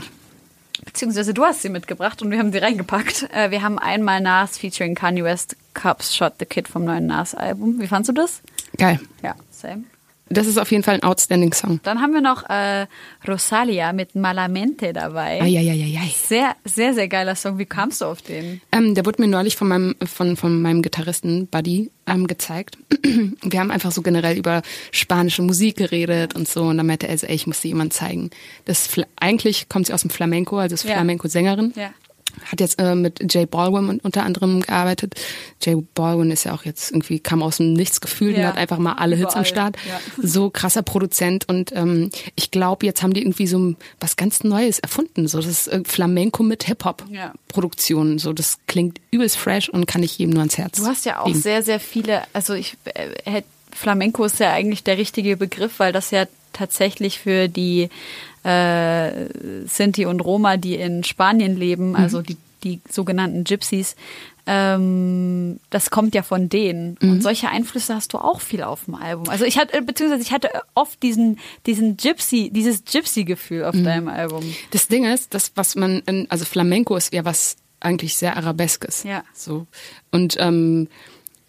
Beziehungsweise 0.83 1.33
du 1.33 1.45
hast 1.45 1.61
sie 1.61 1.69
mitgebracht 1.69 2.21
und 2.21 2.29
wir 2.29 2.39
haben 2.39 2.51
sie 2.51 2.57
reingepackt. 2.57 3.29
Äh, 3.33 3.51
wir 3.51 3.61
haben 3.61 3.79
einmal 3.79 4.19
Nas 4.19 4.57
featuring 4.57 4.95
Kanye 4.95 5.23
West, 5.23 5.55
Cups 5.73 6.13
Shot 6.15 6.33
the 6.39 6.45
Kid 6.45 6.67
vom 6.67 6.83
neuen 6.83 7.07
Nas-Album. 7.07 7.79
Wie 7.79 7.87
fandst 7.87 8.09
du 8.09 8.13
das? 8.13 8.41
Geil. 8.77 8.99
Ja, 9.21 9.35
same. 9.49 9.85
Das 10.33 10.47
ist 10.47 10.57
auf 10.57 10.71
jeden 10.71 10.83
Fall 10.83 10.95
ein 10.95 11.03
outstanding 11.03 11.53
Song. 11.53 11.79
Dann 11.83 12.01
haben 12.01 12.13
wir 12.13 12.21
noch 12.21 12.49
äh, 12.49 12.87
Rosalia 13.27 13.93
mit 13.93 14.15
Malamente 14.15 14.93
dabei. 14.93 15.41
Ai, 15.41 15.57
ai, 15.57 15.69
ai, 15.69 15.99
ai. 16.01 16.13
Sehr, 16.15 16.55
sehr, 16.65 16.93
sehr 16.93 17.07
geiler 17.07 17.35
Song. 17.35 17.57
Wie 17.57 17.65
kamst 17.65 18.01
du 18.01 18.05
auf 18.05 18.21
den? 18.21 18.61
Ähm, 18.71 18.95
der 18.95 19.05
wurde 19.05 19.21
mir 19.21 19.27
neulich 19.27 19.55
von 19.55 19.67
meinem, 19.67 19.95
von, 20.05 20.35
von 20.35 20.61
meinem 20.61 20.81
Gitarristen 20.81 21.47
Buddy 21.47 21.91
ähm, 22.07 22.27
gezeigt. 22.27 22.77
wir 23.41 23.59
haben 23.59 23.71
einfach 23.71 23.91
so 23.91 24.01
generell 24.01 24.37
über 24.37 24.61
spanische 24.91 25.41
Musik 25.41 25.77
geredet 25.77 26.35
und 26.35 26.47
so. 26.47 26.63
Und 26.63 26.77
dann 26.77 26.87
meinte 26.87 27.07
er 27.07 27.17
so, 27.17 27.27
ey, 27.27 27.35
ich 27.35 27.47
muss 27.47 27.61
dir 27.61 27.69
jemand 27.69 27.93
zeigen. 27.93 28.29
Das 28.65 28.89
eigentlich 29.19 29.69
kommt 29.69 29.87
sie 29.87 29.93
aus 29.93 30.01
dem 30.01 30.09
Flamenco, 30.09 30.57
also 30.57 30.73
ist 30.73 30.83
ja. 30.83 30.93
Flamenco-Sängerin. 30.93 31.73
Ja 31.75 31.91
hat 32.45 32.59
jetzt 32.59 32.79
äh, 32.79 32.95
mit 32.95 33.33
Jay 33.33 33.45
Baldwin 33.45 33.99
unter 34.01 34.23
anderem 34.23 34.61
gearbeitet. 34.61 35.15
Jay 35.61 35.75
Baldwin 35.93 36.31
ist 36.31 36.43
ja 36.43 36.53
auch 36.53 36.65
jetzt 36.65 36.91
irgendwie, 36.91 37.19
kam 37.19 37.41
aus 37.43 37.57
dem 37.57 37.73
Nichts 37.73 38.01
gefühlt 38.01 38.37
ja. 38.37 38.43
und 38.43 38.47
hat 38.49 38.57
einfach 38.57 38.77
mal 38.77 38.93
alle 38.93 39.15
Überall. 39.15 39.31
Hits 39.31 39.35
am 39.35 39.45
Start. 39.45 39.75
Ja. 39.87 39.99
So 40.33 40.49
krasser 40.49 40.83
Produzent 40.83 41.47
und 41.49 41.71
ähm, 41.73 42.09
ich 42.35 42.49
glaube, 42.49 42.85
jetzt 42.85 43.03
haben 43.03 43.13
die 43.13 43.21
irgendwie 43.21 43.45
so 43.45 43.75
was 43.99 44.15
ganz 44.15 44.43
Neues 44.43 44.79
erfunden. 44.79 45.27
So 45.27 45.37
das 45.37 45.47
ist 45.47 45.67
äh, 45.67 45.81
Flamenco 45.85 46.43
mit 46.43 46.63
Hip-Hop-Produktion. 46.63 48.19
So 48.19 48.33
das 48.33 48.57
klingt 48.67 48.99
übelst 49.11 49.37
fresh 49.37 49.69
und 49.69 49.85
kann 49.85 50.01
ich 50.01 50.17
jedem 50.17 50.33
nur 50.33 50.41
ans 50.41 50.57
Herz. 50.57 50.77
Du 50.77 50.85
hast 50.85 51.05
ja 51.05 51.19
auch 51.19 51.27
legen. 51.27 51.39
sehr, 51.39 51.61
sehr 51.61 51.79
viele, 51.79 52.23
also 52.33 52.53
ich 52.53 52.77
äh, 52.85 53.41
Flamenco 53.71 54.23
ist 54.23 54.39
ja 54.39 54.51
eigentlich 54.51 54.83
der 54.83 54.97
richtige 54.97 55.37
Begriff, 55.37 55.79
weil 55.79 55.91
das 55.91 56.11
ja 56.11 56.25
tatsächlich 56.53 57.19
für 57.19 57.47
die 57.47 57.89
äh, 58.43 59.27
Sinti 59.65 60.05
und 60.05 60.19
Roma, 60.21 60.57
die 60.57 60.75
in 60.75 61.03
Spanien 61.03 61.57
leben, 61.57 61.89
mhm. 61.89 61.95
also 61.95 62.21
die, 62.21 62.37
die 62.63 62.81
sogenannten 62.89 63.43
Gypsies, 63.43 63.95
ähm, 64.45 65.59
das 65.69 65.89
kommt 65.89 66.15
ja 66.15 66.23
von 66.23 66.49
denen. 66.49 66.97
Mhm. 67.01 67.11
Und 67.11 67.23
solche 67.23 67.49
Einflüsse 67.49 67.95
hast 67.95 68.13
du 68.13 68.17
auch 68.17 68.41
viel 68.41 68.63
auf 68.63 68.85
dem 68.85 68.95
Album. 68.95 69.29
Also 69.29 69.45
ich 69.45 69.57
hatte, 69.57 69.81
beziehungsweise 69.81 70.21
ich 70.21 70.33
hatte 70.33 70.49
oft 70.73 71.01
diesen, 71.01 71.39
diesen 71.65 71.95
Gypsy, 71.97 72.49
dieses 72.51 72.83
Gypsy-Gefühl 72.83 73.63
auf 73.63 73.75
mhm. 73.75 73.83
deinem 73.85 74.07
Album. 74.09 74.43
Das 74.71 74.87
Ding 74.87 75.05
ist, 75.05 75.33
das, 75.33 75.53
was 75.55 75.75
man, 75.75 76.01
in, 76.05 76.29
also 76.29 76.45
Flamenco 76.45 76.95
ist 76.95 77.13
ja 77.13 77.23
was 77.23 77.55
eigentlich 77.79 78.15
sehr 78.15 78.35
Arabeskes. 78.37 79.03
Ja. 79.03 79.23
So. 79.33 79.65
Und 80.11 80.35
ähm, 80.39 80.87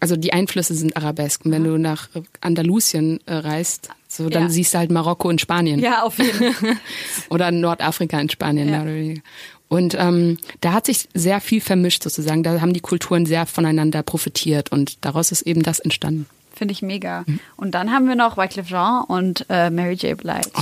also 0.05 0.17
die 0.17 0.33
Einflüsse 0.33 0.75
sind 0.75 0.95
arabesk. 0.95 1.45
Und 1.45 1.51
wenn 1.51 1.63
du 1.63 1.79
nach 1.79 2.09
Andalusien 2.39 3.19
äh, 3.25 3.33
reist, 3.33 3.89
so 4.07 4.29
dann 4.29 4.43
ja. 4.43 4.49
siehst 4.49 4.75
du 4.75 4.77
halt 4.77 4.91
Marokko 4.91 5.31
in 5.31 5.39
Spanien. 5.39 5.79
Ja, 5.79 6.03
auf 6.03 6.19
jeden 6.19 6.53
Fall. 6.53 6.73
oder 7.29 7.49
Nordafrika 7.49 8.19
in 8.19 8.29
Spanien. 8.29 8.69
Ja. 8.69 9.21
Und 9.67 9.95
ähm, 9.97 10.37
da 10.61 10.73
hat 10.73 10.85
sich 10.85 11.09
sehr 11.15 11.41
viel 11.41 11.59
vermischt 11.59 12.03
sozusagen. 12.03 12.43
Da 12.43 12.61
haben 12.61 12.73
die 12.73 12.81
Kulturen 12.81 13.25
sehr 13.25 13.47
voneinander 13.47 14.03
profitiert 14.03 14.71
und 14.71 15.03
daraus 15.03 15.31
ist 15.31 15.41
eben 15.41 15.63
das 15.63 15.79
entstanden. 15.79 16.27
Finde 16.53 16.73
ich 16.73 16.83
mega. 16.83 17.23
Mhm. 17.25 17.39
Und 17.55 17.71
dann 17.71 17.91
haben 17.91 18.07
wir 18.07 18.15
noch 18.15 18.37
Wycliffe 18.37 18.69
Jean 18.69 19.05
und 19.05 19.47
äh, 19.49 19.71
Mary 19.71 19.95
J. 19.95 20.15
Blige 20.15 20.51
oh, 20.53 20.61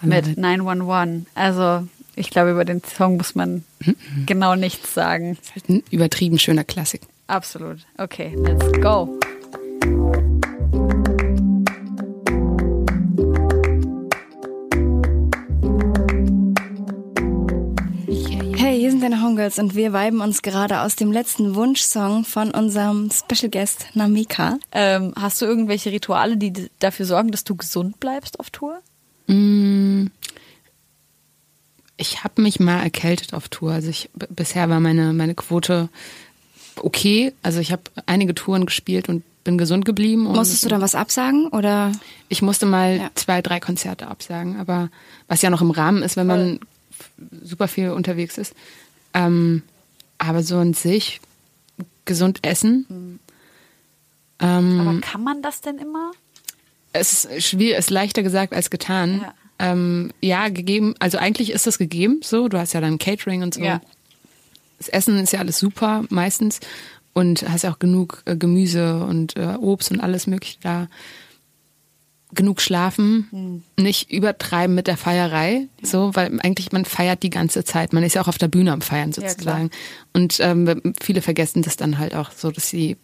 mit 0.00 0.38
911. 0.38 1.26
Also 1.34 1.86
ich 2.16 2.30
glaube, 2.30 2.52
über 2.52 2.64
den 2.64 2.82
Song 2.82 3.18
muss 3.18 3.34
man 3.34 3.64
mhm. 3.80 3.96
genau 4.24 4.54
nichts 4.54 4.94
sagen. 4.94 5.36
Das 5.36 5.48
ist 5.48 5.54
halt 5.56 5.68
ein 5.68 5.82
übertrieben 5.90 6.38
schöner 6.38 6.64
Klassik. 6.64 7.02
Absolut. 7.28 7.80
Okay, 7.98 8.34
let's 8.36 8.72
go. 8.80 9.18
Hey, 18.56 18.80
hier 18.80 18.90
sind 18.90 19.02
deine 19.02 19.22
Homegirls 19.22 19.58
und 19.58 19.74
wir 19.74 19.92
weiben 19.92 20.22
uns 20.22 20.40
gerade 20.40 20.80
aus 20.80 20.96
dem 20.96 21.12
letzten 21.12 21.54
Wunschsong 21.54 22.24
von 22.24 22.50
unserem 22.50 23.10
Special 23.10 23.50
Guest 23.50 23.88
Namika. 23.92 24.58
Ähm, 24.72 25.12
hast 25.14 25.42
du 25.42 25.44
irgendwelche 25.44 25.92
Rituale, 25.92 26.38
die 26.38 26.70
dafür 26.78 27.04
sorgen, 27.04 27.30
dass 27.30 27.44
du 27.44 27.56
gesund 27.56 28.00
bleibst 28.00 28.40
auf 28.40 28.48
Tour? 28.48 28.80
Mm, 29.26 30.06
ich 31.98 32.24
habe 32.24 32.40
mich 32.40 32.58
mal 32.58 32.82
erkältet 32.82 33.34
auf 33.34 33.48
Tour. 33.48 33.72
Also 33.72 33.90
ich, 33.90 34.08
bisher 34.14 34.70
war 34.70 34.80
meine, 34.80 35.12
meine 35.12 35.34
Quote 35.34 35.90
okay. 36.82 37.32
Also 37.42 37.60
ich 37.60 37.72
habe 37.72 37.82
einige 38.06 38.34
Touren 38.34 38.66
gespielt 38.66 39.08
und 39.08 39.22
bin 39.44 39.58
gesund 39.58 39.84
geblieben. 39.84 40.24
Musstest 40.24 40.64
du 40.64 40.68
dann 40.68 40.80
was 40.80 40.94
absagen 40.94 41.48
oder? 41.48 41.92
Ich 42.28 42.42
musste 42.42 42.66
mal 42.66 42.96
ja. 42.98 43.10
zwei, 43.14 43.40
drei 43.40 43.60
Konzerte 43.60 44.08
absagen, 44.08 44.58
aber 44.58 44.90
was 45.26 45.42
ja 45.42 45.50
noch 45.50 45.62
im 45.62 45.70
Rahmen 45.70 46.02
ist, 46.02 46.16
wenn 46.16 46.26
man 46.26 46.60
super 47.42 47.68
viel 47.68 47.90
unterwegs 47.90 48.36
ist. 48.36 48.54
Ähm, 49.14 49.62
aber 50.18 50.42
so 50.42 50.58
an 50.58 50.74
sich 50.74 51.20
gesund 52.04 52.40
essen. 52.42 52.86
Mhm. 52.88 53.18
Ähm, 54.40 54.80
aber 54.80 55.00
kann 55.00 55.22
man 55.22 55.42
das 55.42 55.60
denn 55.60 55.78
immer? 55.78 56.10
Es 56.92 57.24
ist 57.24 57.44
schwierig, 57.44 57.78
es 57.78 57.86
ist 57.86 57.90
leichter 57.90 58.22
gesagt 58.22 58.52
als 58.52 58.70
getan. 58.70 59.20
Ja. 59.22 59.34
Ähm, 59.60 60.12
ja, 60.20 60.48
gegeben, 60.48 60.94
also 60.98 61.18
eigentlich 61.18 61.50
ist 61.50 61.66
das 61.66 61.78
gegeben 61.78 62.20
so, 62.22 62.48
du 62.48 62.58
hast 62.58 62.74
ja 62.74 62.80
dann 62.80 62.98
Catering 62.98 63.42
und 63.42 63.54
so. 63.54 63.62
Ja 63.62 63.80
das 64.78 64.88
Essen 64.88 65.18
ist 65.18 65.32
ja 65.32 65.40
alles 65.40 65.58
super 65.58 66.04
meistens. 66.08 66.60
und 67.12 67.48
hast 67.48 67.62
ja 67.62 67.72
auch 67.72 67.78
genug 67.78 68.22
äh, 68.26 68.36
Gemüse 68.36 69.04
und 69.04 69.36
äh, 69.36 69.56
Obst 69.58 69.90
und 69.90 70.00
alles 70.00 70.26
mögliche 70.26 70.58
da. 70.60 70.88
Genug 72.30 72.60
schlafen, 72.60 73.26
mhm. 73.30 73.62
nicht 73.82 74.12
übertreiben 74.12 74.74
mit 74.74 74.86
der 74.86 74.98
Feierei, 74.98 75.66
so, 75.80 76.14
weil 76.14 76.38
eigentlich 76.42 76.72
man 76.72 76.84
feiert 76.84 77.22
die 77.22 77.30
ganze 77.30 77.64
Zeit. 77.64 77.94
Man 77.94 78.02
ist 78.02 78.14
ja 78.14 78.20
auch 78.20 78.28
auf 78.28 78.36
der 78.36 78.48
Bühne 78.48 78.70
am 78.70 78.82
Feiern 78.82 79.14
sozusagen. 79.14 79.70
Ja, 79.72 79.78
und 80.12 80.36
ähm, 80.40 80.92
viele 81.00 81.22
vergessen 81.22 81.62
das 81.62 81.78
dann 81.78 81.96
halt 81.96 82.14
auch 82.14 82.30
so, 82.32 82.50
dass 82.50 82.68
sie, 82.68 82.98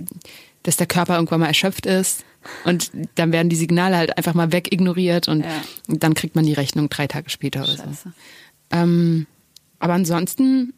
dass 0.63 0.77
der 0.77 0.87
Körper 0.87 1.15
irgendwann 1.15 1.41
mal 1.41 1.47
erschöpft 1.47 1.87
ist 1.87 2.23
und 2.65 2.91
dann 3.15 3.33
werden 3.33 3.49
die 3.49 3.57
Signale 3.57 3.97
halt 3.97 4.19
einfach 4.19 4.35
mal 4.35 4.53
wegignoriert 4.53 5.27
und, 5.27 5.41
ja. 5.41 5.63
und 5.89 6.03
dann 6.03 6.13
kriegt 6.13 6.37
man 6.37 6.45
die 6.45 6.53
Rechnung 6.53 6.91
drei 6.91 7.07
Tage 7.07 7.31
später 7.31 7.63
oder 7.63 7.79
Scheiße. 7.79 7.87
so. 8.05 8.11
Ähm, 8.73 9.27
aber 9.79 9.95
ansonsten 9.95 10.75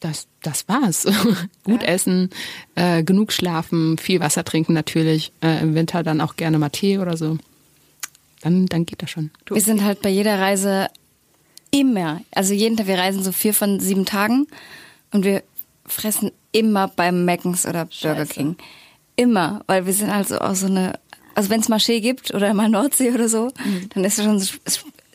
das, 0.00 0.26
das 0.42 0.68
war's. 0.68 1.06
Gut 1.64 1.82
ja. 1.82 1.88
essen, 1.88 2.30
äh, 2.74 3.02
genug 3.04 3.32
schlafen, 3.32 3.98
viel 3.98 4.20
Wasser 4.20 4.44
trinken 4.44 4.72
natürlich. 4.72 5.32
Äh, 5.42 5.60
Im 5.62 5.74
Winter 5.74 6.02
dann 6.02 6.20
auch 6.20 6.36
gerne 6.36 6.58
mal 6.58 6.70
Tee 6.70 6.98
oder 6.98 7.16
so. 7.16 7.38
Dann, 8.42 8.66
dann 8.66 8.86
geht 8.86 9.02
das 9.02 9.10
schon. 9.10 9.30
Wir 9.48 9.60
sind 9.60 9.84
halt 9.84 10.00
bei 10.00 10.08
jeder 10.08 10.38
Reise 10.40 10.88
immer, 11.70 12.22
also 12.34 12.54
jeden 12.54 12.76
Tag, 12.76 12.86
wir 12.86 12.98
reisen 12.98 13.22
so 13.22 13.32
vier 13.32 13.54
von 13.54 13.80
sieben 13.80 14.06
Tagen 14.06 14.46
und 15.12 15.24
wir 15.24 15.42
fressen 15.86 16.32
immer 16.52 16.88
beim 16.88 17.24
Mackens 17.24 17.66
oder 17.66 17.84
Burger 17.84 18.26
Scheiße. 18.26 18.34
King. 18.34 18.56
Immer, 19.16 19.62
weil 19.66 19.86
wir 19.86 19.92
sind 19.92 20.12
halt 20.12 20.32
auch 20.32 20.54
so 20.54 20.66
eine, 20.66 20.98
also 21.34 21.50
wenn 21.50 21.60
es 21.60 21.68
Marché 21.68 22.00
gibt 22.00 22.32
oder 22.32 22.54
mal 22.54 22.68
Nordsee 22.68 23.12
oder 23.12 23.28
so, 23.28 23.52
mhm. 23.64 23.88
dann 23.90 24.04
ist 24.04 24.18
es 24.18 24.24
schon 24.24 24.38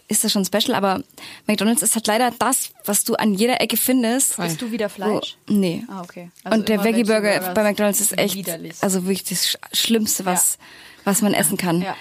ist 0.07 0.23
das 0.23 0.31
schon 0.31 0.45
special, 0.45 0.75
aber 0.75 1.01
McDonalds 1.47 1.81
ist 1.81 1.95
halt 1.95 2.07
leider 2.07 2.31
das, 2.37 2.71
was 2.85 3.03
du 3.03 3.15
an 3.15 3.33
jeder 3.33 3.59
Ecke 3.61 3.77
findest. 3.77 4.37
Bist 4.37 4.61
du 4.61 4.71
wieder 4.71 4.89
Fleisch? 4.89 5.37
Wo, 5.47 5.53
nee. 5.53 5.83
Ah, 5.87 6.01
okay. 6.01 6.29
Also 6.43 6.57
und 6.57 6.69
der 6.69 6.83
Veggie 6.83 7.03
Burger 7.03 7.53
bei 7.53 7.63
McDonalds 7.63 8.01
ist 8.01 8.17
echt, 8.17 8.35
widerlich. 8.35 8.75
also 8.81 9.03
wirklich 9.03 9.23
das 9.23 9.57
Schlimmste, 9.73 10.25
was, 10.25 10.57
ja. 10.59 10.65
was 11.05 11.21
man 11.21 11.33
essen 11.33 11.57
kann. 11.57 11.81
Ja. 11.81 11.95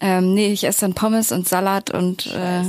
Ähm, 0.00 0.34
nee, 0.34 0.52
ich 0.52 0.64
esse 0.64 0.82
dann 0.82 0.94
Pommes 0.94 1.32
und 1.32 1.48
Salat 1.48 1.90
und, 1.90 2.26
äh, 2.28 2.62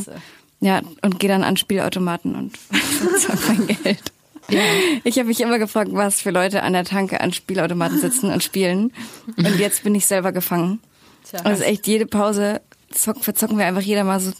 ja, 0.59 0.81
und 1.01 1.19
gehe 1.19 1.29
dann 1.29 1.43
an 1.43 1.57
Spielautomaten 1.57 2.35
und 2.35 2.57
zahle 3.19 3.39
mein 3.47 3.67
Geld. 3.67 4.11
Ja. 4.49 4.61
Ich 5.03 5.17
habe 5.17 5.27
mich 5.27 5.39
immer 5.39 5.59
gefragt, 5.59 5.91
was 5.93 6.21
für 6.21 6.31
Leute 6.31 6.63
an 6.63 6.73
der 6.73 6.83
Tanke 6.83 7.21
an 7.21 7.31
Spielautomaten 7.31 7.99
sitzen 7.99 8.31
und 8.31 8.43
spielen. 8.43 8.91
Und 9.37 9.59
jetzt 9.59 9.83
bin 9.83 9.95
ich 9.95 10.05
selber 10.05 10.31
gefangen. 10.31 10.81
Tja, 11.29 11.39
also 11.43 11.63
echt 11.63 11.87
jede 11.87 12.05
Pause 12.05 12.61
zock, 12.91 13.23
verzocken 13.23 13.57
wir 13.57 13.65
einfach 13.65 13.81
jeder 13.81 14.03
mal 14.03 14.19
so 14.19 14.31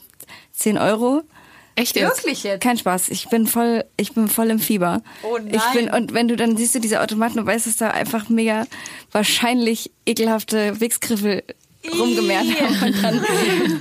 10 0.61 0.77
Euro. 0.77 1.23
Echt 1.75 1.95
jetzt? 1.95 2.23
Wirklich 2.23 2.43
jetzt? 2.43 2.61
Kein 2.61 2.77
Spaß. 2.77 3.09
Ich 3.09 3.29
bin 3.29 3.47
voll, 3.47 3.85
ich 3.97 4.13
bin 4.13 4.27
voll 4.27 4.49
im 4.49 4.59
Fieber. 4.59 5.01
Oh 5.23 5.37
nein. 5.37 5.53
Ich 5.53 5.63
bin, 5.73 5.89
und 5.89 6.13
wenn 6.13 6.27
du 6.27 6.35
dann 6.35 6.57
siehst 6.57 6.75
du 6.75 6.79
diese 6.79 7.01
Automaten 7.01 7.39
und 7.39 7.45
weißt, 7.45 7.65
dass 7.65 7.77
da 7.77 7.91
einfach 7.91 8.29
mega 8.29 8.65
wahrscheinlich 9.11 9.91
ekelhafte 10.05 10.79
Wichsgriffel 10.79 11.43
rumgemehrt 11.89 12.45
haben 12.61 12.83
und 12.83 13.03
dann 13.03 13.25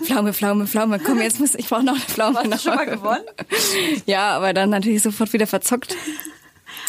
Pflaume, 0.04 0.32
Pflaume, 0.32 0.66
Pflaume. 0.66 0.98
Komm, 1.00 1.20
jetzt 1.20 1.40
muss 1.40 1.54
ich 1.54 1.68
brauche 1.68 1.84
noch 1.84 1.94
eine 1.94 2.00
Pflaume. 2.00 2.38
Hast 2.38 2.52
du 2.52 2.58
schon 2.58 2.74
mal 2.74 2.86
gewonnen? 2.86 3.24
Ja, 4.06 4.36
aber 4.36 4.54
dann 4.54 4.70
natürlich 4.70 5.02
sofort 5.02 5.32
wieder 5.32 5.46
verzockt. 5.46 5.96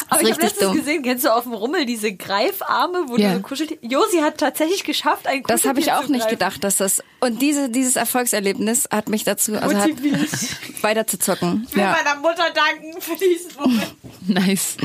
Aber 0.08 0.22
ich 0.22 0.32
habe 0.32 0.42
letztens 0.42 0.68
dumm. 0.68 0.76
gesehen, 0.76 1.02
kennst 1.02 1.24
du 1.24 1.30
auf 1.30 1.44
dem 1.44 1.52
Rummel 1.52 1.86
diese 1.86 2.12
Greifarme, 2.12 3.04
wo 3.08 3.16
ja. 3.16 3.30
du 3.30 3.36
so 3.36 3.42
kuschelt. 3.42 3.78
Josi 3.82 4.18
hat 4.18 4.38
tatsächlich 4.38 4.84
geschafft, 4.84 5.26
ein 5.26 5.42
Das 5.44 5.64
habe 5.64 5.80
ich 5.80 5.92
auch 5.92 6.08
nicht 6.08 6.28
gedacht, 6.28 6.64
dass 6.64 6.76
das 6.76 7.02
und 7.20 7.40
diese 7.40 7.68
dieses 7.68 7.96
Erfolgserlebnis 7.96 8.88
hat 8.90 9.08
mich 9.08 9.24
dazu 9.24 9.54
also 9.54 9.76
hat, 9.76 9.90
weiter 10.82 11.06
zu 11.06 11.18
zocken. 11.18 11.66
Ich 11.68 11.74
will 11.74 11.82
ja. 11.82 11.92
meiner 11.92 12.20
Mutter 12.20 12.44
danken 12.54 13.00
für 13.00 13.16
diesen 13.16 13.52
Moment. 13.58 13.94
nice. 14.28 14.76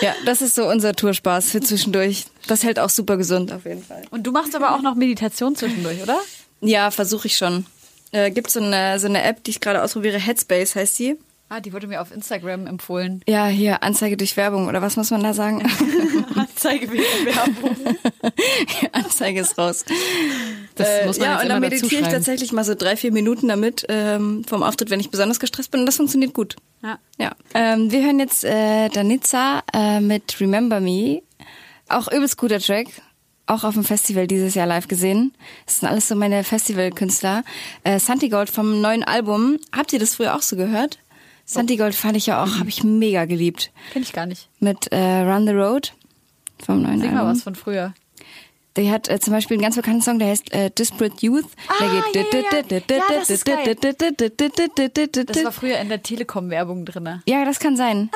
Ja, 0.00 0.14
das 0.24 0.42
ist 0.42 0.54
so 0.54 0.68
unser 0.68 0.94
Tourspaß 0.94 1.50
für 1.50 1.60
zwischendurch. 1.60 2.26
Das 2.46 2.62
hält 2.62 2.78
auch 2.78 2.90
super 2.90 3.16
gesund 3.16 3.52
auf 3.52 3.64
jeden 3.64 3.84
Fall. 3.84 4.02
Und 4.10 4.26
du 4.26 4.32
machst 4.32 4.54
aber 4.54 4.74
auch 4.74 4.82
noch 4.82 4.94
Meditation 4.94 5.56
zwischendurch, 5.56 6.02
oder? 6.02 6.18
Ja, 6.60 6.90
versuche 6.90 7.26
ich 7.26 7.36
schon. 7.36 7.66
Äh, 8.12 8.30
gibt 8.30 8.50
so 8.50 8.60
eine 8.60 8.98
so 8.98 9.06
eine 9.06 9.22
App, 9.22 9.44
die 9.44 9.50
ich 9.50 9.60
gerade 9.60 9.82
ausprobiere, 9.82 10.18
Headspace 10.18 10.74
heißt 10.74 10.98
die. 10.98 11.16
Ah, 11.50 11.60
die 11.60 11.72
wurde 11.72 11.86
mir 11.86 12.02
auf 12.02 12.12
Instagram 12.12 12.66
empfohlen. 12.66 13.22
Ja, 13.28 13.46
hier, 13.46 13.82
Anzeige 13.82 14.16
durch 14.16 14.36
Werbung, 14.36 14.68
oder 14.68 14.82
was 14.82 14.96
muss 14.96 15.10
man 15.10 15.22
da 15.22 15.32
sagen? 15.32 15.62
Anzeige 16.34 16.86
durch 16.86 17.24
Werbung. 17.24 17.76
Anzeige 18.92 19.40
ist 19.40 19.56
raus. 19.58 19.84
Das 20.74 20.88
äh, 20.88 21.06
muss 21.06 21.18
man 21.18 21.28
ja, 21.28 21.40
und 21.40 21.48
dann 21.48 21.60
meditiere 21.60 22.02
ich 22.02 22.08
tatsächlich 22.08 22.52
mal 22.52 22.64
so 22.64 22.74
drei, 22.74 22.96
vier 22.96 23.12
Minuten 23.12 23.48
damit 23.48 23.86
ähm, 23.88 24.44
vom 24.44 24.62
Auftritt, 24.62 24.90
wenn 24.90 25.00
ich 25.00 25.10
besonders 25.10 25.40
gestresst 25.40 25.70
bin. 25.70 25.80
Und 25.80 25.86
das 25.86 25.96
funktioniert 25.96 26.34
gut. 26.34 26.56
Ja. 26.82 26.98
ja. 27.18 27.32
Ähm, 27.54 27.90
wir 27.90 28.02
hören 28.02 28.18
jetzt 28.18 28.44
äh, 28.44 28.88
Danitza 28.88 29.62
äh, 29.72 30.00
mit 30.00 30.40
Remember 30.40 30.80
Me. 30.80 31.22
Auch 31.88 32.10
übelst 32.12 32.36
guter 32.36 32.60
Track 32.60 32.88
auch 33.48 33.64
auf 33.64 33.74
dem 33.74 33.84
Festival 33.84 34.26
dieses 34.26 34.54
Jahr 34.54 34.66
live 34.66 34.88
gesehen. 34.88 35.32
Das 35.64 35.80
sind 35.80 35.88
alles 35.88 36.06
so 36.08 36.14
meine 36.14 36.44
Festivalkünstler. 36.44 37.44
Äh, 37.82 37.98
Santi 37.98 38.28
Gold 38.28 38.50
vom 38.50 38.80
neuen 38.80 39.02
Album. 39.02 39.58
Habt 39.74 39.92
ihr 39.92 39.98
das 39.98 40.16
früher 40.16 40.36
auch 40.36 40.42
so 40.42 40.54
gehört? 40.56 40.98
Santigold 41.48 41.94
fand 41.94 42.16
ich 42.16 42.26
ja 42.26 42.42
auch, 42.42 42.46
mhm. 42.46 42.58
habe 42.60 42.68
ich 42.68 42.84
mega 42.84 43.24
geliebt. 43.24 43.72
Kenn 43.92 44.02
ich 44.02 44.12
gar 44.12 44.26
nicht. 44.26 44.48
Mit 44.60 44.92
äh, 44.92 45.20
Run 45.22 45.46
the 45.46 45.52
Road 45.52 45.94
vom 46.64 46.82
neuen 46.82 47.00
Sing 47.00 47.14
mal 47.14 47.24
was 47.24 47.42
von 47.42 47.54
früher. 47.54 47.94
Der 48.76 48.92
hat 48.92 49.08
äh, 49.08 49.18
zum 49.18 49.32
Beispiel 49.32 49.56
einen 49.56 49.62
ganz 49.62 49.76
bekannten 49.76 50.02
Song, 50.02 50.18
der 50.18 50.28
heißt 50.28 50.52
äh, 50.52 50.70
Disparate 50.70 51.16
Youth. 51.24 51.46
Ah, 51.68 51.74
der 51.80 52.22
geht. 52.22 52.32
Ja, 52.32 52.40
ja. 52.40 52.78
ja, 52.78 53.02
das, 53.08 53.30
ist 53.30 53.44
geil. 53.44 53.74
das 53.74 55.44
war 55.44 55.52
früher 55.52 55.78
in 55.78 55.88
der 55.88 56.02
Telekom-Werbung 56.02 56.84
drin. 56.84 57.22
Ja, 57.26 57.44
das 57.44 57.58
kann 57.58 57.76
sein. 57.76 58.10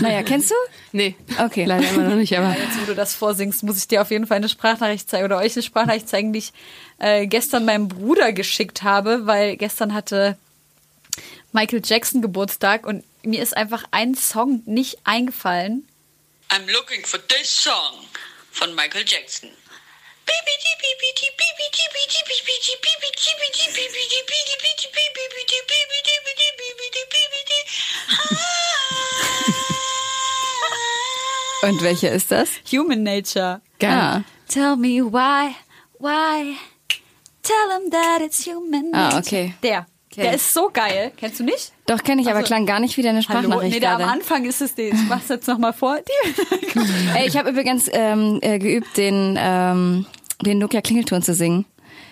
Naja, 0.00 0.22
kennst 0.22 0.50
du? 0.50 0.54
Nee. 0.92 1.16
Okay. 1.38 1.64
Leider 1.64 1.88
immer 1.90 2.08
noch 2.08 2.16
nicht, 2.16 2.36
aber. 2.36 2.50
Jetzt, 2.56 2.80
wo 2.80 2.86
du 2.86 2.94
das 2.94 3.14
vorsingst, 3.14 3.62
muss 3.62 3.78
ich 3.78 3.88
dir 3.88 4.02
auf 4.02 4.10
jeden 4.10 4.26
Fall 4.26 4.38
eine 4.38 4.48
Sprachnachricht 4.48 5.08
zeigen 5.08 5.24
oder 5.24 5.38
euch 5.38 5.54
eine 5.54 5.62
Sprachnachricht 5.62 6.08
zeigen, 6.08 6.32
die 6.32 6.40
ich 6.40 6.52
äh, 6.98 7.26
gestern 7.26 7.64
meinem 7.64 7.88
Bruder 7.88 8.32
geschickt 8.32 8.82
habe, 8.82 9.26
weil 9.26 9.56
gestern 9.56 9.94
hatte 9.94 10.36
Michael 11.52 11.82
Jackson 11.84 12.22
Geburtstag 12.22 12.86
und 12.86 13.04
mir 13.22 13.42
ist 13.42 13.56
einfach 13.56 13.84
ein 13.90 14.14
Song 14.14 14.62
nicht 14.66 14.98
eingefallen 15.04 15.86
I'm 16.52 16.70
looking 16.70 17.02
for 17.02 17.18
this 17.28 17.48
song 17.48 18.04
von 18.50 18.74
Michael 18.74 19.04
Jackson. 19.06 19.48
Und 31.62 31.80
welcher 31.82 32.10
ist 32.10 32.30
das? 32.32 32.50
Human 32.72 33.04
Nature. 33.04 33.60
Geil. 33.78 33.90
Ah. 33.92 34.24
Tell 34.48 34.76
me 34.76 35.00
why, 35.00 35.54
why, 35.98 36.56
tell 37.42 37.70
him 37.70 37.90
that 37.90 38.20
it's 38.20 38.44
human 38.44 38.90
nature. 38.90 39.16
Ah, 39.16 39.18
okay. 39.18 39.54
Der. 39.62 39.86
Okay. 40.12 40.24
Der 40.24 40.34
ist 40.34 40.52
so 40.52 40.68
geil. 40.70 41.10
Kennst 41.16 41.40
du 41.40 41.44
nicht? 41.44 41.72
Doch, 41.86 42.02
kenne 42.02 42.20
ich, 42.20 42.28
aber 42.28 42.38
also, 42.38 42.46
klang 42.46 42.66
gar 42.66 42.80
nicht 42.80 42.98
wie 42.98 43.02
deine 43.02 43.22
Sprachnachricht 43.22 43.54
Hallo? 43.54 43.68
Nee, 43.70 43.80
der 43.80 43.92
am 43.92 44.02
Anfang 44.02 44.44
ist 44.44 44.60
es, 44.60 44.76
ich 44.76 44.92
mach's 45.08 45.30
jetzt 45.30 45.48
nochmal 45.48 45.72
vor. 45.72 45.96
Ey, 47.16 47.26
ich 47.26 47.38
habe 47.38 47.48
übrigens 47.48 47.88
ähm, 47.90 48.38
äh, 48.42 48.58
geübt, 48.58 48.94
den, 48.98 49.38
ähm, 49.40 50.04
den 50.42 50.58
Nokia 50.58 50.82
Klingelton 50.82 51.22
zu 51.22 51.32
singen. 51.32 51.64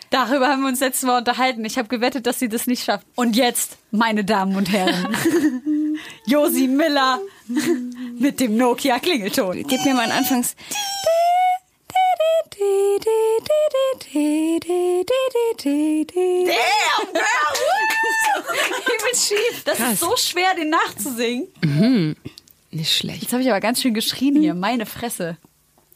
Darüber 0.09 0.48
haben 0.48 0.62
wir 0.62 0.68
uns 0.68 0.80
letztes 0.80 1.03
Mal 1.03 1.18
unterhalten. 1.18 1.62
Ich 1.66 1.76
habe 1.76 1.88
gewettet, 1.88 2.26
dass 2.26 2.38
sie 2.38 2.48
das 2.48 2.66
nicht 2.66 2.84
schafft. 2.84 3.07
Und 3.16 3.36
jetzt, 3.36 3.76
meine 3.90 4.24
Damen 4.24 4.57
und 4.57 4.72
Herren, 4.72 5.14
Josi 6.26 6.68
Miller 6.68 7.18
mit 8.18 8.40
dem 8.40 8.57
Nokia 8.57 8.98
Klingelton. 8.98 9.62
Gib 9.68 9.84
mir 9.84 9.92
mal 9.92 10.05
einen 10.05 10.12
Anfangs... 10.12 10.57
Damn, 16.46 17.12
girl! 17.12 17.29
Schief. 19.14 19.64
Das 19.64 19.78
Krass. 19.78 19.94
ist 19.94 20.00
so 20.00 20.16
schwer, 20.16 20.54
den 20.56 20.70
nachzusingen. 20.70 21.48
Mhm. 21.64 22.16
Nicht 22.70 22.96
schlecht. 22.96 23.22
Jetzt 23.22 23.32
habe 23.32 23.42
ich 23.42 23.50
aber 23.50 23.60
ganz 23.60 23.82
schön 23.82 23.94
geschrien 23.94 24.36
hier. 24.36 24.54
Meine 24.54 24.86
Fresse. 24.86 25.36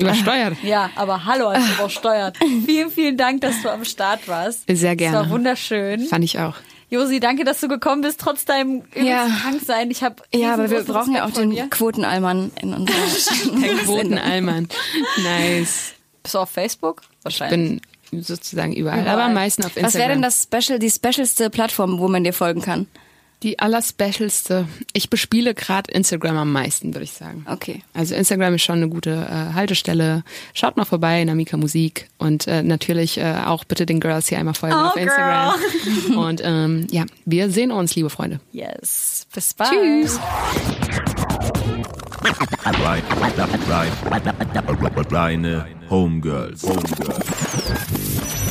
Übersteuert. 0.01 0.57
Ja, 0.63 0.91
aber 0.97 1.25
hallo, 1.25 1.53
du 1.53 1.73
übersteuert. 1.75 2.37
vielen, 2.67 2.91
vielen 2.91 3.17
Dank, 3.17 3.41
dass 3.43 3.63
du 3.63 3.71
am 3.71 3.85
Start 3.85 4.27
warst. 4.27 4.65
Sehr 4.69 4.97
gerne. 4.97 5.17
Das 5.19 5.27
war 5.27 5.31
wunderschön. 5.31 6.01
Fand 6.07 6.25
ich 6.25 6.39
auch. 6.41 6.57
Josi, 6.91 7.21
danke, 7.21 7.45
dass 7.45 7.61
du 7.61 7.69
gekommen 7.69 8.03
bist, 8.03 8.21
trotz 8.21 8.45
deinem 8.45 8.83
ja. 8.95 9.27
Kranksein. 9.43 9.91
Ich 9.91 10.03
habe 10.03 10.17
Ja, 10.35 10.55
aber 10.55 10.71
wir 10.71 10.83
brauchen 10.83 11.15
ja 11.15 11.25
auch 11.25 11.31
den 11.31 11.71
Quotenallmann 11.71 12.53
in 12.61 12.75
unserer 12.75 12.97
Der 13.61 13.75
Quotenallmann. 13.79 14.69
Nice. 15.23 15.95
Bist 16.23 16.35
du 16.35 16.39
auf 16.41 16.51
Facebook? 16.51 17.03
Wahrscheinlich. 17.23 17.77
Ich 17.77 17.81
bin 17.83 17.94
sozusagen 18.23 18.73
überall, 18.73 19.01
überall. 19.01 19.15
aber 19.15 19.25
am 19.25 19.35
meisten 19.35 19.63
auf 19.63 19.77
Instagram. 19.77 19.87
Was 19.87 19.95
wäre 19.95 20.09
denn 20.11 20.23
das 20.23 20.43
Special, 20.43 20.79
die 20.79 20.91
specialste 20.91 21.51
Plattform, 21.51 21.99
wo 21.99 22.09
man 22.09 22.25
dir 22.25 22.33
folgen 22.33 22.61
kann? 22.63 22.87
Die 23.43 23.59
allerspecialste. 23.59 24.67
Ich 24.95 25.11
bespiele 25.11 25.53
gerade 25.55 25.93
Instagram 25.93 26.39
am 26.39 26.53
meisten, 26.53 26.95
würde 26.95 27.05
ich 27.05 27.13
sagen. 27.13 27.45
Okay. 27.47 27.83
Also 27.93 28.15
Instagram 28.15 28.55
ist 28.55 28.63
schon 28.63 28.77
eine 28.77 28.89
gute 28.89 29.11
äh, 29.11 29.53
Haltestelle. 29.53 30.25
Schaut 30.55 30.79
mal 30.79 30.87
vorbei 30.87 31.21
in 31.21 31.29
Amika 31.29 31.59
Musik 31.59 32.09
und 32.17 32.47
äh, 32.47 32.63
natürlich 32.63 33.19
äh, 33.19 33.35
auch 33.45 33.65
bitte 33.65 33.85
den 33.85 34.01
Girls 34.01 34.29
hier 34.29 34.39
einmal 34.39 34.55
folgen 34.55 34.77
Oh, 34.77 34.87
auf 34.87 34.97
Instagram. 34.97 35.55
Und 36.17 36.41
ähm, 36.43 36.87
ja, 36.91 37.05
wir 37.27 37.51
sehen 37.51 37.71
uns, 37.71 37.95
liebe 37.95 38.09
Freunde. 38.09 38.41
Yes. 38.53 39.27
Bis 39.35 39.53
bald. 39.53 39.73
Tschüss. 39.73 40.19
Reine 45.13 45.65
Homegirls. 45.89 46.65
Homegirls. 46.65 48.44